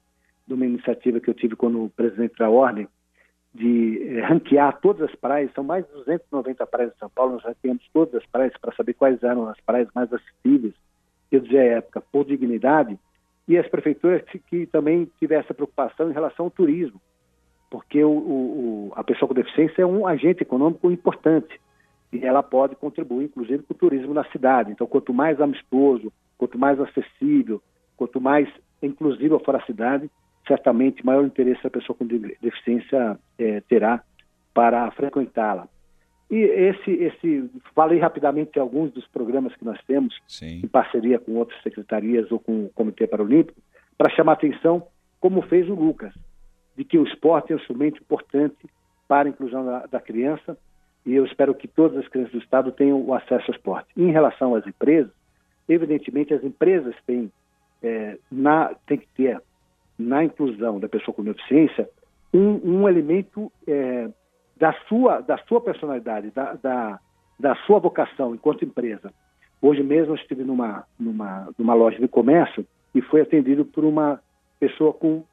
de 0.47 0.55
uma 0.55 0.65
iniciativa 0.65 1.19
que 1.19 1.29
eu 1.29 1.35
tive 1.35 1.55
quando 1.55 1.91
presidente 1.95 2.33
da 2.39 2.49
Ordem, 2.49 2.87
de 3.53 4.17
é, 4.17 4.21
ranquear 4.21 4.79
todas 4.81 5.07
as 5.07 5.15
praias, 5.15 5.53
são 5.53 5.63
mais 5.63 5.85
de 5.85 5.91
290 5.91 6.65
praias 6.65 6.91
de 6.93 6.97
São 6.97 7.11
Paulo, 7.11 7.33
nós 7.33 7.43
ranqueamos 7.43 7.87
todas 7.93 8.15
as 8.15 8.25
praias 8.25 8.57
para 8.59 8.73
saber 8.73 8.95
quais 8.95 9.21
eram 9.21 9.47
as 9.47 9.61
praias 9.61 9.87
mais 9.93 10.11
acessíveis, 10.11 10.73
eu 11.31 11.41
dizia 11.41 11.61
à 11.61 11.65
época, 11.65 12.01
por 12.11 12.25
dignidade, 12.25 12.97
e 13.47 13.59
as 13.59 13.67
prefeituras 13.67 14.23
que, 14.23 14.39
que 14.39 14.65
também 14.65 15.07
tivessem 15.19 15.43
essa 15.43 15.53
preocupação 15.53 16.09
em 16.09 16.13
relação 16.13 16.45
ao 16.45 16.51
turismo, 16.51 16.99
porque 17.69 18.03
o, 18.03 18.09
o, 18.09 18.93
a 18.95 19.03
pessoa 19.03 19.27
com 19.27 19.35
deficiência 19.35 19.83
é 19.83 19.85
um 19.85 20.07
agente 20.07 20.41
econômico 20.41 20.89
importante 20.89 21.61
e 22.11 22.25
ela 22.25 22.43
pode 22.43 22.75
contribuir, 22.75 23.25
inclusive, 23.25 23.63
com 23.63 23.73
o 23.73 23.77
turismo 23.77 24.13
na 24.13 24.23
cidade. 24.25 24.71
Então, 24.71 24.85
quanto 24.87 25.13
mais 25.13 25.39
amistoso, 25.39 26.11
quanto 26.37 26.57
mais 26.57 26.79
acessível, 26.79 27.61
quanto 27.95 28.19
mais 28.19 28.49
inclusivo 28.81 29.39
for 29.39 29.55
a 29.55 29.65
cidade, 29.65 30.09
certamente 30.47 31.05
maior 31.05 31.23
interesse 31.23 31.65
a 31.65 31.69
pessoa 31.69 31.95
com 31.95 32.05
deficiência 32.05 33.17
é, 33.37 33.61
terá 33.61 34.03
para 34.53 34.89
frequentá-la. 34.91 35.67
E 36.29 36.37
esse, 36.37 36.91
esse, 36.91 37.49
falei 37.75 37.99
rapidamente 37.99 38.57
alguns 38.57 38.91
dos 38.91 39.05
programas 39.07 39.55
que 39.55 39.65
nós 39.65 39.79
temos, 39.85 40.17
Sim. 40.27 40.61
em 40.63 40.67
parceria 40.67 41.19
com 41.19 41.33
outras 41.35 41.61
secretarias 41.61 42.31
ou 42.31 42.39
com 42.39 42.65
o 42.65 42.69
Comitê 42.69 43.05
Paralímpico, 43.05 43.61
para 43.97 44.13
chamar 44.13 44.33
atenção, 44.33 44.87
como 45.19 45.41
fez 45.43 45.69
o 45.69 45.75
Lucas 45.75 46.13
de 46.75 46.83
que 46.83 46.97
o 46.97 47.03
esporte 47.03 47.51
é 47.51 47.55
um 47.55 47.59
instrumento 47.59 48.01
importante 48.01 48.65
para 49.07 49.27
a 49.27 49.31
inclusão 49.31 49.65
da, 49.65 49.85
da 49.85 49.99
criança 49.99 50.57
e 51.05 51.15
eu 51.15 51.25
espero 51.25 51.53
que 51.53 51.67
todas 51.67 51.97
as 51.97 52.07
crianças 52.07 52.33
do 52.33 52.39
Estado 52.39 52.71
tenham 52.71 53.01
o 53.01 53.13
acesso 53.13 53.45
ao 53.49 53.55
esporte. 53.55 53.89
Em 53.97 54.11
relação 54.11 54.55
às 54.55 54.65
empresas, 54.65 55.11
evidentemente 55.67 56.33
as 56.33 56.43
empresas 56.43 56.95
têm, 57.05 57.31
é, 57.81 58.17
na, 58.31 58.73
têm 58.85 58.99
que 58.99 59.07
ter 59.15 59.41
na 59.97 60.23
inclusão 60.23 60.79
da 60.79 60.87
pessoa 60.87 61.13
com 61.13 61.23
deficiência 61.23 61.89
um, 62.33 62.81
um 62.81 62.89
elemento 62.89 63.51
é, 63.67 64.09
da, 64.57 64.73
sua, 64.87 65.21
da 65.21 65.37
sua 65.39 65.59
personalidade, 65.61 66.31
da, 66.31 66.53
da, 66.53 66.99
da 67.39 67.55
sua 67.67 67.79
vocação 67.79 68.33
enquanto 68.33 68.65
empresa. 68.65 69.11
Hoje 69.61 69.83
mesmo 69.83 70.13
eu 70.13 70.15
estive 70.15 70.43
numa, 70.43 70.85
numa, 70.99 71.49
numa 71.57 71.73
loja 71.73 71.99
de 71.99 72.07
comércio 72.07 72.65
e 72.93 73.01
fui 73.01 73.21
atendido 73.21 73.65
por 73.65 73.83
uma 73.83 74.19
pessoa 74.59 74.93
com 74.93 75.23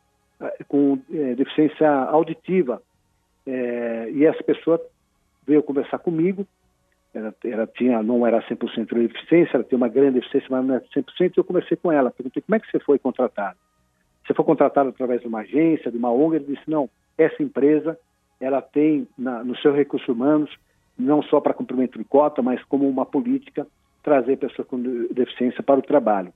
com 0.68 0.98
é, 1.12 1.34
deficiência 1.34 1.88
auditiva. 1.88 2.82
É, 3.46 4.10
e 4.12 4.26
essa 4.26 4.42
pessoa 4.42 4.80
veio 5.48 5.62
conversar 5.62 5.98
comigo, 5.98 6.46
ela, 7.14 7.34
ela 7.44 7.66
tinha, 7.66 8.02
não 8.02 8.26
era 8.26 8.40
100% 8.42 8.94
de 8.94 9.08
deficiência, 9.08 9.56
ela 9.56 9.64
tem 9.64 9.76
uma 9.76 9.88
grande 9.88 10.20
deficiência, 10.20 10.48
mas 10.50 10.64
não 10.64 10.74
é 10.74 10.80
100%, 10.80 11.32
e 11.36 11.38
eu 11.38 11.44
conversei 11.44 11.76
com 11.76 11.90
ela, 11.90 12.10
perguntei 12.10 12.42
como 12.42 12.54
é 12.54 12.60
que 12.60 12.70
você 12.70 12.78
foi 12.78 12.98
contratado? 12.98 13.58
Você 14.26 14.34
foi 14.34 14.44
contratado 14.44 14.90
através 14.90 15.22
de 15.22 15.26
uma 15.26 15.40
agência, 15.40 15.90
de 15.90 15.96
uma 15.96 16.12
ONG? 16.12 16.36
Ele 16.36 16.54
disse, 16.54 16.70
não, 16.70 16.88
essa 17.16 17.42
empresa, 17.42 17.98
ela 18.38 18.60
tem 18.60 19.08
na, 19.16 19.42
no 19.42 19.56
seu 19.56 19.72
recursos 19.72 20.08
humanos, 20.08 20.54
não 20.98 21.22
só 21.22 21.40
para 21.40 21.54
cumprimento 21.54 21.98
de 21.98 22.04
cota, 22.04 22.42
mas 22.42 22.62
como 22.64 22.88
uma 22.88 23.06
política, 23.06 23.66
trazer 24.02 24.36
pessoas 24.36 24.68
com 24.68 24.78
deficiência 25.10 25.62
para 25.62 25.80
o 25.80 25.82
trabalho. 25.82 26.32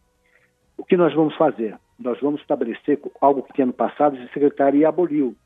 O 0.77 0.85
que 0.85 0.97
nós 0.97 1.15
vamos 1.15 1.37
fazer? 1.37 1.77
nós 2.03 2.19
vamos 2.21 2.41
estabelecer 2.41 3.01
algo 3.21 3.43
que 3.43 3.53
tinha 3.53 3.67
no 3.67 3.73
passado 3.73 4.17
a 4.17 4.29
secretaria 4.29 4.89
aboliu, 4.89 5.37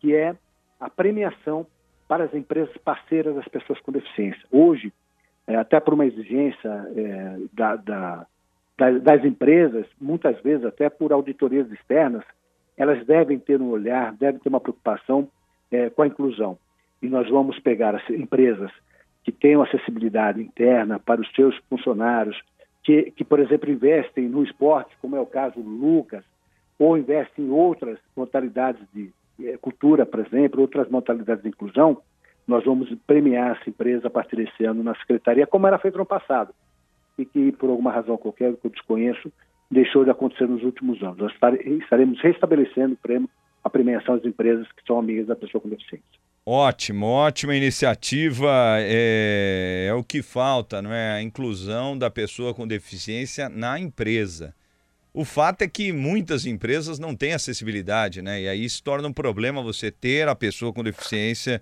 que 0.00 0.14
é 0.14 0.34
a 0.80 0.90
premiação 0.90 1.66
para 2.12 2.24
as 2.24 2.34
empresas 2.34 2.76
parceiras 2.76 3.34
das 3.34 3.48
pessoas 3.48 3.80
com 3.80 3.90
deficiência. 3.90 4.42
Hoje, 4.50 4.92
é, 5.46 5.56
até 5.56 5.80
por 5.80 5.94
uma 5.94 6.04
exigência 6.04 6.68
é, 6.94 7.38
da, 7.54 7.76
da, 7.76 8.26
das 8.76 9.24
empresas, 9.24 9.86
muitas 9.98 10.38
vezes 10.42 10.66
até 10.66 10.90
por 10.90 11.10
auditorias 11.10 11.72
externas, 11.72 12.22
elas 12.76 13.02
devem 13.06 13.38
ter 13.38 13.62
um 13.62 13.70
olhar, 13.70 14.12
devem 14.12 14.38
ter 14.38 14.50
uma 14.50 14.60
preocupação 14.60 15.26
é, 15.70 15.88
com 15.88 16.02
a 16.02 16.06
inclusão. 16.06 16.58
E 17.00 17.08
nós 17.08 17.26
vamos 17.30 17.58
pegar 17.60 17.94
as 17.94 18.10
empresas 18.10 18.70
que 19.24 19.32
tenham 19.32 19.62
acessibilidade 19.62 20.42
interna 20.42 20.98
para 20.98 21.18
os 21.18 21.32
seus 21.32 21.56
funcionários, 21.70 22.38
que, 22.84 23.10
que, 23.12 23.24
por 23.24 23.40
exemplo, 23.40 23.70
investem 23.70 24.28
no 24.28 24.44
esporte, 24.44 24.94
como 25.00 25.16
é 25.16 25.20
o 25.20 25.24
caso 25.24 25.62
do 25.62 25.70
Lucas, 25.70 26.26
ou 26.78 26.98
investem 26.98 27.46
em 27.46 27.50
outras 27.50 27.98
modalidades 28.14 28.86
de 28.92 29.10
cultura, 29.60 30.04
por 30.06 30.20
exemplo, 30.20 30.60
outras 30.60 30.88
modalidades 30.88 31.42
de 31.42 31.48
inclusão, 31.48 31.98
nós 32.46 32.64
vamos 32.64 32.92
premiar 33.06 33.56
essa 33.56 33.70
empresa 33.70 34.08
a 34.08 34.10
partir 34.10 34.36
desse 34.36 34.64
ano 34.64 34.82
na 34.82 34.94
secretaria, 34.96 35.46
como 35.46 35.66
era 35.66 35.78
feito 35.78 35.98
no 35.98 36.06
passado, 36.06 36.52
e 37.18 37.24
que, 37.24 37.52
por 37.52 37.70
alguma 37.70 37.92
razão 37.92 38.16
qualquer 38.16 38.54
que 38.56 38.66
eu 38.66 38.70
desconheço, 38.70 39.32
deixou 39.70 40.04
de 40.04 40.10
acontecer 40.10 40.48
nos 40.48 40.62
últimos 40.62 41.02
anos. 41.02 41.18
Nós 41.18 41.32
estaremos 41.80 42.20
restabelecendo 42.20 42.94
o 42.94 42.96
prêmio, 42.96 43.28
a 43.64 43.70
premiação 43.70 44.14
às 44.16 44.24
empresas 44.24 44.66
que 44.72 44.84
são 44.86 44.98
amigas 44.98 45.26
da 45.26 45.36
pessoa 45.36 45.60
com 45.60 45.68
deficiência. 45.68 46.04
Ótimo, 46.44 47.06
ótima 47.06 47.54
iniciativa. 47.54 48.50
É, 48.80 49.86
é, 49.88 49.94
o 49.94 50.02
que 50.02 50.22
falta, 50.22 50.82
não 50.82 50.92
é? 50.92 51.12
A 51.12 51.22
inclusão 51.22 51.96
da 51.96 52.10
pessoa 52.10 52.52
com 52.52 52.66
deficiência 52.66 53.48
na 53.48 53.78
empresa. 53.78 54.52
O 55.14 55.24
fato 55.24 55.62
é 55.62 55.68
que 55.68 55.92
muitas 55.92 56.46
empresas 56.46 56.98
não 56.98 57.14
têm 57.14 57.34
acessibilidade, 57.34 58.22
né? 58.22 58.42
E 58.42 58.48
aí 58.48 58.68
se 58.68 58.82
torna 58.82 59.08
um 59.08 59.12
problema 59.12 59.62
você 59.62 59.90
ter 59.90 60.26
a 60.26 60.34
pessoa 60.34 60.72
com 60.72 60.82
deficiência 60.82 61.60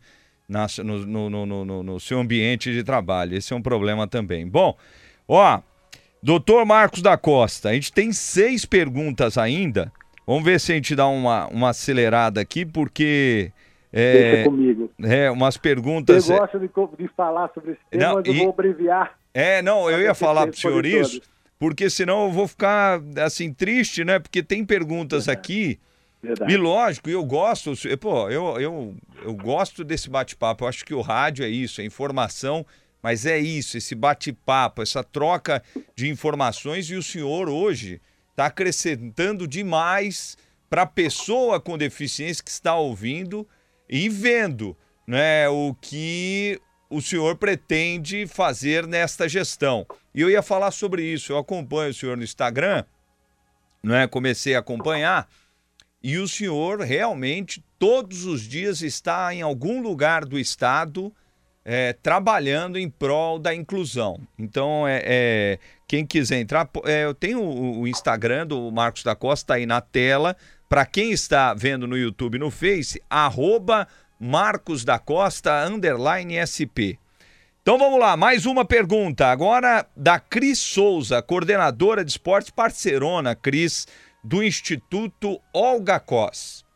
na, 0.49 0.67
no, 0.85 1.31
no, 1.31 1.47
no, 1.47 1.83
no, 1.83 2.01
seu 2.01 2.21
ambiente 2.21 2.73
de 2.73 2.85
trabalho. 2.85 3.37
Esse 3.37 3.53
é 3.53 3.57
um 3.57 3.63
problema 3.63 4.07
também. 4.07 4.47
Bom, 4.47 4.77
ó, 5.27 5.61
doutor 6.23 6.65
Marcos 6.65 7.03
da 7.03 7.17
Costa, 7.17 7.71
a 7.71 7.73
gente 7.73 7.93
tem 7.93 8.13
seis 8.13 8.65
perguntas 8.65 9.37
ainda. 9.37 9.93
Vamos 10.25 10.45
ver 10.45 10.61
se 10.61 10.71
a 10.71 10.75
gente 10.77 10.95
dá 10.95 11.09
uma, 11.09 11.49
uma 11.49 11.71
acelerada 11.71 12.41
aqui, 12.41 12.65
porque 12.65 13.53
é, 13.93 14.13
Deixa 14.13 14.45
comigo. 14.45 14.91
É, 15.03 15.31
umas 15.31 15.57
perguntas. 15.57 16.29
Eu 16.29 16.39
gosto 16.39 16.59
de, 16.59 16.71
de 16.99 17.09
falar 17.17 17.51
sobre 17.53 17.73
esse 17.73 17.81
tema, 17.91 18.05
não, 18.05 18.15
mas 18.17 18.27
eu 18.27 18.35
vou 18.35 18.51
abreviar. 18.51 19.19
É, 19.35 19.63
não, 19.63 19.91
eu 19.91 20.01
ia 20.01 20.15
falar 20.15 20.47
para 20.47 20.55
o 20.55 20.57
senhor 20.57 20.87
isso, 20.87 21.21
porque 21.61 21.91
senão 21.91 22.25
eu 22.25 22.33
vou 22.33 22.49
ficar 22.49 23.03
assim 23.23 23.53
triste, 23.53 24.03
né? 24.03 24.19
Porque 24.19 24.43
tem 24.43 24.65
perguntas 24.65 25.27
Verdade. 25.27 25.39
aqui. 25.39 25.81
Verdade. 26.23 26.53
E 26.53 26.57
lógico, 26.57 27.11
eu 27.11 27.23
gosto, 27.23 27.75
pô, 27.99 28.31
eu, 28.31 28.59
eu, 28.59 28.97
eu 29.23 29.35
gosto 29.35 29.85
desse 29.85 30.09
bate-papo. 30.09 30.65
Eu 30.65 30.69
acho 30.69 30.87
que 30.87 30.95
o 30.95 31.03
rádio 31.03 31.45
é 31.45 31.51
isso, 31.51 31.83
é 31.83 31.85
informação, 31.85 32.65
mas 33.03 33.27
é 33.27 33.39
isso, 33.39 33.77
esse 33.77 33.95
bate-papo, 33.95 34.81
essa 34.81 35.05
troca 35.05 35.63
de 35.95 36.09
informações. 36.09 36.87
E 36.91 36.95
o 36.95 37.03
senhor 37.03 37.51
hoje 37.51 38.01
está 38.31 38.47
acrescentando 38.47 39.47
demais 39.47 40.39
para 40.71 40.83
a 40.83 40.87
pessoa 40.87 41.61
com 41.61 41.77
deficiência 41.77 42.43
que 42.43 42.51
está 42.51 42.75
ouvindo 42.75 43.47
e 43.87 44.09
vendo 44.09 44.75
né, 45.07 45.47
o 45.51 45.75
que 45.79 46.59
o 46.91 47.01
senhor 47.01 47.37
pretende 47.37 48.27
fazer 48.27 48.87
nesta 48.87 49.29
gestão. 49.29 49.87
E 50.15 50.21
eu 50.21 50.29
ia 50.29 50.43
falar 50.43 50.73
sobre 50.73 51.05
isso. 51.05 51.33
Eu 51.33 51.39
acompanho 51.39 51.91
o 51.91 51.95
senhor 51.95 52.17
no 52.17 52.25
Instagram, 52.25 52.85
é? 53.85 54.07
comecei 54.09 54.57
a 54.57 54.59
acompanhar, 54.59 55.29
e 56.03 56.19
o 56.19 56.27
senhor 56.27 56.81
realmente 56.81 57.65
todos 57.79 58.25
os 58.25 58.43
dias 58.43 58.83
está 58.83 59.33
em 59.33 59.41
algum 59.41 59.81
lugar 59.81 60.25
do 60.25 60.39
estado 60.39 61.15
é, 61.65 61.93
trabalhando 61.93 62.79
em 62.79 62.89
prol 62.89 63.39
da 63.39 63.55
inclusão. 63.55 64.21
Então, 64.39 64.89
é, 64.89 65.03
é 65.05 65.59
quem 65.87 66.07
quiser 66.07 66.41
entrar, 66.41 66.69
é, 66.85 67.05
eu 67.05 67.15
tenho 67.15 67.41
o, 67.41 67.81
o, 67.81 67.89
Instagram 67.89 68.47
do 68.47 68.71
Marcos 68.71 69.03
da 69.03 69.15
Costa 69.15 69.55
aí 69.55 69.67
na 69.67 69.81
tela. 69.81 70.37
Para 70.69 70.87
quem 70.87 71.11
está 71.11 71.53
vendo 71.53 71.87
no 71.87 71.99
YouTube 71.99 72.39
no 72.39 72.51
Face, 72.51 73.03
arroba 73.11 73.87
Marcos 74.21 74.85
da 74.85 74.99
Costa, 74.99 75.67
underline 75.67 76.35
SP. 76.45 77.01
Então 77.63 77.79
vamos 77.79 77.99
lá, 77.99 78.19
mais 78.19 78.45
uma 78.45 78.67
pergunta. 78.67 79.29
Agora 79.29 79.87
da 79.97 80.21
Cris 80.21 80.59
Souza, 80.59 81.23
coordenadora 81.23 82.05
de 82.05 82.11
esportes 82.11 82.51
parceirona, 82.51 83.35
Cris, 83.35 83.89
do 84.23 84.43
Instituto 84.43 85.41
Olga 85.55 85.99
Cos. 85.99 86.67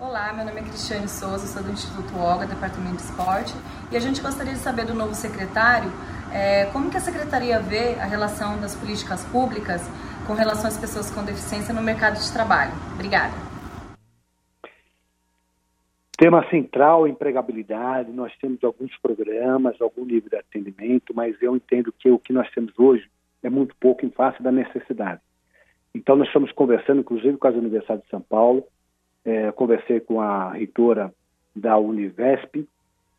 Olá, 0.00 0.32
meu 0.32 0.46
nome 0.46 0.60
é 0.60 0.62
Cristiane 0.62 1.08
Souza, 1.08 1.46
sou 1.46 1.62
do 1.62 1.70
Instituto 1.70 2.18
Olga, 2.18 2.46
Departamento 2.46 2.96
de 2.96 3.02
Esporte, 3.02 3.54
e 3.90 3.96
a 3.96 4.00
gente 4.00 4.22
gostaria 4.22 4.54
de 4.54 4.60
saber 4.60 4.86
do 4.86 4.94
novo 4.94 5.14
secretário 5.14 5.92
É, 6.32 6.66
como 6.72 6.90
que 6.90 6.96
a 6.96 7.00
Secretaria 7.00 7.60
vê 7.60 7.94
a 8.00 8.04
relação 8.04 8.58
das 8.58 8.74
políticas 8.74 9.22
públicas 9.24 9.80
com 10.26 10.34
relação 10.34 10.66
às 10.66 10.76
pessoas 10.76 11.08
com 11.10 11.22
deficiência 11.22 11.72
no 11.72 11.80
mercado 11.80 12.18
de 12.18 12.30
trabalho? 12.32 12.72
Obrigada. 12.92 13.55
Tema 16.16 16.48
central, 16.48 17.06
empregabilidade. 17.06 18.10
Nós 18.10 18.34
temos 18.38 18.62
alguns 18.64 18.96
programas, 18.98 19.80
algum 19.80 20.04
nível 20.04 20.30
de 20.30 20.36
atendimento, 20.36 21.14
mas 21.14 21.36
eu 21.42 21.54
entendo 21.54 21.92
que 21.92 22.10
o 22.10 22.18
que 22.18 22.32
nós 22.32 22.50
temos 22.52 22.72
hoje 22.78 23.08
é 23.42 23.50
muito 23.50 23.76
pouco 23.76 24.06
em 24.06 24.10
face 24.10 24.42
da 24.42 24.50
necessidade. 24.50 25.20
Então, 25.94 26.16
nós 26.16 26.26
estamos 26.26 26.50
conversando, 26.52 27.00
inclusive, 27.00 27.36
com 27.36 27.46
as 27.46 27.54
Universidades 27.54 28.04
de 28.04 28.10
São 28.10 28.20
Paulo. 28.20 28.64
É, 29.24 29.52
conversei 29.52 30.00
com 30.00 30.20
a 30.20 30.52
reitora 30.52 31.12
da 31.54 31.76
Univesp 31.76 32.66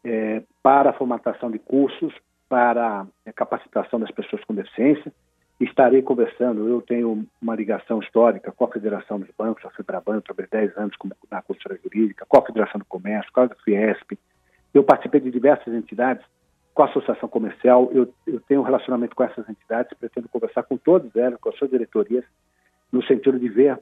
é, 0.04 0.42
para 0.64 0.90
a 0.90 0.94
formatação 0.94 1.52
de 1.52 1.60
cursos 1.60 2.14
para 2.50 3.06
a 3.26 3.34
capacitação 3.34 4.00
das 4.00 4.12
pessoas 4.12 4.44
com 4.46 4.54
deficiência. 4.54 5.12
Estarei 5.60 6.04
conversando, 6.04 6.68
eu 6.68 6.82
tenho 6.82 7.26
uma 7.42 7.56
ligação 7.56 8.00
histórica 8.00 8.52
com 8.52 8.66
a 8.66 8.72
Federação 8.72 9.20
dos 9.20 9.30
Bancos, 9.36 9.66
a 9.66 9.72
FEBRABAN, 9.72 10.22
trabalhei 10.22 10.50
10 10.52 10.78
anos 10.78 10.96
na 11.32 11.42
consultoria 11.42 11.80
jurídica, 11.84 12.26
com 12.28 12.38
a 12.38 12.46
Federação 12.46 12.78
do 12.78 12.86
Comércio, 12.86 13.32
com 13.34 13.42
a 13.42 13.50
Fiesp. 13.66 14.18
Eu 14.72 14.84
participei 14.84 15.20
de 15.20 15.32
diversas 15.32 15.74
entidades, 15.74 16.24
com 16.76 16.84
a 16.84 16.86
Associação 16.86 17.28
Comercial, 17.28 17.90
eu, 17.92 18.14
eu 18.28 18.40
tenho 18.42 18.62
um 18.62 18.64
relacionamento 18.64 19.16
com 19.16 19.24
essas 19.24 19.50
entidades, 19.50 19.98
pretendo 19.98 20.30
conversar 20.30 20.62
com 20.62 20.78
todas 20.78 21.16
elas, 21.16 21.40
com 21.40 21.50
as 21.50 21.56
suas 21.58 21.72
diretorias, 21.72 22.24
no 22.92 23.04
sentido 23.04 23.40
de 23.40 23.50
ver 23.50 23.80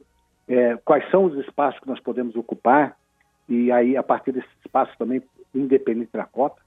é, 0.48 0.78
quais 0.78 1.10
são 1.12 1.26
os 1.26 1.38
espaços 1.46 1.82
que 1.82 1.88
nós 1.90 2.00
podemos 2.00 2.38
ocupar 2.38 2.96
e 3.48 3.72
aí, 3.72 3.96
a 3.96 4.04
partir 4.04 4.32
desses 4.32 4.50
espaços 4.64 4.96
também, 4.98 5.22
independente 5.54 6.12
da 6.14 6.26
cota, 6.26 6.62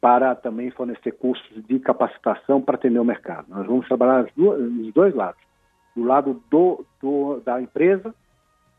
para 0.00 0.34
também 0.34 0.70
fornecer 0.70 1.12
cursos 1.12 1.64
de 1.66 1.78
capacitação 1.78 2.60
para 2.62 2.76
atender 2.76 2.98
o 2.98 3.04
mercado. 3.04 3.46
Nós 3.48 3.66
vamos 3.66 3.86
trabalhar 3.86 4.26
nos 4.36 4.92
dois 4.94 5.14
lados. 5.14 5.40
Do 5.94 6.04
lado 6.04 6.42
do, 6.50 6.84
do 7.02 7.40
da 7.44 7.60
empresa, 7.60 8.14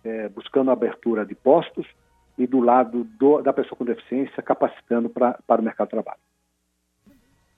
é, 0.04 0.30
buscando 0.30 0.72
abertura 0.72 1.26
de 1.26 1.36
postos, 1.36 1.86
e 2.38 2.48
do 2.48 2.60
lado 2.60 3.04
do, 3.20 3.42
da 3.42 3.54
pessoa 3.54 3.78
com 3.78 3.86
deficiência, 3.86 4.42
capacitando 4.42 5.10
pra, 5.10 5.38
para 5.46 5.62
o 5.62 5.64
mercado 5.64 5.88
de 5.88 5.92
trabalho. 5.92 6.20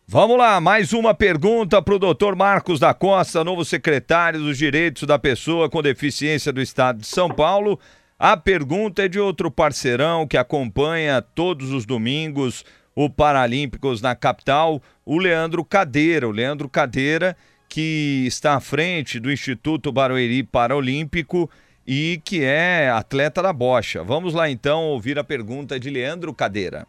Vamos 0.06 0.38
lá, 0.38 0.60
mais 0.60 0.92
uma 0.92 1.14
pergunta 1.14 1.82
para 1.82 1.96
o 1.96 2.00
doutor 2.00 2.36
Marcos 2.36 2.80
da 2.80 2.94
Costa, 2.94 3.44
novo 3.44 3.64
secretário 3.64 4.42
dos 4.42 4.58
Direitos 4.58 5.04
da 5.04 5.18
Pessoa 5.18 5.70
com 5.70 5.82
Deficiência 5.82 6.52
do 6.52 6.62
Estado 6.62 7.00
de 7.00 7.08
São 7.08 7.30
Paulo. 7.30 7.80
A 8.20 8.36
pergunta 8.36 9.06
é 9.06 9.08
de 9.08 9.20
outro 9.20 9.50
parceirão 9.50 10.28
que 10.28 10.38
acompanha 10.38 11.22
todos 11.22 11.72
os 11.72 11.86
domingos 11.86 12.66
o 12.96 13.10
Paralímpicos 13.10 14.02
na 14.02 14.16
capital, 14.16 14.82
o 15.06 15.18
Leandro 15.18 15.64
Cadeira. 15.66 16.28
O 16.28 16.32
Leandro 16.32 16.70
Cadeira, 16.70 17.36
que 17.68 18.26
está 18.28 18.56
à 18.56 18.60
frente 18.60 19.20
do 19.20 19.32
Instituto 19.32 19.92
Barueri 19.92 20.44
Paralímpico 20.44 21.50
e 21.86 22.22
que 22.24 22.44
é 22.44 22.90
atleta 22.90 23.42
da 23.42 23.52
bocha. 23.52 24.04
Vamos 24.04 24.34
lá 24.34 24.50
então 24.50 24.84
ouvir 24.84 25.18
a 25.18 25.24
pergunta 25.24 25.80
de 25.80 25.90
Leandro 25.90 26.34
Cadeira. 26.34 26.88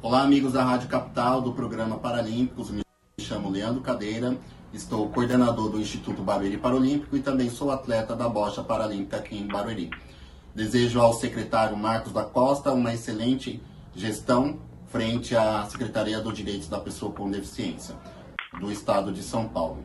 Olá, 0.00 0.22
amigos 0.22 0.52
da 0.52 0.64
Rádio 0.64 0.88
Capital, 0.88 1.40
do 1.40 1.52
programa 1.52 1.98
Paralímpicos. 1.98 2.70
Me 2.70 2.82
chamo 3.20 3.50
Leandro 3.50 3.82
Cadeira, 3.82 4.36
estou 4.72 5.08
coordenador 5.10 5.70
do 5.70 5.80
Instituto 5.80 6.22
Barueri 6.22 6.56
Paralímpico 6.56 7.16
e 7.16 7.20
também 7.20 7.50
sou 7.50 7.70
atleta 7.70 8.16
da 8.16 8.28
bocha 8.28 8.64
paralímpica 8.64 9.18
aqui 9.18 9.36
em 9.36 9.46
Barueri. 9.46 9.90
Desejo 10.54 11.00
ao 11.00 11.12
secretário 11.12 11.76
Marcos 11.76 12.12
da 12.12 12.24
Costa 12.24 12.72
uma 12.72 12.92
excelente 12.92 13.62
gestão 13.94 14.58
frente 14.92 15.34
à 15.34 15.64
Secretaria 15.64 16.20
dos 16.20 16.34
Direitos 16.34 16.68
da 16.68 16.78
Pessoa 16.78 17.10
com 17.12 17.30
Deficiência 17.30 17.96
do 18.60 18.70
Estado 18.70 19.10
de 19.10 19.22
São 19.22 19.48
Paulo. 19.48 19.78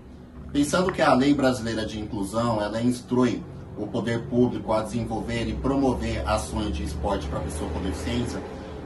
Pensando 0.51 0.91
que 0.91 1.01
a 1.01 1.13
Lei 1.13 1.33
Brasileira 1.33 1.85
de 1.85 1.99
Inclusão, 1.99 2.61
ela 2.61 2.81
instrui 2.81 3.41
o 3.77 3.87
poder 3.87 4.27
público 4.27 4.71
a 4.73 4.83
desenvolver 4.83 5.47
e 5.47 5.53
promover 5.53 6.27
ações 6.27 6.75
de 6.75 6.83
esporte 6.83 7.25
para 7.27 7.39
pessoa 7.39 7.69
com 7.71 7.81
deficiência, 7.81 8.41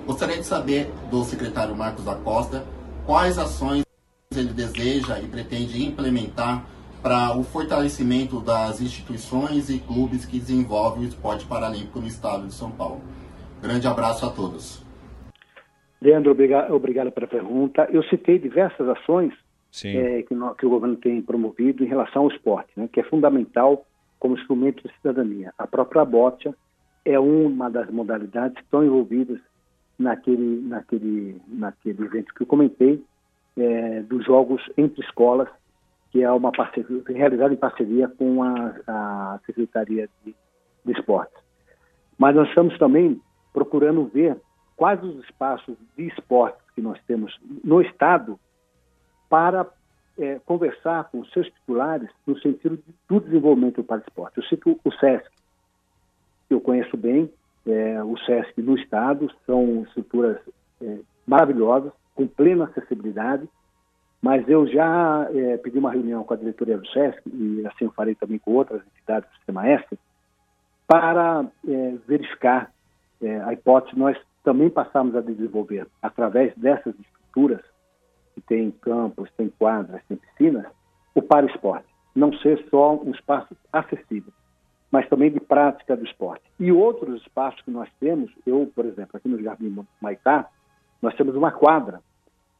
Gostaria 0.05 0.37
de 0.37 0.45
saber 0.45 0.91
do 1.11 1.23
secretário 1.23 1.75
Marcos 1.75 2.03
da 2.03 2.15
Costa 2.15 2.65
quais 3.05 3.37
ações 3.37 3.83
ele 4.35 4.51
deseja 4.51 5.19
e 5.19 5.27
pretende 5.27 5.83
implementar 5.85 6.65
para 7.01 7.37
o 7.37 7.43
fortalecimento 7.43 8.39
das 8.39 8.81
instituições 8.81 9.69
e 9.69 9.79
clubes 9.79 10.25
que 10.25 10.39
desenvolvem 10.39 11.05
o 11.05 11.07
esporte 11.07 11.45
paralímpico 11.45 11.99
no 11.99 12.07
estado 12.07 12.47
de 12.47 12.53
São 12.53 12.71
Paulo. 12.71 13.01
Grande 13.61 13.87
abraço 13.87 14.25
a 14.25 14.29
todos. 14.29 14.80
Leandro, 16.01 16.31
obrigado, 16.31 17.11
pela 17.11 17.27
pergunta. 17.27 17.87
Eu 17.91 18.03
citei 18.03 18.39
diversas 18.39 18.87
ações 18.89 19.33
é, 19.85 20.23
que, 20.23 20.33
no, 20.33 20.55
que, 20.55 20.65
o 20.65 20.69
governo 20.69 20.95
tem 20.95 21.21
promovido 21.21 21.83
em 21.83 21.87
relação 21.87 22.23
ao 22.23 22.29
esporte, 22.29 22.71
né, 22.75 22.89
que 22.91 22.99
é 22.99 23.03
fundamental 23.03 23.85
como 24.19 24.35
instrumento 24.35 24.85
de 24.87 24.93
cidadania. 24.95 25.53
A 25.57 25.67
própria 25.67 26.03
BOTIA 26.03 26.55
é 27.05 27.19
uma 27.19 27.69
das 27.69 27.89
modalidades 27.89 28.55
que 28.57 28.63
estão 28.63 28.83
envolvidas 28.83 29.39
naquele, 29.97 30.61
naquele, 30.61 31.41
naquele 31.47 32.03
evento 32.03 32.33
que 32.33 32.41
eu 32.41 32.47
comentei, 32.47 33.03
é, 33.57 34.01
dos 34.01 34.25
jogos 34.25 34.61
entre 34.77 35.03
escolas, 35.03 35.47
que 36.11 36.23
é 36.23 36.31
uma 36.31 36.51
parceria, 36.51 37.01
realizada 37.07 37.53
em 37.53 37.57
parceria 37.57 38.07
com 38.07 38.43
a, 38.43 38.75
a 38.87 39.39
Secretaria 39.45 40.09
de, 40.25 40.35
de 40.83 40.91
Esportes. 40.91 41.41
Mas 42.17 42.35
nós 42.35 42.49
estamos 42.49 42.77
também 42.77 43.21
procurando 43.53 44.05
ver 44.05 44.37
quais 44.81 45.03
os 45.03 45.23
espaços 45.25 45.77
de 45.95 46.07
esporte 46.07 46.57
que 46.73 46.81
nós 46.81 46.99
temos 47.05 47.39
no 47.63 47.83
Estado 47.83 48.39
para 49.29 49.67
é, 50.17 50.39
conversar 50.43 51.03
com 51.11 51.19
os 51.19 51.31
seus 51.33 51.45
titulares 51.51 52.09
no 52.25 52.35
sentido 52.39 52.83
do 53.07 53.19
desenvolvimento 53.19 53.83
para 53.83 53.97
o 53.97 53.99
esporte. 53.99 54.39
Eu 54.39 54.43
cito 54.45 54.79
o 54.83 54.91
SESC, 54.93 55.29
que 56.47 56.55
eu 56.55 56.59
conheço 56.59 56.97
bem, 56.97 57.31
é, 57.67 58.03
o 58.03 58.17
SESC 58.25 58.59
no 58.59 58.75
Estado, 58.75 59.31
são 59.45 59.83
estruturas 59.83 60.41
é, 60.81 60.97
maravilhosas, 61.27 61.93
com 62.15 62.25
plena 62.25 62.63
acessibilidade, 62.65 63.47
mas 64.19 64.49
eu 64.49 64.65
já 64.65 65.29
é, 65.31 65.57
pedi 65.57 65.77
uma 65.77 65.91
reunião 65.91 66.23
com 66.23 66.33
a 66.33 66.37
diretoria 66.37 66.79
do 66.79 66.87
SESC, 66.87 67.21
e 67.27 67.63
assim 67.67 67.85
eu 67.85 67.91
farei 67.91 68.15
também 68.15 68.39
com 68.39 68.53
outras 68.53 68.81
entidades 68.87 69.29
do 69.29 69.35
Sistema 69.35 69.67
S, 69.67 69.99
para 70.87 71.45
é, 71.67 71.95
verificar 72.07 72.71
é, 73.21 73.41
a 73.41 73.53
hipótese, 73.53 73.95
nós 73.95 74.17
também 74.43 74.69
passamos 74.69 75.15
a 75.15 75.21
desenvolver, 75.21 75.87
através 76.01 76.55
dessas 76.55 76.93
estruturas, 76.99 77.61
que 78.33 78.41
tem 78.41 78.71
campos, 78.71 79.29
tem 79.37 79.49
quadras, 79.49 80.01
tem 80.07 80.17
piscinas, 80.17 80.65
o 81.13 81.21
para 81.21 81.45
esporte. 81.45 81.87
Não 82.15 82.33
ser 82.39 82.65
só 82.69 82.95
um 82.95 83.11
espaço 83.11 83.55
acessível, 83.71 84.33
mas 84.91 85.07
também 85.07 85.31
de 85.31 85.39
prática 85.39 85.95
do 85.95 86.05
esporte. 86.05 86.43
E 86.59 86.71
outros 86.71 87.21
espaços 87.21 87.61
que 87.61 87.71
nós 87.71 87.89
temos, 87.99 88.31
eu, 88.45 88.71
por 88.75 88.85
exemplo, 88.85 89.11
aqui 89.15 89.27
no 89.27 89.41
Jardim 89.41 89.85
Maitá, 90.01 90.49
nós 91.01 91.15
temos 91.15 91.35
uma 91.35 91.51
quadra. 91.51 92.01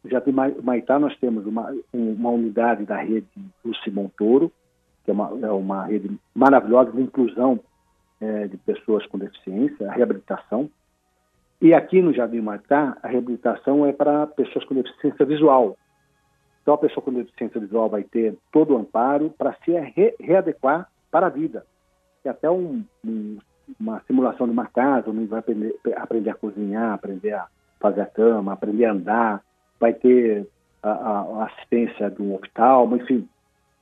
No 0.04 0.10
Jardim 0.10 0.32
Maitá 0.64 0.98
nós 1.00 1.18
temos 1.18 1.46
uma, 1.46 1.74
uma 1.94 2.30
unidade 2.30 2.86
da 2.86 2.98
rede 2.98 3.28
do 3.64 4.10
Toro, 4.18 4.52
que 5.04 5.12
é 5.12 5.14
uma, 5.14 5.30
é 5.46 5.52
uma 5.52 5.86
rede 5.86 6.18
maravilhosa 6.34 6.92
de 6.92 7.02
inclusão 7.02 7.60
é, 8.20 8.48
de 8.48 8.58
pessoas 8.58 9.06
com 9.08 9.18
deficiência, 9.18 9.90
a 9.90 9.94
reabilitação. 9.94 10.70
E 11.62 11.74
aqui 11.74 12.02
no 12.02 12.14
Jardim 12.14 12.42
Maitá, 12.42 12.98
a 13.04 13.08
reabilitação 13.08 13.86
é 13.86 13.94
para 13.94 14.26
pessoas 14.28 14.66
com 14.66 14.74
deficiência 14.74 15.26
visual. 15.26 15.78
Então, 16.62 16.74
a 16.74 16.78
pessoa 16.78 17.04
com 17.04 17.14
deficiência 17.14 17.60
visual 17.60 17.90
vai 17.90 18.04
ter 18.04 18.36
todo 18.52 18.74
o 18.74 18.78
amparo 18.78 19.30
para 19.38 19.54
se 19.64 19.72
re 19.72 20.16
readequar 20.20 20.90
para 21.12 21.28
a 21.28 21.30
vida 21.30 21.66
é 22.24 22.30
até 22.30 22.50
um, 22.50 22.84
um, 23.06 23.38
uma 23.80 24.02
simulação 24.02 24.46
de 24.46 24.54
uma 24.54 24.68
casa, 24.68 25.10
onde 25.10 25.26
vai 25.26 25.40
aprender, 25.40 25.76
aprender 25.96 26.30
a 26.30 26.36
cozinhar, 26.36 26.94
aprender 26.94 27.34
a 27.34 27.48
fazer 27.80 28.02
a 28.02 28.06
cama, 28.06 28.54
aprender 28.54 28.86
a 28.86 28.92
andar, 28.92 29.42
vai 29.80 29.94
ter 29.94 30.48
a, 30.84 30.90
a 30.92 31.46
assistência 31.46 32.10
do 32.10 32.36
oftalmo, 32.36 32.96
enfim. 32.96 33.28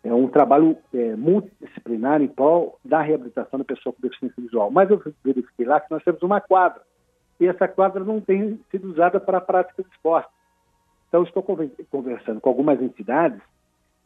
É 0.01 0.13
um 0.13 0.29
trabalho 0.29 0.77
é, 0.93 1.15
multidisciplinar 1.17 2.21
em 2.21 2.27
prol 2.29 2.79
da 2.85 3.01
reabilitação 3.01 3.59
da 3.59 3.65
pessoa 3.65 3.91
com 3.91 4.01
deficiência 4.01 4.41
visual. 4.41 4.71
Mas 4.71 4.89
eu 4.89 5.01
verifiquei 5.23 5.65
lá 5.65 5.81
que 5.81 5.91
nós 5.91 6.01
temos 6.03 6.23
uma 6.23 6.39
quadra, 6.39 6.81
e 7.39 7.47
essa 7.47 7.67
quadra 7.67 8.03
não 8.03 8.19
tem 8.19 8.59
sido 8.69 8.91
usada 8.91 9.19
para 9.19 9.37
a 9.37 9.41
prática 9.41 9.81
de 9.81 9.89
esporte. 9.89 10.29
Então, 11.07 11.23
estou 11.23 11.43
conversando 11.89 12.39
com 12.39 12.49
algumas 12.49 12.81
entidades 12.81 13.41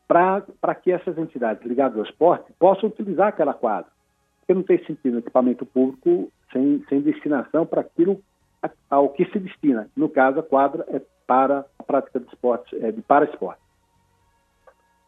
para 0.07 0.75
que 0.75 0.91
essas 0.91 1.17
entidades 1.17 1.65
ligadas 1.65 1.97
ao 1.97 2.03
esporte 2.03 2.53
possam 2.59 2.89
utilizar 2.89 3.27
aquela 3.27 3.53
quadra. 3.53 3.91
Porque 4.39 4.53
não 4.53 4.63
tem 4.63 4.77
sentido 4.85 5.19
equipamento 5.19 5.65
público 5.65 6.31
sem, 6.51 6.83
sem 6.87 7.01
destinação 7.01 7.65
para 7.65 7.81
aquilo 7.81 8.21
ao 8.89 9.09
que 9.09 9.25
se 9.25 9.39
destina. 9.39 9.89
No 9.95 10.07
caso, 10.07 10.39
a 10.39 10.43
quadra 10.43 10.85
é 10.89 11.01
para 11.25 11.65
a 11.79 11.83
prática 11.83 12.19
de 12.19 12.27
esporte, 12.27 12.75
é 12.81 12.91
de 12.91 13.01
para 13.01 13.25
esporte. 13.25 13.61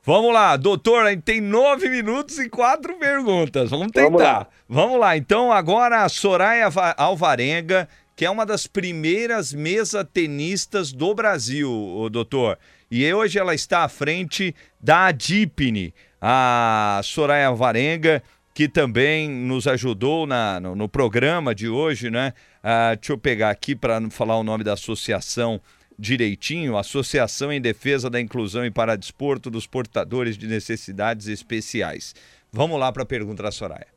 Vamos 0.03 0.33
lá, 0.33 0.55
doutor, 0.55 1.05
a 1.05 1.09
gente 1.09 1.23
tem 1.23 1.41
nove 1.41 1.89
minutos 1.89 2.37
e 2.37 2.47
quatro 2.47 2.95
perguntas. 2.97 3.71
Vamos 3.71 3.87
tentar. 3.87 4.09
Vamos 4.09 4.21
lá. 4.21 4.47
Vamos 4.69 4.99
lá. 4.99 5.17
Então, 5.17 5.51
agora 5.51 6.03
a 6.03 6.09
Soraya 6.09 6.69
Alvarenga, 6.95 7.89
que 8.15 8.25
é 8.25 8.29
uma 8.29 8.45
das 8.45 8.65
primeiras 8.65 9.53
mesa 9.53 10.03
tenistas 10.05 10.93
do 10.93 11.13
Brasil, 11.13 12.07
doutor. 12.11 12.57
E 12.89 13.11
hoje 13.13 13.37
ela 13.37 13.53
está 13.53 13.83
à 13.83 13.89
frente 13.89 14.55
da 14.79 15.07
Adipne, 15.07 15.93
a 16.21 17.01
Soraya 17.03 17.51
Varenga, 17.51 18.23
que 18.53 18.69
também 18.69 19.29
nos 19.29 19.67
ajudou 19.67 20.25
na, 20.25 20.61
no, 20.61 20.75
no 20.75 20.87
programa 20.87 21.53
de 21.53 21.67
hoje, 21.67 22.09
né? 22.09 22.33
Ah, 22.63 22.95
deixa 22.95 23.11
eu 23.11 23.17
pegar 23.17 23.49
aqui 23.49 23.75
para 23.75 24.09
falar 24.09 24.37
o 24.37 24.43
nome 24.43 24.63
da 24.63 24.73
associação 24.73 25.59
direitinho, 25.97 26.77
Associação 26.77 27.51
em 27.51 27.61
Defesa 27.61 28.09
da 28.09 28.19
Inclusão 28.19 28.65
e 28.65 28.71
Paradesporto 28.71 29.49
dos 29.49 29.67
Portadores 29.67 30.37
de 30.37 30.47
Necessidades 30.47 31.27
Especiais. 31.27 32.13
Vamos 32.51 32.79
lá 32.79 32.91
para 32.91 33.03
a 33.03 33.05
pergunta 33.05 33.43
da 33.43 33.51
Soraya. 33.51 33.94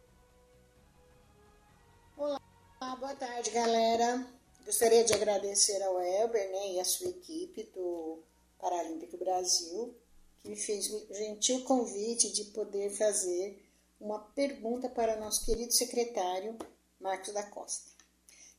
Olá, 2.89 2.97
boa 2.97 3.15
tarde, 3.17 3.51
galera. 3.51 4.27
Gostaria 4.65 5.05
de 5.05 5.13
agradecer 5.13 5.83
ao 5.83 6.01
Elber 6.01 6.51
né, 6.51 6.73
e 6.73 6.81
a 6.81 6.85
sua 6.87 7.11
equipe 7.11 7.65
do 7.75 8.23
Paralímpico 8.59 9.19
Brasil, 9.19 9.95
que 10.41 10.49
me 10.49 10.57
fez 10.57 10.91
o 10.91 11.07
gentil 11.13 11.65
convite 11.65 12.33
de 12.33 12.45
poder 12.45 12.89
fazer 12.89 13.63
uma 14.01 14.19
pergunta 14.19 14.89
para 14.89 15.21
nosso 15.21 15.45
querido 15.45 15.71
secretário 15.71 16.57
Marcos 16.99 17.35
da 17.35 17.43
Costa. 17.43 17.91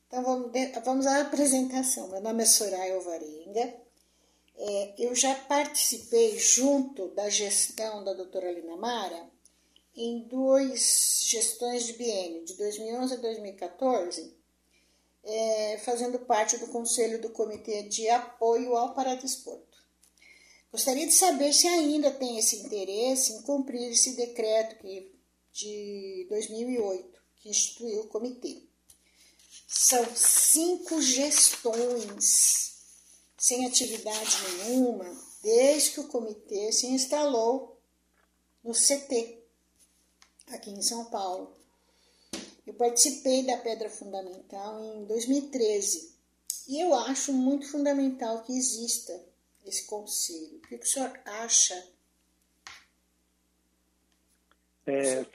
Então 0.06 0.22
vamos, 0.22 0.52
vamos 0.84 1.06
à 1.08 1.22
apresentação. 1.22 2.06
Meu 2.06 2.20
nome 2.20 2.44
é 2.44 2.46
Soraya 2.46 2.94
Alvarenga. 2.94 3.74
É, 4.56 4.94
eu 4.96 5.12
já 5.12 5.34
participei 5.34 6.38
junto 6.38 7.08
da 7.08 7.28
gestão 7.28 8.04
da 8.04 8.12
doutora 8.12 8.52
Lina 8.52 8.76
Mara 8.76 9.28
em 9.96 10.26
duas 10.28 11.22
gestões 11.24 11.86
de 11.86 11.94
biênio, 11.94 12.44
de 12.44 12.54
2011 12.54 13.14
a 13.14 13.16
2014, 13.16 14.36
é, 15.22 15.78
fazendo 15.84 16.18
parte 16.20 16.56
do 16.58 16.68
Conselho 16.68 17.20
do 17.20 17.30
Comitê 17.30 17.82
de 17.82 18.08
Apoio 18.08 18.76
ao 18.76 18.94
Paradesporto. 18.94 19.78
Gostaria 20.72 21.06
de 21.06 21.12
saber 21.12 21.52
se 21.52 21.66
ainda 21.66 22.10
tem 22.12 22.38
esse 22.38 22.56
interesse 22.56 23.32
em 23.32 23.42
cumprir 23.42 23.90
esse 23.90 24.14
decreto 24.14 24.78
que 24.78 25.12
de 25.52 26.26
2008, 26.28 27.20
que 27.36 27.48
instituiu 27.48 28.02
o 28.02 28.08
comitê. 28.08 28.62
São 29.66 30.04
cinco 30.14 31.02
gestões 31.02 32.76
sem 33.36 33.66
atividade 33.66 34.36
nenhuma 34.64 35.04
desde 35.42 35.92
que 35.92 36.00
o 36.00 36.08
comitê 36.08 36.70
se 36.70 36.86
instalou 36.86 37.80
no 38.62 38.72
CT, 38.72 39.39
aqui 40.52 40.70
em 40.70 40.82
São 40.82 41.06
Paulo. 41.06 41.52
Eu 42.66 42.74
participei 42.74 43.44
da 43.44 43.56
Pedra 43.56 43.88
Fundamental 43.88 44.84
em 44.84 45.04
2013 45.04 46.14
e 46.68 46.80
eu 46.80 46.94
acho 46.94 47.32
muito 47.32 47.70
fundamental 47.70 48.42
que 48.42 48.56
exista 48.56 49.12
esse 49.66 49.86
conselho. 49.86 50.58
O 50.58 50.60
que 50.60 50.76
o 50.76 50.86
senhor 50.86 51.12
acha 51.24 51.74
é, 54.86 55.20
é. 55.20 55.26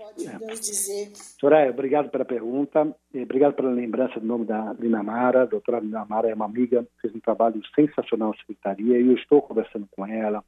Soraya, 1.40 1.70
obrigado 1.70 2.10
pela 2.10 2.26
pergunta, 2.26 2.94
obrigado 3.14 3.54
pela 3.54 3.70
lembrança 3.70 4.20
do 4.20 4.26
nome 4.26 4.46
da 4.46 4.74
Linamara. 4.74 5.44
A 5.44 5.46
doutora 5.46 5.80
Linamara 5.80 6.30
é 6.30 6.34
uma 6.34 6.46
amiga, 6.46 6.86
fez 7.02 7.14
um 7.16 7.20
trabalho 7.20 7.62
sensacional 7.74 8.32
na 8.32 8.38
secretaria 8.38 9.00
e 9.00 9.08
eu 9.08 9.16
estou 9.16 9.42
conversando 9.42 9.88
com 9.92 10.06
ela, 10.06 10.44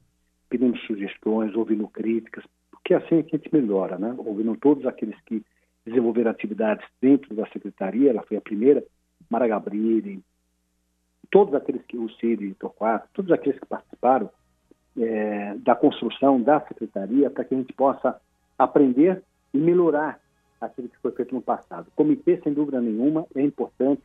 pedindo 0.48 0.76
sugestões, 0.80 1.54
ouvindo 1.54 1.88
críticas, 1.88 2.44
porque 2.88 2.94
assim 2.94 3.18
a 3.18 3.36
gente 3.36 3.52
melhora, 3.52 3.98
né? 3.98 4.14
Ouvindo 4.16 4.56
todos 4.56 4.86
aqueles 4.86 5.14
que 5.26 5.44
desenvolveram 5.84 6.30
atividades 6.30 6.86
dentro 7.02 7.34
da 7.34 7.46
secretaria, 7.48 8.08
ela 8.08 8.22
foi 8.22 8.38
a 8.38 8.40
primeira, 8.40 8.82
Mara 9.28 9.46
Gabrilli, 9.46 10.22
todos 11.30 11.52
aqueles 11.52 11.84
que, 11.84 11.98
o 11.98 12.08
Cid 12.12 12.54
Torquato, 12.54 13.06
todos 13.12 13.30
aqueles 13.30 13.60
que 13.60 13.66
participaram 13.66 14.30
é, 14.98 15.54
da 15.56 15.76
construção 15.76 16.40
da 16.40 16.60
secretaria 16.62 17.28
para 17.28 17.44
que 17.44 17.54
a 17.54 17.58
gente 17.58 17.74
possa 17.74 18.18
aprender 18.58 19.22
e 19.52 19.58
melhorar 19.58 20.18
aquilo 20.58 20.88
que 20.88 20.96
foi 20.96 21.12
feito 21.12 21.34
no 21.34 21.42
passado. 21.42 21.88
O 21.88 21.90
comitê, 21.90 22.40
sem 22.40 22.54
dúvida 22.54 22.80
nenhuma, 22.80 23.26
é 23.34 23.42
importante. 23.42 24.02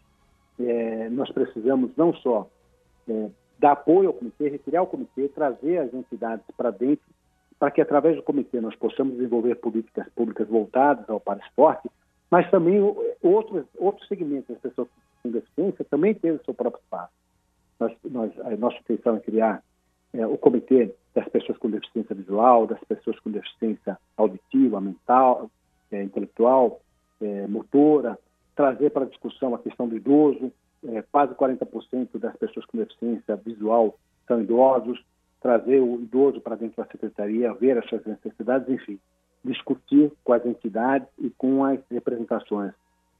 É, 0.59 1.07
nós 1.09 1.31
precisamos 1.31 1.91
não 1.95 2.13
só 2.15 2.49
é, 3.07 3.29
dar 3.57 3.71
apoio 3.71 4.09
ao 4.09 4.13
comitê, 4.13 4.49
retirar 4.49 4.81
o 4.81 4.87
comitê, 4.87 5.29
trazer 5.29 5.77
as 5.77 5.93
entidades 5.93 6.45
para 6.57 6.69
dentro, 6.69 7.05
para 7.63 7.71
que 7.71 7.79
através 7.79 8.17
do 8.17 8.23
comitê 8.23 8.59
nós 8.59 8.75
possamos 8.75 9.15
desenvolver 9.15 9.55
políticas 9.55 10.05
públicas 10.09 10.45
voltadas 10.49 11.09
ao 11.09 11.17
para 11.17 11.39
esporte, 11.39 11.89
mas 12.29 12.51
também 12.51 12.77
outros, 13.21 13.63
outros 13.77 14.05
segmentos, 14.09 14.53
as 14.53 14.61
pessoas 14.61 14.89
com 15.23 15.31
deficiência 15.31 15.85
também 15.85 16.13
têm 16.13 16.31
o 16.31 16.43
seu 16.43 16.53
próprio 16.53 16.83
espaço. 16.83 17.13
Nós, 17.79 17.93
nós, 18.03 18.31
a 18.41 18.57
nossa 18.57 18.77
intenção 18.79 19.15
é 19.15 19.19
criar 19.21 19.63
é, 20.13 20.27
o 20.27 20.37
comitê 20.37 20.93
das 21.15 21.25
pessoas 21.29 21.57
com 21.57 21.69
deficiência 21.69 22.13
visual, 22.13 22.67
das 22.67 22.83
pessoas 22.83 23.17
com 23.21 23.31
deficiência 23.31 23.97
auditiva, 24.17 24.81
mental, 24.81 25.49
é, 25.89 26.03
intelectual, 26.03 26.81
é, 27.21 27.47
motora, 27.47 28.19
trazer 28.57 28.89
para 28.89 29.05
a 29.05 29.07
discussão 29.07 29.55
a 29.55 29.59
questão 29.59 29.87
do 29.87 29.95
idoso, 29.95 30.51
é, 30.85 31.01
quase 31.03 31.33
40% 31.33 32.19
das 32.19 32.35
pessoas 32.35 32.65
com 32.65 32.77
deficiência 32.77 33.37
visual 33.37 33.97
são 34.27 34.41
idosos, 34.41 35.01
trazer 35.43 35.81
o 35.81 36.01
idoso 36.01 36.39
para 36.39 36.55
dentro 36.55 36.81
da 36.81 36.89
secretaria, 36.89 37.53
ver 37.53 37.77
as 37.77 37.85
suas 37.89 38.03
necessidades, 38.05 38.69
enfim, 38.69 38.97
discutir 39.43 40.09
com 40.23 40.31
as 40.31 40.45
entidades 40.45 41.07
e 41.19 41.29
com 41.31 41.65
as 41.65 41.79
representações 41.91 42.71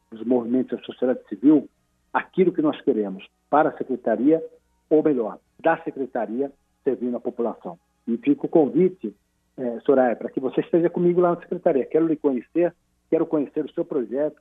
dos 0.09 0.25
movimentos 0.25 0.79
da 0.79 0.85
sociedade 0.85 1.19
civil 1.27 1.67
aquilo 2.13 2.53
que 2.53 2.61
nós 2.61 2.79
queremos 2.81 3.27
para 3.49 3.69
a 3.69 3.77
secretaria, 3.77 4.41
ou 4.89 5.03
melhor, 5.03 5.37
da 5.59 5.77
secretaria 5.83 6.49
servindo 6.83 7.17
a 7.17 7.19
população. 7.19 7.77
E 8.07 8.15
fica 8.17 8.45
o 8.45 8.49
convite, 8.49 9.13
é, 9.57 9.79
Soraya, 9.81 10.15
para 10.15 10.29
que 10.29 10.39
você 10.39 10.61
esteja 10.61 10.89
comigo 10.89 11.19
lá 11.19 11.31
na 11.31 11.41
secretaria. 11.41 11.85
Quero 11.85 12.07
lhe 12.07 12.15
conhecer, 12.15 12.73
quero 13.09 13.25
conhecer 13.25 13.65
o 13.65 13.73
seu 13.73 13.83
projeto 13.83 14.39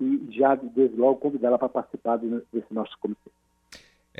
e 0.00 0.26
já 0.30 0.56
desde 0.56 0.96
logo 0.96 1.20
convidá-la 1.20 1.58
para 1.58 1.68
participar 1.68 2.16
desse 2.16 2.72
nosso 2.72 2.96
comitê. 2.98 3.30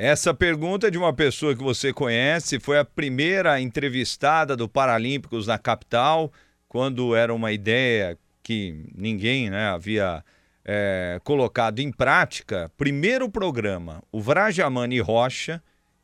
Essa 0.03 0.33
pergunta 0.33 0.87
é 0.87 0.89
de 0.89 0.97
uma 0.97 1.13
pessoa 1.13 1.55
que 1.55 1.61
você 1.61 1.93
conhece, 1.93 2.59
foi 2.59 2.79
a 2.79 2.83
primeira 2.83 3.61
entrevistada 3.61 4.57
do 4.57 4.67
Paralímpicos 4.67 5.45
na 5.45 5.59
capital, 5.59 6.33
quando 6.67 7.13
era 7.13 7.31
uma 7.31 7.51
ideia 7.51 8.17
que 8.41 8.83
ninguém 8.95 9.51
né, 9.51 9.69
havia 9.69 10.25
é, 10.65 11.21
colocado 11.23 11.77
em 11.81 11.91
prática. 11.91 12.71
Primeiro 12.75 13.29
programa, 13.29 14.01
o 14.11 14.19
Vrajamani 14.19 14.99
Rocha, 14.99 15.61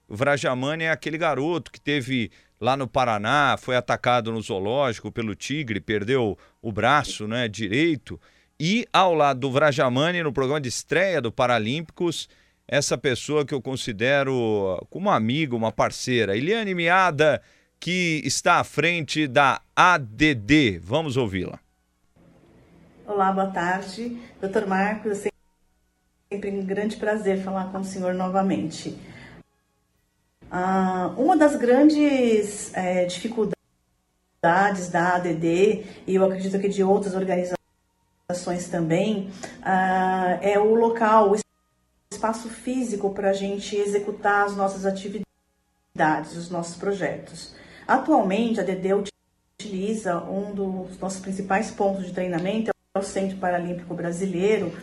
o 0.08 0.16
Vrajamani 0.16 0.84
é 0.84 0.92
aquele 0.92 1.18
garoto 1.18 1.72
que 1.72 1.82
teve 1.82 2.30
lá 2.62 2.78
no 2.78 2.88
Paraná, 2.88 3.58
foi 3.60 3.76
atacado 3.76 4.32
no 4.32 4.40
zoológico 4.40 5.12
pelo 5.12 5.34
tigre, 5.34 5.80
perdeu 5.80 6.38
o 6.62 6.72
braço 6.72 7.28
né, 7.28 7.48
direito. 7.48 8.22
E 8.60 8.86
ao 8.94 9.16
lado 9.16 9.40
do 9.40 9.52
Vrajamani, 9.52 10.22
no 10.22 10.32
programa 10.32 10.62
de 10.62 10.70
estreia 10.70 11.20
do 11.20 11.32
Paralímpicos, 11.32 12.30
essa 12.68 12.98
pessoa 12.98 13.46
que 13.46 13.54
eu 13.54 13.62
considero 13.62 14.86
como 14.90 15.10
amiga, 15.10 15.56
uma 15.56 15.72
parceira, 15.72 16.36
Eliane 16.36 16.76
Miada, 16.76 17.42
que 17.80 18.22
está 18.26 18.60
à 18.60 18.64
frente 18.64 19.28
da 19.28 19.62
ADD. 19.76 20.80
Vamos 20.80 21.16
ouvi-la. 21.16 21.60
Olá, 23.06 23.32
boa 23.32 23.48
tarde. 23.48 24.18
Doutor 24.42 24.68
Marcos, 24.68 25.26
é 25.26 25.30
sempre 26.30 26.52
um 26.52 26.66
grande 26.66 26.98
prazer 26.98 27.42
falar 27.42 27.72
com 27.72 27.80
o 27.80 27.86
senhor 27.86 28.14
novamente. 28.14 28.98
Ah, 30.52 31.14
uma 31.18 31.38
das 31.38 31.56
grandes 31.56 32.74
é, 32.74 33.06
dificuldades 33.06 33.56
da 34.92 35.16
ADD, 35.16 35.86
e 36.06 36.16
eu 36.16 36.26
acredito 36.26 36.60
que 36.60 36.68
de 36.68 36.84
outras 36.84 37.14
organizações 37.16 38.68
também, 38.70 39.30
ah, 39.62 40.38
é 40.42 40.60
o 40.60 40.76
local, 40.76 41.32
o 41.32 41.47
espaço 42.18 42.50
físico 42.50 43.14
para 43.14 43.30
a 43.30 43.34
gente 43.34 43.76
executar 43.76 44.46
as 44.46 44.56
nossas 44.56 44.86
atividades, 44.86 46.36
os 46.36 46.50
nossos 46.50 46.76
projetos. 46.76 47.54
Atualmente, 47.88 48.60
a 48.60 48.64
ADD 48.64 49.12
utiliza 49.60 50.18
um 50.24 50.54
dos 50.54 50.98
nossos 51.00 51.20
principais 51.20 51.72
pontos 51.72 52.06
de 52.06 52.14
treinamento, 52.14 52.72
é 52.94 53.00
o 53.00 53.04
Centro 53.04 53.38
Paralímpico 53.38 53.94
Brasileiro, 53.94 54.74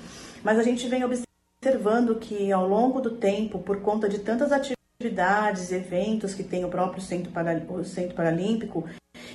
mas 0.42 0.58
a 0.58 0.62
gente 0.62 0.88
vem 0.88 1.04
observando 1.04 2.16
que 2.16 2.52
ao 2.52 2.66
longo 2.66 3.00
do 3.00 3.16
tempo, 3.16 3.58
por 3.58 3.80
conta 3.80 4.08
de 4.08 4.20
tantas 4.20 4.52
atividades, 4.52 5.72
eventos 5.72 6.34
que 6.34 6.44
tem 6.44 6.64
o 6.64 6.68
próprio 6.68 7.02
Centro, 7.02 7.32
o 7.70 7.84
Centro 7.84 8.14
Paralímpico 8.14 8.84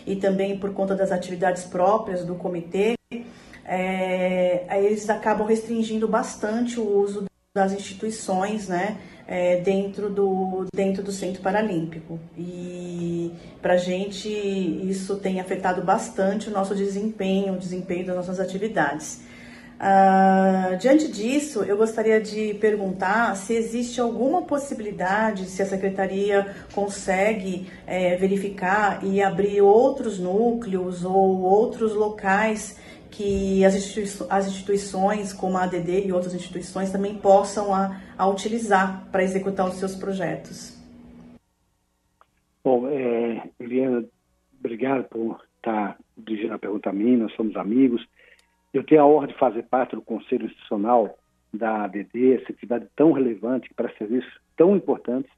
e 0.05 0.15
também 0.15 0.57
por 0.57 0.73
conta 0.73 0.95
das 0.95 1.11
atividades 1.11 1.63
próprias 1.65 2.23
do 2.23 2.35
comitê, 2.35 2.95
é, 3.65 4.65
eles 4.83 5.09
acabam 5.09 5.45
restringindo 5.45 6.07
bastante 6.07 6.79
o 6.79 7.01
uso 7.01 7.28
das 7.55 7.73
instituições, 7.73 8.67
né, 8.67 8.97
é, 9.25 9.59
dentro, 9.61 10.07
do, 10.07 10.67
dentro 10.71 11.01
do 11.01 11.11
Centro 11.11 11.41
Paralímpico. 11.41 12.19
E 12.37 13.31
para 13.59 13.73
a 13.73 13.77
gente 13.77 14.29
isso 14.29 15.15
tem 15.15 15.39
afetado 15.39 15.81
bastante 15.81 16.47
o 16.47 16.51
nosso 16.51 16.75
desempenho, 16.75 17.55
o 17.55 17.57
desempenho 17.57 18.05
das 18.05 18.15
nossas 18.17 18.39
atividades. 18.39 19.21
Uh, 19.79 20.77
diante 20.77 21.07
disso, 21.07 21.63
eu 21.63 21.75
gostaria 21.75 22.21
de 22.21 22.53
perguntar 22.55 23.35
se 23.35 23.53
existe 23.53 23.99
alguma 23.99 24.43
possibilidade, 24.43 25.45
se 25.45 25.63
a 25.63 25.65
secretaria 25.65 26.53
consegue 26.75 27.67
é, 27.87 28.15
verificar 28.17 29.03
e 29.03 29.23
abrir 29.23 29.61
outros 29.61 30.19
núcleos 30.19 31.03
ou 31.03 31.41
outros 31.41 31.95
locais 31.95 32.75
que 33.11 33.63
as, 33.65 33.75
institui 33.75 34.27
as 34.29 34.47
instituições, 34.47 35.33
como 35.33 35.57
a 35.57 35.63
ADD 35.63 36.07
e 36.07 36.11
outras 36.11 36.33
instituições, 36.33 36.91
também 36.91 37.15
possam 37.15 37.73
a, 37.73 37.99
a 38.17 38.27
utilizar 38.27 39.07
para 39.11 39.23
executar 39.23 39.67
os 39.67 39.75
seus 39.75 39.95
projetos. 39.95 40.77
Bom, 42.63 42.87
é, 42.87 43.49
Eliana, 43.59 44.05
obrigado 44.59 45.05
por 45.05 45.41
estar 45.57 45.97
dirigindo 46.17 46.53
a 46.53 46.59
pergunta 46.59 46.89
a 46.89 46.93
mim, 46.93 47.17
nós 47.17 47.33
somos 47.33 47.55
amigos. 47.55 48.05
Eu 48.73 48.83
tenho 48.83 49.01
a 49.01 49.07
honra 49.07 49.27
de 49.27 49.37
fazer 49.37 49.63
parte 49.63 49.95
do 49.95 50.01
Conselho 50.01 50.45
Institucional 50.45 51.17
da 51.53 51.85
ADD, 51.85 52.35
essa 52.35 52.51
entidade 52.51 52.87
tão 52.95 53.11
relevante 53.11 53.73
para 53.73 53.91
serviços 53.97 54.31
tão 54.55 54.75
importantes 54.75 55.31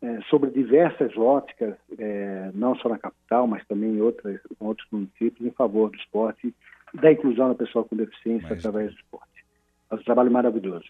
é, 0.00 0.20
sobre 0.28 0.50
diversas 0.50 1.16
óticas, 1.16 1.74
é, 1.98 2.50
não 2.54 2.74
só 2.76 2.88
na 2.88 2.98
capital, 2.98 3.46
mas 3.46 3.66
também 3.66 3.94
em, 3.94 4.00
outras, 4.00 4.40
em 4.50 4.66
outros 4.66 4.86
municípios, 4.90 5.46
em 5.46 5.50
favor 5.50 5.90
do 5.90 5.96
esporte, 5.96 6.54
da 6.94 7.12
inclusão 7.12 7.48
da 7.48 7.54
pessoa 7.54 7.84
com 7.84 7.96
deficiência 7.96 8.48
mas... 8.50 8.58
através 8.58 8.92
do 8.92 8.96
esporte. 8.96 9.44
É 9.90 9.94
um 9.94 9.98
trabalho 9.98 10.30
maravilhoso. 10.30 10.86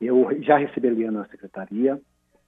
Eu 0.00 0.28
já 0.42 0.56
recebi 0.58 0.88
a 0.88 0.92
Liana 0.92 1.20
na 1.20 1.28
secretaria, 1.28 2.00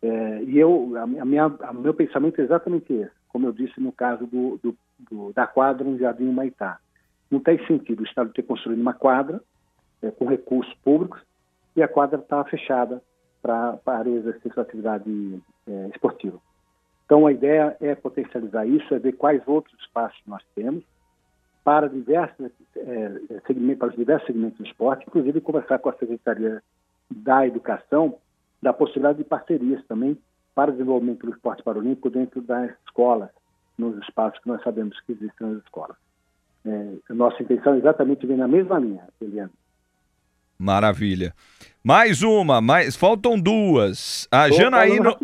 é, 0.03 0.43
e 0.45 0.59
eu, 0.59 0.97
a, 0.97 1.07
minha, 1.07 1.45
a 1.45 1.73
meu 1.73 1.93
pensamento 1.93 2.41
é 2.41 2.45
exatamente 2.45 2.93
esse, 2.93 3.11
como 3.29 3.47
eu 3.47 3.53
disse 3.53 3.81
no 3.81 3.93
caso 3.93 4.27
do, 4.27 4.59
do, 4.63 4.77
do 4.99 5.33
da 5.33 5.47
quadra 5.47 5.85
no 5.85 5.99
Jardim 5.99 6.27
Humaitá. 6.27 6.79
Não 7.31 7.41
tem 7.41 7.65
sentido 7.67 8.01
o 8.01 8.07
Estado 8.07 8.33
ter 8.33 8.43
construído 8.43 8.81
uma 8.81 8.95
quadra 8.95 9.43
é, 10.03 10.11
com 10.11 10.27
recursos 10.27 10.73
públicos 10.83 11.21
e 11.77 11.83
a 11.83 11.89
quadra 11.89 12.19
está 12.19 12.43
fechada 12.45 13.03
para 13.43 14.09
exercer 14.09 14.53
sua 14.53 14.63
atividade 14.63 15.41
é, 15.67 15.89
esportiva. 15.95 16.39
Então, 17.05 17.27
a 17.27 17.33
ideia 17.33 17.77
é 17.81 17.95
potencializar 17.95 18.67
isso, 18.67 18.95
é 18.95 18.99
ver 18.99 19.13
quais 19.13 19.43
outros 19.47 19.79
espaços 19.81 20.21
nós 20.27 20.43
temos 20.55 20.85
para, 21.65 21.89
diversos, 21.89 22.51
é, 22.77 23.41
segmentos, 23.47 23.79
para 23.79 23.89
os 23.89 23.97
diversos 23.97 24.27
segmentos 24.27 24.59
do 24.59 24.67
esporte, 24.67 25.05
inclusive 25.07 25.41
conversar 25.41 25.79
com 25.79 25.89
a 25.89 25.95
Secretaria 25.95 26.63
da 27.11 27.47
Educação 27.47 28.17
da 28.63 28.73
possibilidade 28.73 29.19
de 29.19 29.25
parcerias 29.25 29.85
também 29.87 30.17
para 30.55 30.71
o 30.71 30.73
desenvolvimento 30.73 31.27
do 31.27 31.33
esporte 31.33 31.63
paralímpico 31.63 32.11
dentro 32.11 32.41
das 32.43 32.71
escolas, 32.87 33.31
nos 33.79 33.97
espaços 34.03 34.39
que 34.41 34.49
nós 34.49 34.63
sabemos 34.63 34.99
que 35.01 35.13
existem 35.13 35.47
nas 35.47 35.63
escolas. 35.63 35.97
É, 36.65 37.15
nossa 37.15 37.43
intenção 37.43 37.75
é 37.75 37.79
exatamente 37.79 38.27
vir 38.27 38.37
na 38.37 38.47
mesma 38.47 38.79
linha, 38.79 39.03
Eliane. 39.21 39.53
Maravilha. 40.59 41.35
Mais 41.83 42.23
uma, 42.23 42.61
mais 42.61 42.95
faltam 42.95 43.41
duas. 43.41 44.29
A 44.31 44.49
Tô 44.49 44.55
Janaína. 44.57 45.17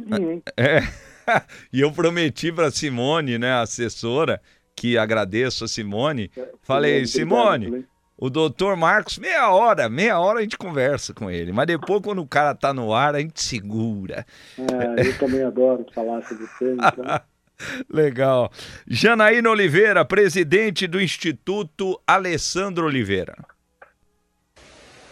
É. 0.56 0.80
e 1.70 1.82
eu 1.82 1.92
prometi 1.92 2.50
para 2.50 2.70
Simone, 2.70 3.38
né, 3.38 3.52
assessora, 3.52 4.40
que 4.76 4.98
agradeço 4.98 5.64
a 5.64 5.68
Simone. 5.68 6.30
É, 6.36 6.48
Falei, 6.62 7.06
Simone, 7.06 7.86
o 8.18 8.28
doutor 8.28 8.76
Marcos, 8.76 9.18
meia 9.18 9.50
hora, 9.50 9.88
meia 9.88 10.20
hora 10.20 10.40
a 10.40 10.42
gente 10.42 10.58
conversa 10.58 11.14
com 11.14 11.30
ele. 11.30 11.50
Mas 11.50 11.66
depois, 11.66 12.02
quando 12.02 12.20
o 12.20 12.26
cara 12.26 12.54
tá 12.54 12.72
no 12.74 12.92
ar, 12.92 13.14
a 13.14 13.20
gente 13.20 13.42
segura. 13.42 14.26
É, 14.58 15.08
eu 15.08 15.18
também 15.18 15.42
adoro 15.42 15.86
falar 15.94 16.22
sobre 16.22 16.46
você. 16.46 16.74
Então... 16.74 17.04
Legal. 17.88 18.52
Janaína 18.86 19.48
Oliveira, 19.48 20.04
presidente 20.04 20.86
do 20.86 21.00
Instituto 21.00 21.98
Alessandro 22.06 22.84
Oliveira. 22.84 23.34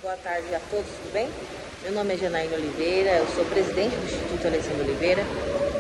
Boa 0.02 0.16
tarde 0.18 0.54
a 0.54 0.60
todos, 0.60 0.84
tudo 0.84 1.12
bem? 1.14 1.28
Meu 1.82 1.92
nome 1.92 2.14
é 2.14 2.18
Janaína 2.18 2.56
Oliveira, 2.56 3.10
eu 3.16 3.26
sou 3.28 3.44
presidente 3.46 3.96
do 3.96 4.04
Instituto 4.04 4.46
Alessandro 4.46 4.84
Oliveira. 4.84 5.22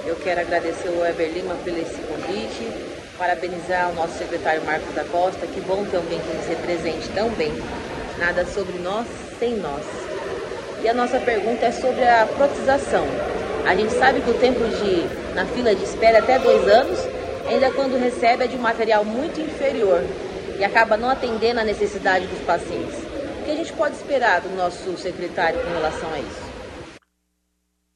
Eu 0.06 0.16
quero 0.16 0.40
agradecer 0.40 0.88
o 0.88 1.00
Weber 1.00 1.32
Lima 1.32 1.54
pelo 1.56 1.78
esse 1.78 2.00
convite 2.02 2.93
Parabenizar 3.18 3.90
o 3.90 3.94
nosso 3.94 4.18
secretário 4.18 4.64
Marcos 4.64 4.92
da 4.94 5.04
Costa, 5.04 5.46
que 5.46 5.60
bom 5.60 5.84
ter 5.84 5.98
alguém 5.98 6.18
que 6.18 6.36
nos 6.36 6.46
represente 6.46 7.08
tão 7.10 7.30
bem. 7.30 7.52
Nada 8.18 8.44
sobre 8.44 8.78
nós 8.78 9.06
sem 9.38 9.56
nós. 9.56 9.84
E 10.82 10.88
a 10.88 10.94
nossa 10.94 11.20
pergunta 11.20 11.66
é 11.66 11.72
sobre 11.72 12.04
a 12.04 12.26
protização. 12.26 13.06
A 13.66 13.74
gente 13.76 13.92
sabe 13.92 14.20
que 14.20 14.30
o 14.30 14.34
tempo 14.34 14.60
de 14.60 15.34
na 15.34 15.46
fila 15.46 15.74
de 15.74 15.84
espera 15.84 16.18
é 16.18 16.20
até 16.20 16.38
dois 16.38 16.66
anos, 16.68 16.98
ainda 17.48 17.70
quando 17.70 17.98
recebe 17.98 18.44
é 18.44 18.46
de 18.46 18.56
um 18.56 18.60
material 18.60 19.04
muito 19.04 19.40
inferior 19.40 20.02
e 20.58 20.64
acaba 20.64 20.96
não 20.96 21.08
atendendo 21.08 21.60
a 21.60 21.64
necessidade 21.64 22.26
dos 22.26 22.40
pacientes. 22.40 22.98
O 23.40 23.44
que 23.44 23.50
a 23.50 23.56
gente 23.56 23.72
pode 23.72 23.94
esperar 23.94 24.40
do 24.40 24.54
nosso 24.56 24.96
secretário 24.96 25.60
com 25.60 25.70
relação 25.70 26.12
a 26.12 26.18
isso? 26.18 26.43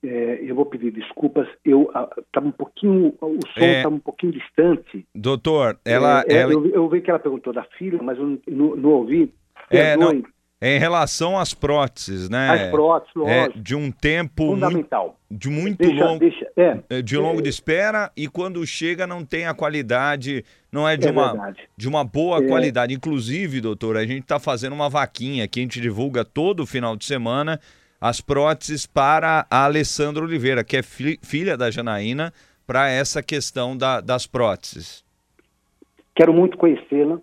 É, 0.00 0.38
eu 0.42 0.54
vou 0.54 0.64
pedir 0.64 0.92
desculpas, 0.92 1.48
eu 1.64 1.90
estava 2.18 2.46
um 2.46 2.52
pouquinho, 2.52 3.12
o 3.20 3.38
som 3.52 3.60
estava 3.60 3.94
é, 3.94 3.96
um 3.96 3.98
pouquinho 3.98 4.32
distante. 4.32 5.04
Doutor, 5.12 5.76
ela... 5.84 6.24
É, 6.28 6.34
é 6.34 6.36
ela... 6.36 6.52
Eu, 6.52 6.66
eu 6.66 6.82
ouvi 6.84 7.00
que 7.00 7.10
ela 7.10 7.18
perguntou 7.18 7.52
da 7.52 7.64
filha, 7.76 8.00
mas 8.00 8.16
eu 8.16 8.38
não, 8.46 8.76
não, 8.76 8.90
ouvi. 8.90 9.34
É, 9.68 9.96
não, 9.96 10.22
é 10.60 10.76
em 10.76 10.78
relação 10.78 11.36
às 11.36 11.52
próteses, 11.52 12.28
né? 12.28 12.48
As 12.48 12.70
próteses, 12.70 13.12
é, 13.16 13.18
lógico. 13.18 13.58
É, 13.58 13.60
de 13.60 13.74
um 13.74 13.90
tempo... 13.90 14.52
Fundamental. 14.52 15.18
Muito, 15.28 15.40
de 15.40 15.48
muito 15.48 15.78
deixa, 15.78 16.04
longo... 16.04 16.20
Deixa, 16.20 16.52
é, 16.56 17.02
de 17.02 17.16
longo 17.16 17.42
de 17.42 17.48
espera 17.48 18.12
e 18.16 18.28
quando 18.28 18.64
chega 18.64 19.04
não 19.04 19.24
tem 19.24 19.46
a 19.46 19.54
qualidade, 19.54 20.44
não 20.70 20.88
é 20.88 20.96
de, 20.96 21.08
uma, 21.08 21.54
de 21.76 21.88
uma 21.88 22.04
boa 22.04 22.40
qualidade. 22.46 22.94
Inclusive, 22.94 23.60
doutor, 23.60 23.96
a 23.96 24.06
gente 24.06 24.22
está 24.22 24.38
fazendo 24.38 24.74
uma 24.74 24.88
vaquinha 24.88 25.48
que 25.48 25.58
a 25.58 25.62
gente 25.62 25.80
divulga 25.80 26.24
todo 26.24 26.64
final 26.64 26.96
de 26.96 27.04
semana 27.04 27.58
as 28.00 28.20
próteses 28.20 28.86
para 28.86 29.46
a 29.50 29.64
Alessandra 29.64 30.24
Oliveira, 30.24 30.62
que 30.62 30.76
é 30.76 30.82
fi 30.82 31.18
filha 31.22 31.56
da 31.56 31.70
Janaína, 31.70 32.32
para 32.66 32.88
essa 32.88 33.22
questão 33.22 33.76
da, 33.76 34.00
das 34.00 34.26
próteses. 34.26 35.04
Quero 36.14 36.32
muito 36.32 36.58
conhecê-la. 36.58 37.20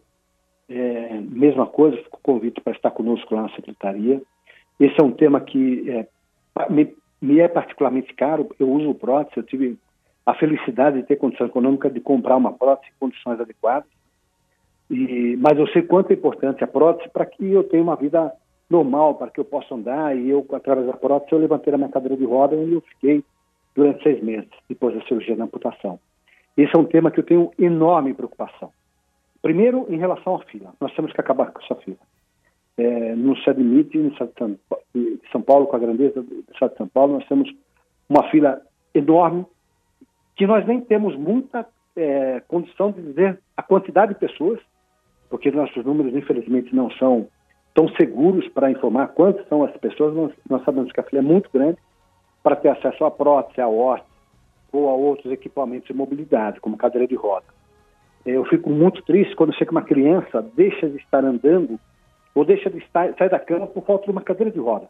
É, 0.68 1.20
mesma 1.22 1.68
coisa, 1.68 1.98
fico 1.98 2.20
convite 2.24 2.60
para 2.62 2.74
estar 2.74 2.92
conosco 2.92 3.36
lá 3.36 3.44
na 3.44 3.50
secretaria. 3.50 4.22
Esse 4.80 5.00
é 5.00 5.04
um 5.04 5.12
tema 5.12 5.40
que 5.40 5.90
é, 5.90 6.08
me, 6.70 6.96
me, 7.22 7.40
é 7.40 7.48
particularmente 7.48 8.14
caro. 8.14 8.50
Eu 8.60 8.70
uso 8.70 8.94
prótese, 8.96 9.38
eu 9.38 9.44
tive 9.44 9.78
a 10.26 10.34
felicidade 10.34 10.98
de 10.98 11.08
ter 11.08 11.18
condição 11.18 11.46
econômica 11.46 11.90
de 11.90 12.00
comprar 12.00 12.36
uma 12.36 12.52
prótese 12.52 12.92
em 12.92 13.00
condições 13.00 13.40
adequadas. 13.40 13.90
E, 14.90 15.38
mas 15.38 15.58
eu 15.58 15.68
sei 15.68 15.84
quanto 15.84 16.12
é 16.12 16.14
importante 16.14 16.64
a 16.64 16.68
prótese 16.68 17.10
para 17.10 17.26
que 17.26 17.46
eu 17.46 17.64
tenha 17.64 17.84
uma 17.84 17.96
vida 17.96 18.34
normal 18.70 19.16
para 19.16 19.30
que 19.30 19.40
eu 19.40 19.46
possa 19.46 19.76
andar 19.76 20.18
e 20.18 20.30
eu, 20.30 20.46
através 20.54 20.88
da 20.88 20.94
prótese, 20.94 21.32
eu 21.34 21.40
levantei 21.40 21.74
a 21.74 21.78
minha 21.78 21.90
cadeira 21.90 22.18
de 22.18 22.26
roda 22.26 22.56
e 22.56 22.74
eu 22.74 22.82
fiquei 22.82 23.24
durante 23.76 24.04
seis 24.04 24.24
meses 24.24 24.50
depois 24.68 24.96
da 24.96 25.02
cirurgia 25.06 25.36
da 25.36 25.44
amputação. 25.44 26.00
Esse 26.58 26.76
é 26.76 26.80
um 26.80 26.86
tema 26.86 27.12
que 27.12 27.20
eu 27.20 27.26
tenho 27.26 27.52
enorme 27.60 28.14
preocupação. 28.14 28.72
Primeiro, 29.42 29.86
em 29.90 29.98
relação 29.98 30.36
à 30.36 30.40
fila. 30.46 30.74
Nós 30.80 30.94
temos 30.96 31.12
que 31.14 31.22
acabar 31.22 31.52
com 31.52 31.62
essa 31.62 31.76
fila. 31.76 31.98
É, 32.78 33.16
CEDMIT, 33.44 33.98
no 33.98 34.10
estado 34.10 34.60
de 34.94 35.20
São 35.32 35.42
Paulo, 35.42 35.68
com 35.68 35.76
a 35.76 35.80
grandeza 35.80 36.22
do 36.22 36.46
estado 36.52 36.72
de 36.72 36.78
São 36.78 36.88
Paulo, 36.88 37.14
nós 37.14 37.28
temos 37.28 37.54
uma 38.10 38.30
fila 38.30 38.62
enorme 38.94 39.46
que 40.36 40.48
nós 40.48 40.66
nem 40.66 40.82
temos 40.82 41.16
muita 41.16 41.66
é, 41.96 42.42
condição 42.48 42.92
de 42.92 43.02
dizer 43.02 43.40
a 43.56 43.64
quantidade 43.64 44.14
de 44.14 44.20
pessoas, 44.20 44.60
porque 45.30 45.52
nossos 45.52 45.86
números, 45.86 46.14
infelizmente, 46.14 46.76
não 46.76 46.90
são 46.92 47.28
tão 47.76 47.90
seguros 47.90 48.48
para 48.48 48.72
informar 48.72 49.10
quantas 49.10 49.46
são 49.48 49.64
as 49.64 49.78
pessoas. 49.78 50.16
Nós, 50.16 50.32
nós 50.50 50.64
sabemos 50.64 50.92
que 50.92 51.00
a 51.00 51.04
fila 51.04 51.22
é 51.22 51.26
muito 51.26 51.50
grande 51.54 51.78
para 52.42 52.56
ter 52.56 52.70
acesso 52.70 53.04
à 53.04 53.12
prótese, 53.12 53.62
à 53.62 53.68
horte 53.68 54.08
ou 54.72 54.90
a 54.90 54.94
outros 54.94 55.32
equipamentos 55.32 55.88
de 55.88 55.94
mobilidade, 55.94 56.60
como 56.60 56.78
cadeira 56.78 57.08
de 57.08 57.16
roda. 57.16 57.46
Eu 58.26 58.44
fico 58.46 58.70
muito 58.70 59.04
triste 59.04 59.36
quando 59.36 59.54
sei 59.56 59.68
que 59.68 59.72
uma 59.72 59.84
criança 59.84 60.42
deixa 60.56 60.90
de 60.90 60.98
estar 60.98 61.24
andando 61.24 61.80
ou 62.34 62.44
deixa 62.44 62.70
de 62.70 62.80
estar, 62.80 63.14
sair 63.18 63.30
da 63.30 63.40
cama 63.40 63.68
por 63.68 63.86
falta 63.86 64.06
de 64.06 64.12
uma 64.12 64.22
cadeira 64.22 64.52
de 64.52 64.60
roda. 64.60 64.88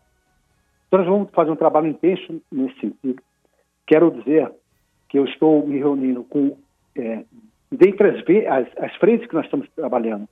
Então, 0.88 1.00
nós 1.00 1.08
vamos 1.08 1.32
fazer 1.32 1.52
um 1.52 1.56
trabalho 1.56 1.88
intenso 1.88 2.42
nesse 2.52 2.80
sentido. 2.80 3.22
Quero 3.86 4.12
dizer 4.12 4.52
que 5.10 5.18
eu 5.18 5.26
estou 5.26 5.66
me 5.66 5.78
reunindo 5.78 6.24
com, 6.24 6.58
é, 6.96 7.24
dentre 7.72 8.10
as, 8.10 8.24
as, 8.48 8.84
as 8.84 8.96
frentes 8.98 9.28
que 9.28 9.36
nós 9.36 9.46
estamos 9.46 9.68
trabalhando, 9.76 10.28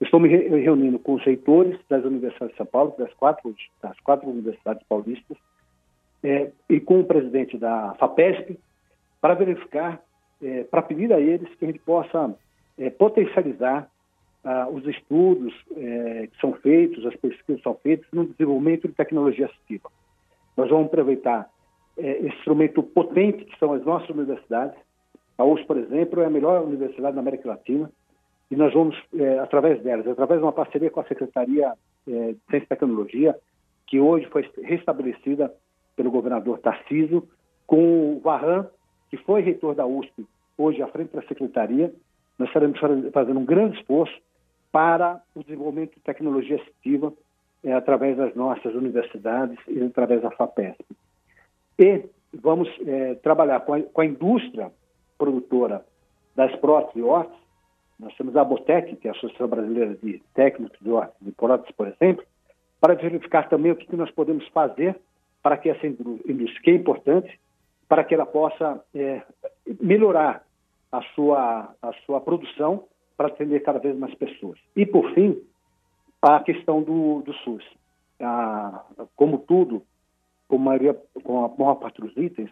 Estou 0.00 0.20
me 0.20 0.28
reunindo 0.28 0.98
com 0.98 1.14
os 1.14 1.24
reitores 1.24 1.78
das 1.88 2.04
universidades 2.04 2.52
de 2.52 2.58
São 2.58 2.66
Paulo, 2.66 2.94
das 2.96 3.12
quatro, 3.14 3.54
das 3.82 3.98
quatro 4.00 4.28
universidades 4.28 4.82
paulistas, 4.88 5.36
é, 6.22 6.50
e 6.68 6.80
com 6.80 7.00
o 7.00 7.04
presidente 7.04 7.56
da 7.58 7.94
FAPESP, 7.94 8.58
para 9.20 9.34
verificar, 9.34 10.00
é, 10.42 10.64
para 10.64 10.82
pedir 10.82 11.12
a 11.12 11.20
eles 11.20 11.52
que 11.56 11.64
a 11.64 11.68
gente 11.68 11.80
possa 11.80 12.34
é, 12.78 12.90
potencializar 12.90 13.90
ah, 14.44 14.68
os 14.70 14.86
estudos 14.86 15.52
é, 15.76 16.28
que 16.28 16.40
são 16.40 16.52
feitos, 16.54 17.04
as 17.04 17.14
pesquisas 17.16 17.60
que 17.60 17.62
são 17.62 17.74
feitas 17.74 18.06
no 18.12 18.24
desenvolvimento 18.24 18.86
de 18.86 18.94
tecnologia 18.94 19.46
assistiva. 19.46 19.90
Nós 20.56 20.70
vamos 20.70 20.86
aproveitar 20.86 21.50
é, 21.96 22.18
esse 22.18 22.36
instrumento 22.38 22.82
potente 22.82 23.44
que 23.44 23.58
são 23.58 23.72
as 23.72 23.84
nossas 23.84 24.08
universidades. 24.08 24.78
A 25.36 25.44
USP, 25.44 25.66
por 25.66 25.76
exemplo, 25.76 26.22
é 26.22 26.26
a 26.26 26.30
melhor 26.30 26.62
universidade 26.62 27.14
da 27.14 27.20
América 27.20 27.48
Latina, 27.48 27.90
e 28.50 28.56
nós 28.56 28.72
vamos, 28.72 28.96
é, 29.14 29.38
através 29.38 29.82
delas, 29.82 30.06
através 30.06 30.40
de 30.40 30.46
uma 30.46 30.52
parceria 30.52 30.90
com 30.90 31.00
a 31.00 31.04
Secretaria 31.04 31.72
é, 32.06 32.10
de 32.32 32.38
Ciência 32.48 32.64
e 32.64 32.68
Tecnologia, 32.68 33.36
que 33.86 34.00
hoje 34.00 34.26
foi 34.26 34.48
restabelecida 34.62 35.52
pelo 35.94 36.10
governador 36.10 36.58
Tarcísio, 36.58 37.28
com 37.66 38.16
o 38.16 38.20
Varran, 38.20 38.66
que 39.10 39.16
foi 39.18 39.42
reitor 39.42 39.74
da 39.74 39.86
USP, 39.86 40.26
hoje 40.56 40.82
à 40.82 40.88
frente 40.88 41.14
da 41.14 41.22
secretaria. 41.22 41.92
Nós 42.38 42.48
estaremos 42.48 42.78
fazendo 43.12 43.38
um 43.38 43.44
grande 43.44 43.78
esforço 43.78 44.16
para 44.72 45.20
o 45.34 45.42
desenvolvimento 45.42 45.94
de 45.94 46.00
tecnologia 46.00 46.56
assistiva 46.56 47.12
é, 47.64 47.72
através 47.72 48.16
das 48.16 48.34
nossas 48.34 48.74
universidades 48.74 49.58
e 49.66 49.82
através 49.82 50.22
da 50.22 50.30
FAPESP. 50.30 50.84
E 51.78 52.04
vamos 52.32 52.68
trabalhar 53.22 53.60
com 53.60 53.74
a, 53.74 53.82
com 53.82 54.00
a, 54.00 54.06
indústria 54.06 54.70
produtora 55.16 55.84
das 56.34 56.54
próteses 56.56 56.96
e 56.96 57.02
órteses. 57.02 57.47
Nós 57.98 58.14
temos 58.16 58.36
a 58.36 58.44
Botec, 58.44 58.96
que 58.96 59.08
é 59.08 59.10
a 59.10 59.14
Associação 59.14 59.48
Brasileira 59.48 59.94
de 59.96 60.22
Técnicos 60.34 60.78
de 61.20 61.32
Próteses, 61.32 61.74
por 61.74 61.88
exemplo, 61.88 62.24
para 62.80 62.94
verificar 62.94 63.48
também 63.48 63.72
o 63.72 63.76
que 63.76 63.96
nós 63.96 64.10
podemos 64.12 64.46
fazer 64.48 64.96
para 65.42 65.56
que 65.56 65.68
essa 65.68 65.86
indústria, 65.86 66.62
que 66.62 66.70
é 66.70 66.74
importante, 66.74 67.40
para 67.88 68.04
que 68.04 68.14
ela 68.14 68.26
possa 68.26 68.84
é, 68.94 69.22
melhorar 69.80 70.44
a 70.92 71.02
sua, 71.14 71.74
a 71.82 71.92
sua 72.04 72.20
produção 72.20 72.84
para 73.16 73.28
atender 73.28 73.60
cada 73.60 73.78
vez 73.78 73.96
mais 73.96 74.14
pessoas. 74.14 74.58
E, 74.76 74.86
por 74.86 75.12
fim, 75.14 75.40
a 76.22 76.40
questão 76.40 76.82
do, 76.82 77.22
do 77.22 77.32
SUS. 77.34 77.64
A, 78.20 78.84
como 79.16 79.38
tudo, 79.38 79.82
com 80.48 80.58
maioria, 80.58 80.94
com 81.22 81.44
a 81.44 81.48
maior 81.48 81.76
parte 81.76 82.00
dos 82.00 82.16
itens, 82.16 82.50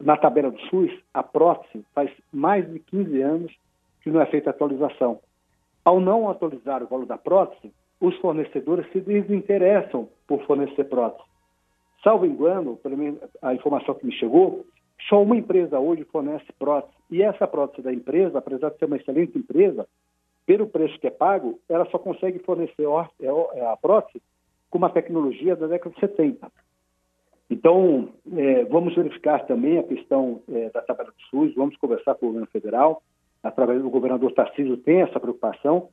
na 0.00 0.16
tabela 0.16 0.50
do 0.50 0.60
SUS, 0.62 0.92
a 1.12 1.22
prótese 1.22 1.84
faz 1.94 2.10
mais 2.32 2.70
de 2.70 2.78
15 2.80 3.22
anos 3.22 3.52
que 4.04 4.10
não 4.10 4.20
é 4.20 4.26
feita 4.26 4.50
atualização. 4.50 5.18
Ao 5.82 5.98
não 5.98 6.28
atualizar 6.28 6.82
o 6.82 6.86
valor 6.86 7.06
da 7.06 7.16
prótese, 7.16 7.72
os 8.00 8.14
fornecedores 8.18 8.86
se 8.92 9.00
desinteressam 9.00 10.08
por 10.28 10.44
fornecer 10.44 10.84
prótese. 10.84 11.28
Salvo 12.02 12.26
engano, 12.26 12.76
pelo 12.76 12.98
menos 12.98 13.18
a 13.40 13.54
informação 13.54 13.94
que 13.94 14.04
me 14.04 14.12
chegou, 14.12 14.66
só 15.08 15.22
uma 15.22 15.36
empresa 15.36 15.80
hoje 15.80 16.04
fornece 16.04 16.52
prótese. 16.58 16.94
E 17.10 17.22
essa 17.22 17.46
prótese 17.46 17.82
da 17.82 17.92
empresa, 17.92 18.38
apesar 18.38 18.70
de 18.70 18.78
ser 18.78 18.84
uma 18.84 18.96
excelente 18.96 19.38
empresa, 19.38 19.88
pelo 20.44 20.66
preço 20.66 20.98
que 21.00 21.06
é 21.06 21.10
pago, 21.10 21.58
ela 21.66 21.86
só 21.86 21.98
consegue 21.98 22.38
fornecer 22.40 22.84
é, 23.20 23.58
é 23.58 23.66
a 23.66 23.76
prótese 23.76 24.22
com 24.68 24.76
uma 24.76 24.90
tecnologia 24.90 25.56
da 25.56 25.66
década 25.66 25.94
de 25.94 26.00
70. 26.00 26.52
Então, 27.48 28.10
é, 28.36 28.64
vamos 28.64 28.94
verificar 28.94 29.46
também 29.46 29.78
a 29.78 29.82
questão 29.82 30.42
é, 30.50 30.68
da 30.70 30.82
tabela 30.82 31.10
do 31.10 31.22
SUS, 31.30 31.54
vamos 31.54 31.76
conversar 31.76 32.14
com 32.16 32.26
o 32.26 32.28
governo 32.28 32.48
federal, 32.48 33.02
através 33.44 33.82
do 33.82 33.90
governador 33.90 34.32
Tarcísio 34.32 34.78
tem 34.78 35.02
essa 35.02 35.20
preocupação, 35.20 35.90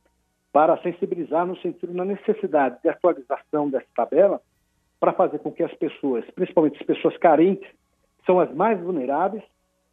para 0.50 0.76
sensibilizar 0.78 1.46
no 1.46 1.56
sentido 1.58 1.92
da 1.92 2.04
necessidade 2.04 2.78
de 2.82 2.88
atualização 2.88 3.70
dessa 3.70 3.86
tabela, 3.94 4.40
para 4.98 5.12
fazer 5.12 5.38
com 5.38 5.52
que 5.52 5.62
as 5.62 5.74
pessoas, 5.74 6.24
principalmente 6.30 6.80
as 6.80 6.86
pessoas 6.86 7.16
carentes, 7.18 7.68
são 8.26 8.40
as 8.40 8.52
mais 8.54 8.80
vulneráveis, 8.80 9.42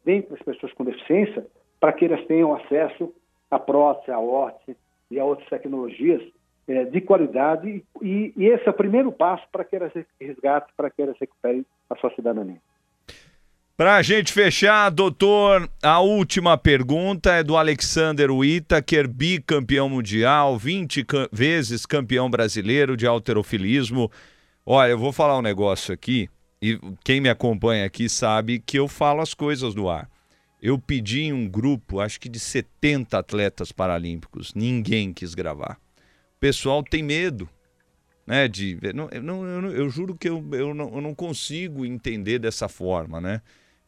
dentre 0.04 0.34
as 0.34 0.42
pessoas 0.42 0.72
com 0.72 0.84
deficiência, 0.84 1.46
para 1.78 1.92
que 1.92 2.04
elas 2.04 2.24
tenham 2.26 2.54
acesso 2.54 3.12
à 3.50 3.58
prótese, 3.58 4.10
à 4.10 4.18
órtese 4.18 4.76
e 5.10 5.18
a 5.18 5.24
outras 5.24 5.48
tecnologias 5.48 6.22
é, 6.68 6.84
de 6.84 7.00
qualidade. 7.00 7.84
E, 8.02 8.32
e, 8.36 8.46
esse 8.46 8.66
é 8.66 8.70
o 8.70 8.74
primeiro 8.74 9.10
passo 9.10 9.46
para 9.50 9.64
que 9.64 9.76
elas 9.76 9.92
resgatem, 10.20 10.72
para 10.76 10.90
que 10.90 11.02
elas 11.02 11.16
recuperem 11.18 11.64
a 11.88 11.96
sua 11.96 12.14
cidadania. 12.14 12.60
Para 13.80 13.96
a 13.96 14.02
gente 14.02 14.30
fechar, 14.30 14.90
doutor, 14.90 15.66
a 15.82 16.00
última 16.00 16.58
pergunta 16.58 17.32
é 17.32 17.42
do 17.42 17.56
Alexander 17.56 18.30
Whittaker, 18.30 19.08
bicampeão 19.08 19.88
mundial, 19.88 20.58
20 20.58 21.06
vezes 21.32 21.86
campeão 21.86 22.28
brasileiro 22.28 22.94
de 22.94 23.06
alterofilismo. 23.06 24.12
Olha, 24.66 24.90
eu 24.90 24.98
vou 24.98 25.12
falar 25.12 25.38
um 25.38 25.40
negócio 25.40 25.94
aqui, 25.94 26.28
e 26.60 26.78
quem 27.02 27.22
me 27.22 27.30
acompanha 27.30 27.86
aqui 27.86 28.06
sabe 28.06 28.58
que 28.58 28.78
eu 28.78 28.86
falo 28.86 29.22
as 29.22 29.32
coisas 29.32 29.74
no 29.74 29.88
ar. 29.88 30.10
Eu 30.60 30.78
pedi 30.78 31.22
em 31.22 31.32
um 31.32 31.48
grupo, 31.48 32.00
acho 32.00 32.20
que 32.20 32.28
de 32.28 32.38
70 32.38 33.16
atletas 33.18 33.72
paralímpicos, 33.72 34.52
ninguém 34.52 35.10
quis 35.10 35.34
gravar. 35.34 35.80
O 36.36 36.38
pessoal 36.38 36.82
tem 36.82 37.02
medo, 37.02 37.48
né? 38.26 38.46
De, 38.46 38.78
não, 38.94 39.08
eu, 39.10 39.22
não, 39.22 39.70
eu, 39.70 39.88
juro 39.88 40.14
que 40.14 40.28
eu, 40.28 40.46
eu, 40.52 40.74
não, 40.74 40.96
eu 40.96 41.00
não 41.00 41.14
consigo 41.14 41.86
entender 41.86 42.38
dessa 42.38 42.68
forma, 42.68 43.22
né? 43.22 43.40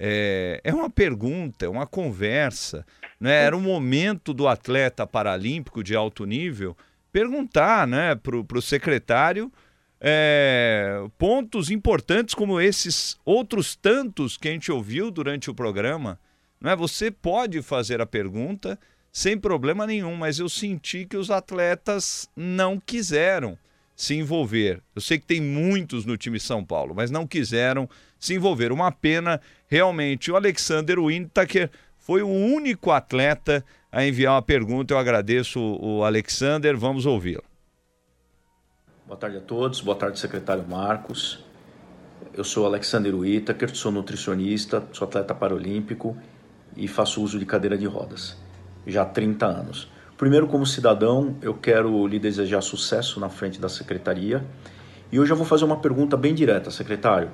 É, 0.05 0.61
é 0.64 0.74
uma 0.74 0.90
pergunta, 0.90 1.64
é 1.64 1.68
uma 1.68 1.86
conversa. 1.86 2.84
Né? 3.20 3.44
Era 3.44 3.57
um 3.57 3.61
momento 3.61 4.34
do 4.34 4.48
atleta 4.48 5.07
paralímpico 5.07 5.80
de 5.80 5.94
alto 5.94 6.24
nível 6.24 6.76
perguntar 7.12 7.86
né, 7.86 8.16
para 8.16 8.59
o 8.59 8.62
secretário 8.62 9.53
é, 10.00 11.05
pontos 11.16 11.70
importantes 11.70 12.34
como 12.34 12.61
esses 12.61 13.16
outros 13.24 13.76
tantos 13.76 14.36
que 14.36 14.48
a 14.48 14.50
gente 14.50 14.72
ouviu 14.72 15.09
durante 15.09 15.48
o 15.48 15.55
programa. 15.55 16.18
Não 16.61 16.72
é? 16.72 16.74
Você 16.74 17.09
pode 17.09 17.62
fazer 17.62 18.00
a 18.00 18.07
pergunta 18.07 18.76
sem 19.12 19.38
problema 19.38 19.86
nenhum, 19.86 20.16
mas 20.16 20.40
eu 20.40 20.48
senti 20.48 21.05
que 21.05 21.16
os 21.16 21.30
atletas 21.30 22.28
não 22.34 22.80
quiseram 22.80 23.57
se 23.94 24.16
envolver. 24.16 24.82
Eu 24.96 25.00
sei 25.00 25.18
que 25.18 25.26
tem 25.26 25.40
muitos 25.40 26.05
no 26.05 26.16
time 26.16 26.40
São 26.40 26.64
Paulo, 26.64 26.92
mas 26.92 27.09
não 27.09 27.24
quiseram 27.24 27.88
se 28.18 28.34
envolver. 28.34 28.72
Uma 28.72 28.90
pena, 28.90 29.40
realmente. 29.73 30.31
O 30.31 30.37
Alexander 30.37 31.01
Wintaker 31.01 31.70
foi 31.97 32.23
o 32.23 32.29
único 32.29 32.91
atleta 32.91 33.64
a 33.91 34.05
enviar 34.05 34.35
uma 34.35 34.43
pergunta. 34.43 34.93
Eu 34.93 34.99
agradeço 34.99 35.59
o 35.59 36.05
Alexander. 36.05 36.77
Vamos 36.77 37.07
ouvi-lo. 37.07 37.43
Boa 39.07 39.16
tarde 39.16 39.39
a 39.39 39.41
todos, 39.41 39.81
boa 39.81 39.97
tarde, 39.97 40.18
secretário 40.18 40.64
Marcos. 40.68 41.43
Eu 42.35 42.45
sou 42.45 42.66
Alexander 42.66 43.14
Whittaker, 43.14 43.75
sou 43.75 43.91
nutricionista, 43.91 44.83
sou 44.93 45.09
atleta 45.09 45.35
paralímpico 45.35 46.16
e 46.77 46.87
faço 46.87 47.23
uso 47.23 47.39
de 47.39 47.47
cadeira 47.47 47.77
de 47.77 47.87
rodas 47.87 48.37
já 48.87 49.03
há 49.03 49.07
30 49.07 49.47
anos. 49.47 49.91
Primeiro, 50.18 50.47
como 50.49 50.66
cidadão, 50.66 51.37
eu 51.43 51.55
quero 51.55 52.07
lhe 52.07 52.18
desejar 52.18 52.61
sucesso 52.61 53.18
na 53.18 53.29
frente 53.29 53.61
da 53.61 53.68
secretaria 53.68 54.45
e 55.11 55.18
hoje 55.18 55.33
eu 55.33 55.37
vou 55.37 55.47
fazer 55.47 55.64
uma 55.64 55.79
pergunta 55.79 56.16
bem 56.16 56.35
direta, 56.35 56.70
secretário. 56.70 57.31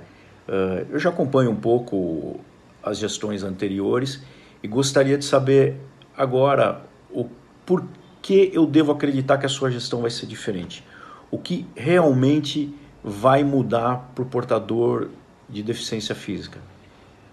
Eh, 0.48 0.86
eu 0.90 0.98
já 0.98 1.10
acompanho 1.10 1.50
um 1.50 1.56
pouco 1.56 2.40
as 2.82 2.98
gestões 2.98 3.42
anteriores 3.42 4.24
e 4.62 4.68
gostaria 4.68 5.18
de 5.18 5.24
saber 5.24 5.76
agora 6.16 6.82
o 7.10 7.28
porquê 7.66 8.50
eu 8.52 8.66
devo 8.66 8.92
acreditar 8.92 9.38
que 9.38 9.46
a 9.46 9.48
sua 9.48 9.70
gestão 9.70 10.00
vai 10.00 10.10
ser 10.10 10.26
diferente 10.26 10.82
o 11.30 11.38
que 11.38 11.66
realmente 11.76 12.74
vai 13.02 13.44
mudar 13.44 14.10
para 14.14 14.22
o 14.22 14.26
portador 14.26 15.10
de 15.48 15.62
deficiência 15.62 16.14
física. 16.14 16.58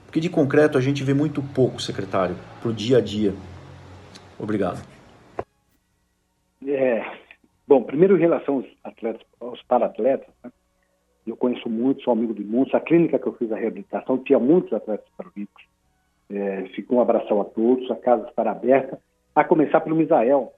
Porque 0.06 0.20
de 0.20 0.30
concreto 0.30 0.78
a 0.78 0.82
gente 0.82 1.04
vê 1.04 1.14
muito 1.14 1.42
pouco, 1.42 1.82
secretário, 1.82 2.36
para 2.62 2.70
o 2.70 2.74
dia 2.74 2.98
a 2.98 3.02
dia. 3.02 3.34
Obrigado. 4.40 4.86
É, 6.68 7.06
bom, 7.68 7.84
primeiro 7.84 8.18
em 8.18 8.20
relação 8.20 8.56
aos 8.56 8.66
atletas, 8.84 9.22
aos 9.40 9.62
para-atletas, 9.64 10.28
né? 10.44 10.52
Eu 11.26 11.36
conheço 11.36 11.70
muitos, 11.70 12.04
sou 12.04 12.14
amigo 12.14 12.34
de 12.34 12.44
muitos. 12.44 12.74
A 12.76 12.80
clínica 12.80 13.18
que 13.18 13.28
eu 13.28 13.34
fiz 13.34 13.52
a 13.52 13.56
reabilitação 13.56 14.18
tinha 14.20 14.40
muitos 14.40 14.72
atletas 14.74 15.08
paralímpicos. 15.18 15.64
É, 16.30 16.64
ficou 16.76 16.98
um 16.98 17.02
abração 17.02 17.42
a 17.42 17.46
todos, 17.46 17.90
a 17.90 17.96
casa 17.96 18.28
estará 18.28 18.52
aberta, 18.52 19.00
a 19.34 19.44
começar 19.44 19.82
pelo 19.82 19.96
Misael. 19.96 20.54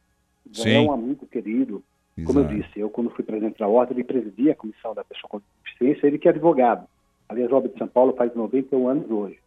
Misael 0.46 0.84
é 0.84 0.86
um 0.86 0.94
amigo 0.94 1.26
querido, 1.28 1.84
como 2.26 2.40
Exato. 2.40 2.54
eu 2.54 2.62
disse, 2.62 2.80
eu 2.80 2.90
quando 2.90 3.10
fui 3.10 3.24
presidente 3.24 3.60
da 3.60 3.68
ordem, 3.68 3.98
ele 3.98 4.04
presidia 4.04 4.54
a 4.54 4.56
comissão 4.56 4.94
da 4.94 5.04
pessoa 5.04 5.30
com 5.30 5.42
deficiência, 5.64 6.08
ele 6.08 6.18
que 6.18 6.28
é 6.28 6.32
advogado. 6.32 6.88
Aliás, 7.30 7.52
a 7.52 7.56
Ordem 7.56 7.72
de 7.72 7.78
São 7.78 7.88
Paulo 7.88 8.14
faz 8.14 8.34
91 8.34 8.88
anos 8.88 9.12
hoje. 9.12 9.38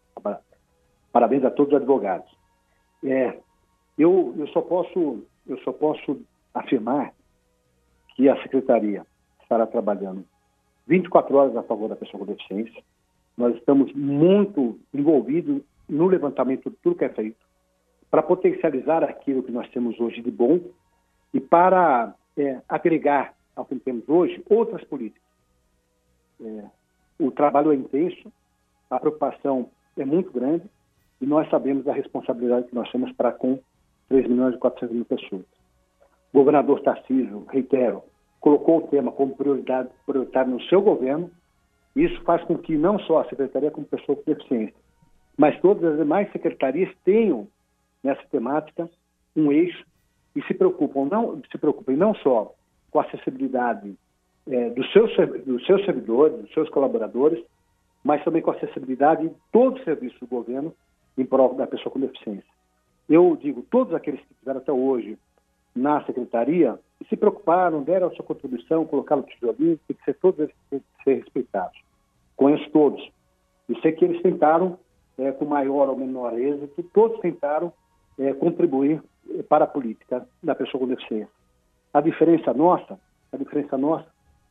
Parabéns 1.13 1.45
a 1.45 1.51
todos 1.51 1.73
os 1.73 1.79
advogados. 1.79 2.31
É, 3.03 3.39
eu, 3.99 4.35
eu, 4.37 4.47
só 4.49 4.61
posso, 4.61 5.25
eu 5.47 5.59
só 5.61 5.73
posso 5.73 6.21
afirmar 6.55 7.13
que 8.15 8.29
a 8.29 8.41
Secretaria 8.43 9.05
estará 9.43 9.67
trabalhando 9.67 10.25
24 10.91 11.37
horas 11.37 11.57
a 11.57 11.63
favor 11.63 11.89
da 11.89 11.95
pessoa 11.95 12.19
com 12.19 12.33
deficiência. 12.33 12.83
Nós 13.39 13.55
estamos 13.55 13.93
muito 13.93 14.77
envolvidos 14.93 15.63
no 15.89 16.09
levantamento 16.09 16.69
de 16.69 16.77
tudo 16.83 16.97
que 16.97 17.05
é 17.05 17.09
feito 17.09 17.39
para 18.11 18.25
potencializar 18.25 19.05
aquilo 19.05 19.45
que 19.45 19.53
nós 19.53 19.71
temos 19.71 19.99
hoje 20.01 20.21
de 20.21 20.33
bom 20.33 20.59
e 21.33 21.39
para 21.39 22.13
é, 22.37 22.61
agregar 22.69 23.33
ao 23.55 23.65
que 23.65 23.77
temos 23.77 24.09
hoje 24.09 24.43
outras 24.51 24.83
políticas. 24.83 25.23
É, 26.45 26.65
o 27.21 27.31
trabalho 27.31 27.71
é 27.71 27.77
intenso, 27.77 28.33
a 28.91 28.99
preocupação 28.99 29.71
é 29.97 30.05
muito 30.05 30.33
grande 30.33 30.65
e 31.21 31.27
nós 31.27 31.49
sabemos 31.51 31.87
a 31.87 31.93
responsabilidade 31.93 32.67
que 32.67 32.75
nós 32.75 32.91
temos 32.91 33.13
para 33.13 33.31
com 33.31 33.61
3 34.09 34.27
milhões 34.27 34.57
e 34.57 34.59
400 34.59 34.97
mil 34.97 35.05
pessoas. 35.05 35.45
Governador 36.35 36.81
Tarcísio, 36.83 37.47
reitero, 37.49 38.03
colocou 38.41 38.79
o 38.79 38.89
tema 38.89 39.13
como 39.13 39.37
prioridade 39.37 39.91
prioritário 40.07 40.53
no 40.53 40.63
seu 40.63 40.81
governo. 40.81 41.31
Isso 41.95 42.21
faz 42.23 42.43
com 42.45 42.57
que 42.57 42.77
não 42.77 42.99
só 43.01 43.21
a 43.21 43.29
secretaria 43.29 43.71
como 43.71 43.87
pessoa 43.87 44.17
com 44.17 44.23
deficiência, 44.27 44.75
mas 45.37 45.61
todas 45.61 45.93
as 45.93 45.99
demais 45.99 46.31
secretarias 46.33 46.93
tenham 47.05 47.47
nessa 48.03 48.23
temática 48.31 48.89
um 49.37 49.53
eixo 49.53 49.85
e 50.35 50.43
se 50.43 50.55
preocupam 50.55 51.07
não 51.07 51.43
se 51.51 51.59
preocupem 51.59 51.97
não 51.97 52.15
só 52.15 52.55
com 52.91 53.01
a 53.01 53.03
acessibilidade 53.03 53.97
é, 54.49 54.71
dos, 54.71 54.91
seus, 54.93 55.15
dos 55.45 55.65
seus 55.67 55.85
servidores, 55.85 56.41
dos 56.41 56.53
seus 56.53 56.69
colaboradores, 56.71 57.43
mas 58.03 58.25
também 58.25 58.43
com 58.43 58.51
a 58.51 58.55
acessibilidade 58.55 59.29
de 59.29 59.35
todo 59.53 59.77
o 59.77 59.85
serviço 59.85 60.19
do 60.21 60.27
governo 60.27 60.75
em 61.17 61.25
prol 61.25 61.55
da 61.55 61.67
pessoa 61.67 61.93
com 61.93 62.01
deficiência. 62.01 62.51
Eu 63.09 63.37
digo, 63.37 63.63
todos 63.71 63.93
aqueles 63.95 64.21
que 64.21 64.33
estiveram 64.33 64.61
até 64.61 64.73
hoje 64.73 65.19
na 65.75 66.05
secretaria 66.05 66.79
se 67.09 67.17
preocuparam, 67.17 67.83
deram 67.83 68.09
a 68.09 68.11
sua 68.11 68.25
contribuição, 68.25 68.85
colocaram 68.85 69.23
o 69.23 69.27
tijolinho, 69.27 69.79
tem 69.87 69.97
que 69.97 70.05
ser 70.05 70.15
todos 70.15 70.49
ser 71.05 71.15
respeitados. 71.15 71.79
Conheço 72.37 72.71
todos. 72.71 73.11
E 73.69 73.81
sei 73.81 73.93
que 73.93 74.05
eles 74.05 74.23
tentaram, 74.23 74.79
é, 75.19 75.33
com 75.33 75.45
maior 75.45 75.89
ou 75.89 75.97
menor 75.97 76.39
êxito, 76.39 76.83
todos 76.95 77.21
tentaram 77.21 77.73
é, 78.19 78.33
contribuir 78.35 79.03
para 79.49 79.65
a 79.65 79.69
política 79.69 80.27
da 80.43 80.55
pessoa 80.55 80.81
com 80.81 80.89
deficiência. 80.89 81.33
A 81.93 82.01
diferença 82.01 82.53
nossa, 82.53 82.99
a 83.33 83.37
diferença 83.37 83.77
nossa 83.77 84.07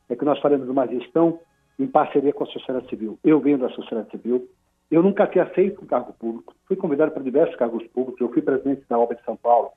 é 0.08 0.16
que 0.16 0.24
nós 0.24 0.38
faremos 0.40 0.68
uma 0.68 0.86
gestão 0.86 1.38
em 1.78 1.86
parceria 1.86 2.32
com 2.32 2.44
a 2.44 2.46
sociedade 2.46 2.88
civil. 2.88 3.18
Eu 3.24 3.40
venho 3.40 3.58
da 3.58 3.68
sociedade 3.70 4.10
civil, 4.10 4.48
eu 4.90 5.02
nunca 5.02 5.26
tinha 5.26 5.44
aceito 5.44 5.82
um 5.82 5.86
cargo 5.86 6.12
público, 6.14 6.54
fui 6.66 6.76
convidado 6.76 7.12
para 7.12 7.22
diversos 7.22 7.56
cargos 7.56 7.86
públicos, 7.88 8.20
eu 8.20 8.32
fui 8.32 8.42
presidente 8.42 8.82
da 8.88 8.98
obra 8.98 9.16
de 9.16 9.24
São 9.24 9.36
Paulo 9.36 9.70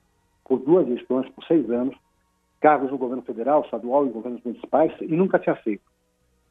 por 0.44 0.60
duas 0.60 0.88
gestões, 0.88 1.30
por 1.30 1.44
seis 1.46 1.70
anos, 1.70 1.96
cargos 2.64 2.90
no 2.90 2.98
governo 2.98 3.22
federal, 3.24 3.62
estadual 3.66 4.08
e 4.08 4.10
governos 4.10 4.42
municipais, 4.42 4.90
e 5.02 5.08
nunca 5.18 5.38
tinha 5.38 5.54
feito. 5.58 5.84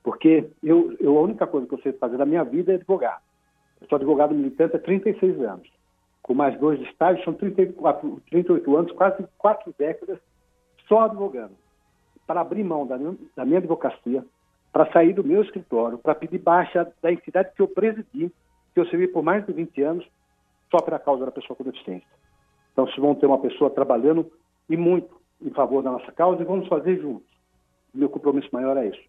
Porque 0.05 0.47
eu, 0.63 0.95
eu, 1.01 1.17
a 1.17 1.23
única 1.23 1.47
coisa 1.47 1.67
que 1.67 1.73
eu 1.73 1.81
sei 1.81 1.93
fazer 1.95 2.19
na 2.19 2.27
minha 2.27 2.45
vida 2.45 2.73
é 2.73 2.75
advogar. 2.75 3.23
Eu 3.81 3.89
sou 3.89 3.97
advogado 3.97 4.35
militante 4.35 4.77
há 4.77 4.79
36 4.79 5.41
anos. 5.41 5.67
Com 6.23 6.35
mais 6.35 6.59
dois 6.61 6.79
estágios, 6.83 7.25
são 7.25 7.33
34, 7.33 8.21
38 8.29 8.77
anos, 8.77 8.93
quase 8.93 9.25
quatro 9.39 9.75
décadas, 9.79 10.19
só 10.87 11.01
advogando. 11.01 11.55
Para 12.27 12.43
abrir 12.43 12.63
mão 12.63 12.87
da 12.87 12.99
da 13.35 13.47
minha 13.47 13.59
advocacia, 13.59 14.23
para 14.71 14.93
sair 14.93 15.15
do 15.15 15.25
meu 15.25 15.43
escritório, 15.43 15.97
para 15.97 16.15
pedir 16.15 16.39
baixa 16.39 16.93
da 17.01 17.11
entidade 17.11 17.53
que 17.57 17.63
eu 17.63 17.69
presidi, 17.69 18.31
que 18.75 18.81
eu 18.81 18.87
servi 18.89 19.09
por 19.09 19.23
mais 19.23 19.47
de 19.47 19.53
20 19.55 19.83
anos, 19.83 20.07
só 20.71 20.77
pela 20.79 20.99
causa 20.99 21.25
da 21.25 21.33
pessoa 21.33 21.57
com 21.57 21.65
deficiência. 21.65 22.07
Então, 22.73 22.87
se 22.89 23.01
vão 23.01 23.15
ter 23.15 23.25
uma 23.25 23.39
pessoa 23.39 23.71
trabalhando 23.71 24.31
e 24.69 24.77
muito 24.77 25.22
em 25.45 25.51
favor 25.51 25.83
da 25.83 25.91
nossa 25.91 26.13
causa, 26.13 26.43
e 26.43 26.45
vamos 26.45 26.69
fazer 26.69 27.01
juntos. 27.01 27.27
Meu 27.95 28.09
compromisso 28.09 28.49
maior 28.53 28.77
é 28.77 28.89
isso. 28.89 29.01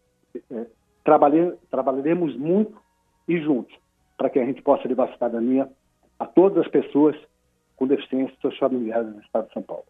É, 0.51 0.65
trabalharemos 1.69 2.35
muito 2.35 2.75
e 3.27 3.39
juntos, 3.39 3.75
para 4.17 4.29
que 4.29 4.39
a 4.39 4.45
gente 4.45 4.61
possa 4.61 4.87
levar 4.87 5.09
a 5.09 5.13
cidadania 5.13 5.69
a 6.19 6.25
todas 6.25 6.65
as 6.65 6.71
pessoas 6.71 7.15
com 7.75 7.87
deficiência 7.87 8.35
e 8.43 8.57
familiares 8.57 9.13
no 9.13 9.21
estado 9.21 9.47
de 9.47 9.53
São 9.53 9.61
Paulo. 9.61 9.85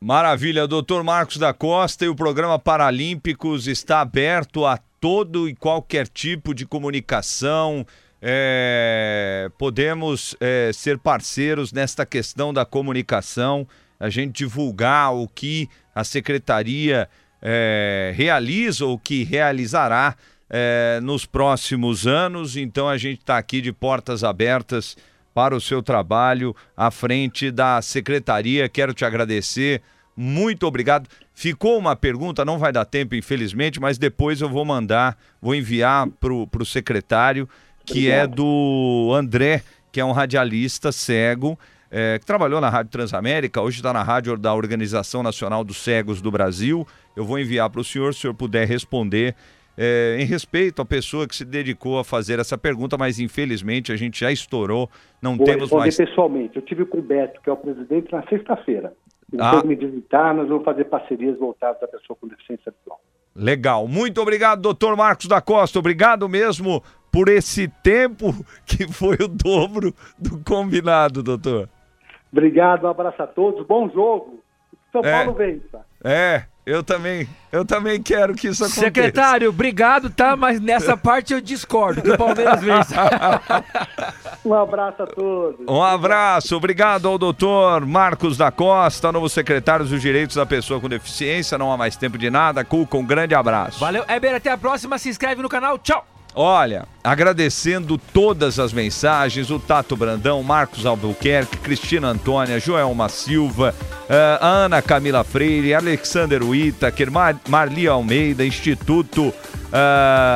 Maravilha, 0.00 0.66
doutor 0.66 1.04
Marcos 1.04 1.36
da 1.36 1.52
Costa 1.52 2.04
e 2.04 2.08
o 2.08 2.16
programa 2.16 2.58
Paralímpicos 2.58 3.66
está 3.66 4.00
aberto 4.00 4.64
a 4.64 4.78
todo 4.98 5.48
e 5.48 5.54
qualquer 5.54 6.08
tipo 6.08 6.54
de 6.54 6.66
comunicação. 6.66 7.84
É, 8.22 9.50
podemos 9.58 10.36
é, 10.40 10.70
ser 10.72 10.98
parceiros 10.98 11.72
nesta 11.72 12.06
questão 12.06 12.52
da 12.52 12.64
comunicação, 12.64 13.66
a 14.00 14.08
gente 14.08 14.38
divulgar 14.38 15.14
o 15.14 15.28
que 15.28 15.68
a 15.94 16.02
secretaria 16.02 17.08
é, 17.42 18.12
realiza 18.16 18.86
ou 18.86 18.98
que 18.98 19.22
realizará 19.22 20.16
é, 20.48 20.98
nos 21.02 21.26
próximos 21.26 22.06
anos. 22.06 22.56
Então 22.56 22.88
a 22.88 22.96
gente 22.96 23.20
está 23.20 23.36
aqui 23.36 23.60
de 23.60 23.72
portas 23.72 24.24
abertas 24.24 24.96
para 25.34 25.54
o 25.54 25.60
seu 25.60 25.82
trabalho 25.82 26.56
à 26.76 26.90
frente 26.90 27.50
da 27.50 27.80
secretaria. 27.82 28.68
Quero 28.68 28.94
te 28.94 29.04
agradecer. 29.04 29.82
Muito 30.16 30.66
obrigado. 30.66 31.08
Ficou 31.32 31.78
uma 31.78 31.96
pergunta, 31.96 32.44
não 32.44 32.58
vai 32.58 32.72
dar 32.72 32.84
tempo, 32.84 33.14
infelizmente, 33.14 33.80
mas 33.80 33.96
depois 33.96 34.40
eu 34.40 34.48
vou 34.48 34.64
mandar, 34.64 35.16
vou 35.40 35.54
enviar 35.54 36.06
para 36.08 36.32
o 36.34 36.66
secretário, 36.66 37.48
que 37.86 38.10
é 38.10 38.24
obrigado. 38.24 38.32
é 38.32 38.36
do 38.36 39.12
André, 39.14 39.62
que 39.90 40.00
é 40.00 40.04
um 40.04 40.12
radialista 40.12 40.92
cego, 40.92 41.58
é, 41.90 42.18
que 42.18 42.26
trabalhou 42.26 42.60
na 42.60 42.68
Rádio 42.68 42.92
Transamérica, 42.92 43.60
hoje 43.60 43.78
está 43.78 43.92
na 43.92 44.02
rádio 44.02 44.36
da 44.36 44.54
Organização 44.54 45.22
Nacional 45.22 45.64
dos 45.64 45.78
Cegos 45.78 46.22
do 46.22 46.30
Brasil. 46.30 46.86
Eu 47.16 47.24
vou 47.24 47.38
enviar 47.38 47.68
para 47.68 47.80
o 47.80 47.84
senhor, 47.84 48.12
se 48.12 48.18
o 48.18 48.22
senhor 48.22 48.34
puder 48.34 48.66
responder 48.66 49.34
é, 49.76 50.16
em 50.20 50.24
respeito 50.24 50.82
à 50.82 50.84
pessoa 50.84 51.26
que 51.26 51.34
se 51.34 51.44
dedicou 51.44 51.98
a 51.98 52.04
fazer 52.04 52.38
essa 52.38 52.56
pergunta, 52.56 52.96
mas 52.96 53.18
infelizmente 53.18 53.90
a 53.90 53.96
gente 53.96 54.20
já 54.20 54.30
estourou, 54.30 54.88
não 55.20 55.36
Vou 55.36 55.46
temos 55.46 55.70
mais. 55.70 55.96
pessoalmente. 55.96 56.56
Eu 56.56 56.62
tive 56.62 56.84
com 56.84 56.98
o 56.98 57.02
Beto, 57.02 57.40
que 57.40 57.50
é 57.50 57.52
o 57.52 57.56
presidente, 57.56 58.12
na 58.12 58.22
sexta-feira. 58.28 58.92
Ele 59.32 59.42
ah. 59.42 59.62
me 59.64 59.74
visitar, 59.74 60.34
nós 60.34 60.48
vamos 60.48 60.64
fazer 60.64 60.84
parcerias 60.84 61.38
voltadas 61.38 61.82
à 61.82 61.88
pessoa 61.88 62.16
com 62.20 62.28
deficiência 62.28 62.72
visual. 62.78 63.00
Legal. 63.34 63.86
Muito 63.88 64.20
obrigado, 64.20 64.60
doutor 64.60 64.96
Marcos 64.96 65.26
da 65.26 65.40
Costa. 65.40 65.78
Obrigado 65.78 66.28
mesmo 66.28 66.82
por 67.12 67.28
esse 67.28 67.68
tempo 67.82 68.34
que 68.66 68.86
foi 68.86 69.16
o 69.16 69.28
dobro 69.28 69.94
do 70.18 70.38
combinado, 70.44 71.22
doutor. 71.22 71.68
Obrigado, 72.32 72.84
um 72.84 72.90
abraço 72.90 73.22
a 73.22 73.26
todos. 73.26 73.66
Bom 73.66 73.88
jogo. 73.88 74.40
São 74.92 75.02
é. 75.02 75.12
Paulo 75.12 75.34
vença. 75.34 75.80
É, 76.02 76.44
eu 76.64 76.82
também, 76.82 77.28
eu 77.50 77.64
também 77.64 78.02
quero 78.02 78.34
que 78.34 78.48
isso 78.48 78.62
aconteça. 78.62 78.86
Secretário, 78.86 79.48
obrigado, 79.48 80.10
tá? 80.10 80.36
Mas 80.36 80.60
nessa 80.60 80.94
parte 80.96 81.32
eu 81.32 81.40
discordo, 81.40 82.02
que 82.02 82.10
o 82.10 82.18
Palmeiras 82.18 82.60
vence. 82.60 82.94
um 84.44 84.54
abraço 84.54 85.02
a 85.02 85.06
todos. 85.06 85.66
Um 85.68 85.82
abraço, 85.82 86.56
obrigado 86.56 87.08
ao 87.08 87.18
doutor 87.18 87.84
Marcos 87.86 88.36
da 88.36 88.50
Costa, 88.50 89.10
novo 89.10 89.28
secretário 89.28 89.84
dos 89.84 90.00
Direitos 90.00 90.36
da 90.36 90.46
Pessoa 90.46 90.80
com 90.80 90.88
Deficiência. 90.88 91.58
Não 91.58 91.72
há 91.72 91.76
mais 91.76 91.96
tempo 91.96 92.16
de 92.16 92.30
nada. 92.30 92.64
Cuca, 92.64 92.96
um 92.96 93.06
grande 93.06 93.34
abraço. 93.34 93.80
Valeu, 93.80 94.04
Eber, 94.08 94.34
até 94.34 94.50
a 94.50 94.58
próxima. 94.58 94.98
Se 94.98 95.08
inscreve 95.08 95.42
no 95.42 95.48
canal. 95.48 95.78
Tchau. 95.78 96.06
Olha, 96.34 96.86
agradecendo 97.02 97.98
todas 97.98 98.60
as 98.60 98.72
mensagens, 98.72 99.50
o 99.50 99.58
Tato 99.58 99.96
Brandão, 99.96 100.42
Marcos 100.42 100.86
Albuquerque, 100.86 101.56
Cristina 101.56 102.08
Antônia, 102.08 102.60
Joelma 102.60 103.08
Silva, 103.08 103.74
uh, 104.08 104.44
Ana 104.44 104.80
Camila 104.80 105.24
Freire, 105.24 105.74
Alexander 105.74 106.42
Whittaker, 106.42 107.10
Mar 107.10 107.36
Marli 107.48 107.88
Almeida, 107.88 108.46
Instituto 108.46 109.22
uh, 109.22 109.34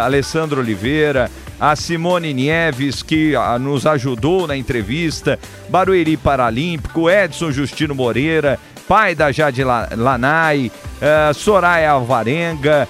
Alessandro 0.05 0.61
Oliveira, 0.61 1.31
a 1.61 1.77
Simone 1.77 2.35
Nieves, 2.35 3.01
que 3.01 3.37
uh, 3.37 3.57
nos 3.61 3.87
ajudou 3.87 4.49
na 4.49 4.57
entrevista, 4.57 5.39
Barueri 5.69 6.17
Paralímpico, 6.17 7.09
Edson 7.09 7.53
Justino 7.53 7.95
Moreira, 7.95 8.59
pai 8.89 9.15
da 9.15 9.31
Jade 9.31 9.63
Lanai, 9.63 10.71
Soraya 11.35 11.93
Alvarenga, 11.93 12.87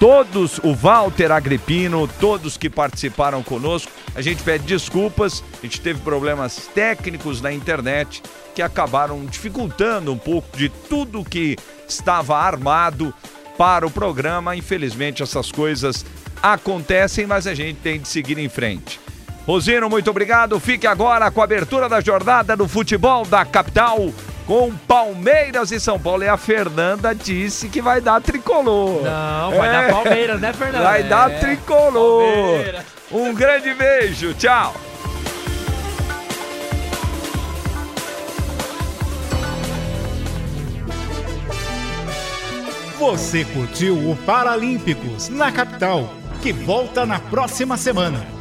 todos, 0.00 0.58
o 0.64 0.74
Walter 0.74 1.30
Agripino, 1.30 2.08
todos 2.18 2.56
que 2.56 2.70
participaram 2.70 3.42
conosco. 3.42 3.92
A 4.14 4.22
gente 4.22 4.42
pede 4.42 4.64
desculpas, 4.64 5.44
a 5.62 5.66
gente 5.66 5.78
teve 5.78 6.00
problemas 6.00 6.68
técnicos 6.74 7.42
na 7.42 7.52
internet 7.52 8.22
que 8.54 8.62
acabaram 8.62 9.24
dificultando 9.26 10.10
um 10.10 10.16
pouco 10.16 10.56
de 10.56 10.70
tudo 10.70 11.22
que 11.22 11.56
estava 11.86 12.38
armado 12.38 13.14
para 13.58 13.86
o 13.86 13.90
programa. 13.90 14.56
Infelizmente, 14.56 15.22
essas 15.22 15.52
coisas 15.52 16.04
acontecem, 16.42 17.26
mas 17.26 17.46
a 17.46 17.54
gente 17.54 17.78
tem 17.80 18.00
de 18.00 18.08
seguir 18.08 18.38
em 18.38 18.48
frente. 18.48 18.98
Rosino, 19.46 19.90
muito 19.90 20.08
obrigado. 20.08 20.58
Fique 20.58 20.86
agora 20.86 21.30
com 21.30 21.42
a 21.42 21.44
abertura 21.44 21.90
da 21.90 22.00
jornada 22.00 22.56
do 22.56 22.66
futebol 22.66 23.26
da 23.26 23.44
capital 23.44 24.10
com 24.46 24.72
Palmeiras 24.86 25.70
e 25.70 25.80
São 25.80 25.98
Paulo. 25.98 26.22
E 26.22 26.28
a 26.28 26.36
Fernanda 26.36 27.14
disse 27.14 27.68
que 27.68 27.80
vai 27.80 28.00
dar 28.00 28.20
tricolor. 28.20 29.02
Não, 29.02 29.50
vai 29.52 29.68
é. 29.68 29.72
dar 29.72 29.90
Palmeiras, 29.90 30.40
né, 30.40 30.52
Fernanda? 30.52 30.84
Vai 30.84 31.00
é. 31.00 31.04
dar 31.04 31.30
tricolor. 31.38 32.24
Palmeiras. 32.24 32.84
Um 33.10 33.34
grande 33.34 33.74
beijo. 33.74 34.34
Tchau. 34.34 34.74
Você 42.98 43.46
curtiu 43.46 43.96
o 44.10 44.14
Paralímpicos 44.26 45.30
na 45.30 45.50
capital, 45.50 46.12
que 46.42 46.52
volta 46.52 47.06
na 47.06 47.18
próxima 47.18 47.78
semana. 47.78 48.39